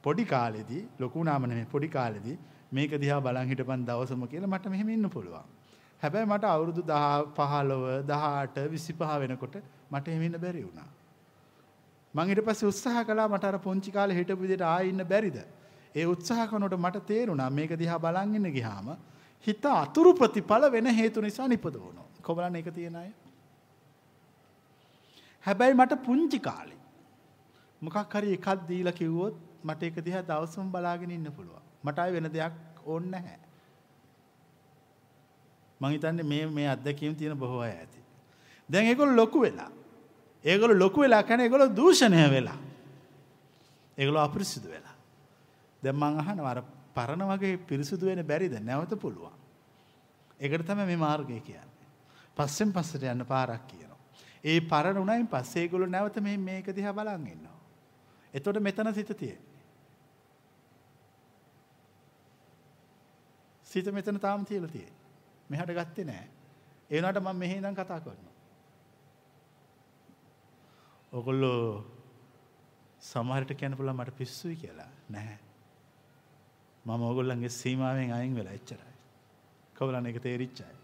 [0.03, 2.37] පොඩි කාලෙදී ලොකු නාම නෙමෙයි පොඩි කාලෙදී
[2.71, 5.47] මේක දිහා බලන් හිටපන් දවසම කියලා මට මෙහෙම ඉන්න පුළුවන්.
[6.01, 9.55] හැබැයි මට අවුරුදු 10 15 18 25 වෙනකොට
[9.91, 10.89] මට එහෙම ඉන්න බැරි වුණා.
[12.13, 15.37] මං ඊට පස්සේ උත්සාහ කළා මට අර පුංචි කාලේ හිටපු විදිහට ආයෙ ඉන්න බැරිද?
[15.95, 18.87] ඒ උත්සාහ කරනකොට මට තේරුණා මේක දිහා බලන් ඉන්න ගියාම
[19.45, 22.07] හිත අතුරු ප්‍රතිඵල වෙන හේතු නිසා නිපදවනවා.
[22.21, 23.09] කොබලන් ඒක තියෙන අය.
[25.43, 26.81] හැබැයි මට පුංචි කාලේ
[27.81, 31.63] මොකක් හරි එකක් දීලා කිව්වොත් මට ඒක දිහා දවසම බලාගෙන ඉන්න පුළුවන්.
[31.83, 32.53] මට ආයෙ වෙන දෙයක්
[32.85, 33.39] ඕනේ නැහැ.
[35.81, 37.99] මං හිතන්නේ මේ මේ අත්දැකීම් තියෙන බොහෝ අය ඇති.
[38.69, 39.71] දැන් ඒගොල්ලෝ ලොකු වෙලා.
[40.45, 42.57] ඒගොල්ලෝ ලොකු වෙලා කියන්නේ ඒගොල්ලෝ දූෂණය වෙලා.
[43.97, 44.92] ඒගොල්ලෝ අපිරිසිදු වෙලා.
[45.83, 46.63] දැන් මං අහනවා අර
[46.95, 48.55] පරණ වගේ පිරිසුදු වෙන්න බැරිද?
[48.61, 49.33] නැවත පුළුවන්.
[50.39, 51.89] ඒකට තමයි මේ මාර්ගය කියන්නේ.
[52.37, 53.99] පස්සෙන් පස්සට යන්න පාරක් කියනවා.
[54.43, 57.57] ඒ පරණ උණයින් පස්සේ ඒගොල්ලෝ නැවත මේ මේක දිහා බලන් ඉන්නවා.
[58.33, 59.53] එතකොට මෙතන සිත තියෙන්නේ.
[63.65, 65.01] සිත මෙතන තාම තියලා තියෙන්නේ.
[65.49, 66.29] මෙහාට ගත්තේ නැහැ.
[66.89, 68.33] ඒ වුණාට මම මෙහි ඉඳන් කතා කරනවා.
[71.13, 71.85] ඔගොල්ලෝ
[73.01, 74.91] සමහරට කියන්න පුළුවන් මට පිස්සුයි කියලා.
[75.09, 75.52] නැහැ.
[76.85, 78.93] මම ඕගොල්ලන්ගේ සීමාවෙන් අයින් වෙලා එච්චරයි.
[79.75, 80.75] කවුලන් එක තේරිච්ච අය.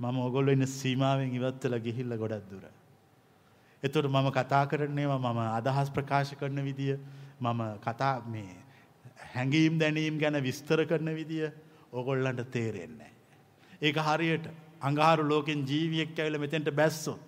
[0.00, 2.64] මම ඕගොල්ලෝ ඉන්න සීමාවෙන් ඉවත් වෙලා ගිහිල්ලා ගොඩක් දුර.
[3.82, 6.96] එතකොට මම කතා කරන්නේවා මම අදහස් ප්‍රකාශ කරන විදිය
[7.40, 8.56] මම කතා මේ
[9.34, 11.50] හැඟීම් දැනීම් ගැන විස්තර කරන විදිය
[11.92, 13.12] ඕගොල්ලන්ට තේරෙන්නේ
[13.82, 14.46] ඒක හරියට
[14.80, 17.20] අඟහරු ලෝකෙන් ජීවියෙක් ඇවිල්ලා මෙතෙන්ට බැස්සොත්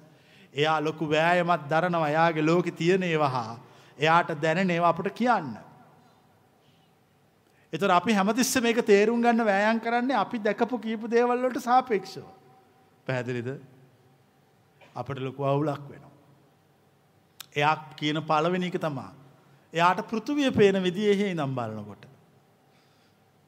[0.55, 3.55] එයා ලොකු වෑයමක් දරනවා එයාගේ ලෝකෙ තියෙන ඒවා හා
[3.99, 5.51] එයාට දැනෙන ඒවා අපට කියන්න.
[7.73, 12.25] එතකොට අපි හැමතිස්සෙම මේක තේරුම් ගන්න වෑයම් කරන්නේ අපි දැකපු කීප දේවල් වලට සාපේක්ෂව.
[13.07, 13.49] පැහැදිලිද?
[14.95, 16.15] අපිට ලොකු අවුලක් වෙනවා.
[17.57, 19.07] එයා කියන පළවෙනි එක තමයි.
[19.73, 22.07] එයාට පෘථුවිය පේන විදිහේ හේ නම් බලනකොට.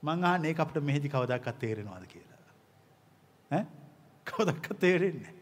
[0.02, 2.40] මං අහන්නේ ඒක අපිට මෙහෙදි කවදාකවත් තේරෙනවද කියලා.
[3.50, 3.64] ඈ?
[4.26, 5.38] කවදාකවත් තේරෙන්නේ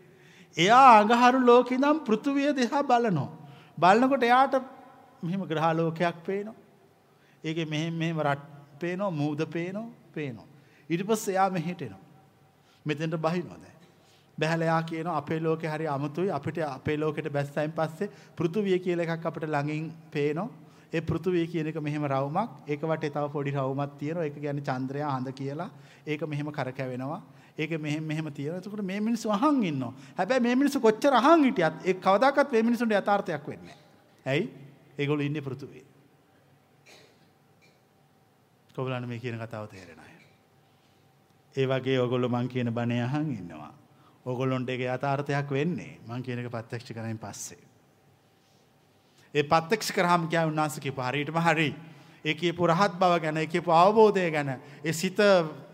[0.56, 3.30] එයා අඟහරු ලෝකෙ ඉඳන් පෘථුවිය දිහා බලනවා.
[3.78, 4.54] බලනකොට එයාට
[5.22, 6.54] මෙහෙම ග්‍රහ ලෝකයක් පේනවා.
[7.44, 10.46] ඒකේ මෙහෙම මෙහෙම රට පේනවා, මූද පේනවා, පේනවා.
[10.90, 12.04] ඊට පස්සේ එයා මෙහෙට එනවා.
[12.86, 13.76] මෙතෙන්ට බහිනවා දැන්.
[14.38, 19.26] බැහැලා එයා කියනවා අපේ ලෝකේ හරි අමුතුයි අපිට අපේ ලෝකෙට බැස්සයින් පස්සේ පෘථුවිය කියලා එකක්
[19.26, 20.48] අපිට ළඟින් පේනවා.
[20.92, 22.50] ඒ පෘථුවිය කියන එක මෙහෙම රවුමක්.
[22.68, 24.24] ඒක වටේ තව පොඩි රවුමක් තියෙනවා.
[24.24, 25.70] ඒක කියන්නේ චන්ද්‍රයා හඳ කියලා.
[26.06, 27.20] ඒක මෙහෙම කරකැවෙනවා.
[27.58, 28.60] ඒක මෙහෙම මෙහෙම තියෙනවා.
[28.60, 29.92] එතකොට මේ මිනිස්සු අහන් ඉන්නවා.
[30.18, 33.82] හැබැයි මේ මිනිස්සු කොච්චර අහන් හිටියත් ඒ කවදාකවත් මේ මිනිස්සුන්ට යථාර්ථයක් වෙන්නේ නැහැ.
[34.26, 34.50] ඇයි?
[34.98, 35.95] ඒගොල්ලෝ ඉන්නේ පෘථුවියේ.
[38.76, 40.14] කොබලන්න මේ කියන කතාව තේරෙන අය.
[41.54, 43.72] ඒ වගේ ඔයගොල්ලෝ මං කියන බණේ අහන් ඉන්නවා.
[44.26, 47.62] ඕගොල්ලොන්ට ඒක යථාර්ථයක් වෙන්නේ මං කියන එක ප්‍රත්‍යක්ෂ කරමින් පස්සේ.
[49.34, 51.70] ඒ ප්‍රත්‍යක්ෂ කරාම කියයි උන්වහන්සේ කියපු හරියටම හරි.
[52.24, 54.54] ඒ කියපු රහත් බව ගැන ඒ කියපු අවබෝධය ගැන
[54.84, 55.20] ඒ සිත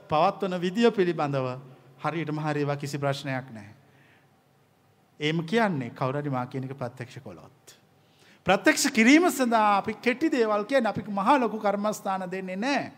[0.08, 1.48] පවත්වන විදිය පිළිබඳව
[1.98, 3.74] හරියටම හරියවා කිසි ප්‍රශ්නයක් නැහැ.
[5.20, 7.81] ඒම කියන්නේ කවුරු හරි මා කියන එක ප්‍රත්‍යක්ෂ කළොත්.
[8.46, 12.92] ප්‍රත්‍යක්ෂ කිරීම සඳහා අපි කෙටි දේවල් කියන්නේ අපි මහා ලොකු කර්මස්ථාන දෙන්නේ නැහැ.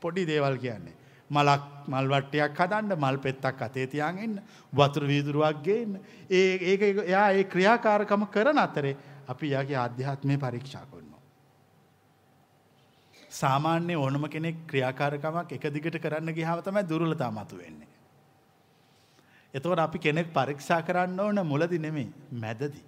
[0.00, 1.02] පොඩි දේවල් කියන්නේ.
[1.30, 4.42] මලක් මල් වට්ටියක් හදන්න මල් පෙත්තක් අතේ තියාගෙන ඉන්න
[4.72, 5.94] වතුර වීදුරුවක් ගේන්න
[6.30, 8.96] ඒ ඒක එයා ඒ ක්‍රියාකාරකම කරන අතරේ
[9.28, 11.22] අපි යාගේ ආධ්‍යාත්මය පරීක්ෂා කරනවා
[13.32, 17.90] සාමාන්‍ය ඕනම කෙනෙක් ක්‍රියාකාරකමක් එක දිගට කරන්න ගියාම තමයි දුර්වලතා මතුවෙන්නේ
[19.54, 22.84] එතකොට අපි කෙනෙක් පරීක්ෂා කරන්න ඕන මුලදි නෙමෙයි මැදදී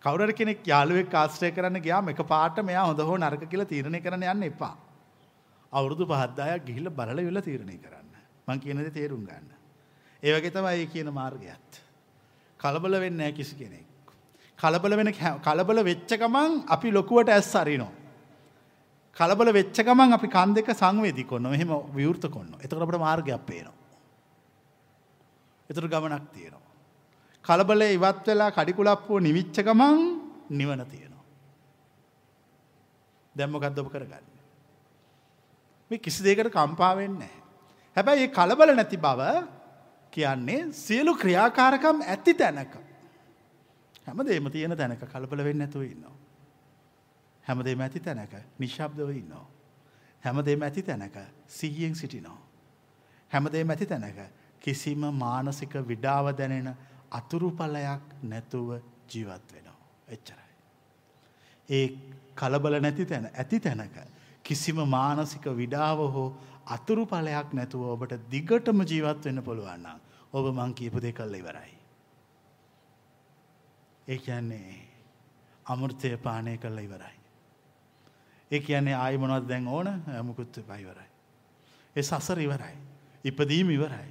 [0.00, 4.26] කවුරු කෙනෙක් යාළුවෙක් ආශ්‍රය කරන්න ගියාම එක පාට මෙයා හොඳ හෝ නරක කියලා තීරණය කරන්න
[4.26, 4.74] යන්න එපා
[5.72, 8.12] අවුරුදු පහත්දායක් ගිහිල්ල බලල වෙල තීරණය කරන්න.
[8.48, 9.50] මං කියනද තේරුම් ගන්න.
[10.22, 11.82] ඒවගේ තමයි කියන මාර්ගයත්.
[12.60, 13.86] කලබල වෙන්න කිසි කෙනෙක්.
[14.58, 15.12] කලබල වෙන
[15.42, 17.92] කලබල වෙච්චකමං අපි ලොකුවට ඇස් අරිනෝ.
[19.16, 23.74] කලබල වෙච්චකමන් අපි කන් දෙක සංවේදි කොන්න එහෙම විවෘත කොන්න එතකට මාර්ගයක් පේනවා.
[25.70, 26.63] එතුර ගමනක් තියෙනවා.
[27.44, 29.98] කලබල ඉවත් වෙලා කඩිකුලප්පුුව නිවිච්චකමං
[30.50, 31.24] නිවන තියෙනවා.
[33.34, 34.26] දැම්මකත් ඔබ කරගන්න.
[35.90, 37.34] මේ කිසි දෙයකට කම්පා වෙන්නේ
[37.96, 39.20] හැබැයි ඒ කලබල නැති බව
[40.12, 42.74] කියන්නේ සියලු ක්‍රියාකාරකම් ඇති තැනක.
[44.06, 46.16] හැමදේම තියෙන තැනක කලබල වෙන්නේ නැතුව ඉන්නවා.
[47.44, 49.46] හැමදේම ඇති තැනක නිශ්ශබ්දව ඉන්නවා.
[50.22, 51.16] හැමදේම ඇති තැනක
[51.48, 52.40] සිහියෙන් සිටිනවා.
[53.30, 54.18] හැමදේම ඇති තැනක
[54.60, 56.74] කිසිම මානසික විඩාව දැනෙන
[57.14, 58.68] අතුරුඵලයක් නැතුව
[59.10, 59.78] ජීවත් වෙනවා.
[60.08, 60.50] එච්චරයි.
[61.68, 61.86] ඒ
[62.34, 63.96] කලබල නැති තැන ඇති තැනක
[64.44, 66.26] කිසිම මානසික විඩාව හෝ
[66.66, 69.86] අතුරු පලයක් නැතුව ඔබට දිගටම ජීවත් වෙන්න පුළුවන්න
[70.32, 71.74] ඔබ මං කියපු දෙ කල්ල ඉවරයි.
[74.08, 74.80] ඒ කියන්නේ
[75.66, 77.16] අමුෘතය පානය කල්ල ඉවරයි.
[78.50, 81.10] ඒ කියන්නේ ආයි මොනවත් දැන් ඕන ඇමුකුත්ත පයිවරයි.
[81.96, 82.76] ඒ සසර ඉවරයි.
[83.24, 84.10] ඉපදීම ඉවරයි.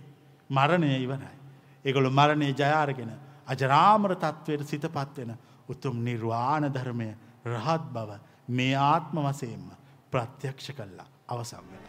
[0.49, 1.42] මරණය ඉවරයි.
[1.85, 3.13] ඒගොළු මරණය ජයාරගෙන
[3.47, 5.37] අජරාමර තත්ත්වයට සිත පත්වෙන
[5.69, 7.09] උතුම් නිර්වාණ ධර්මය
[7.45, 8.19] රහත් බව
[8.49, 9.71] මේ ආත්ම වසයෙන්ම
[10.11, 11.83] ප්‍රත්‍යක්ෂ කල්ලා අවසම් වෙන.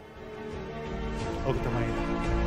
[1.45, 2.44] ඔබ තමයි.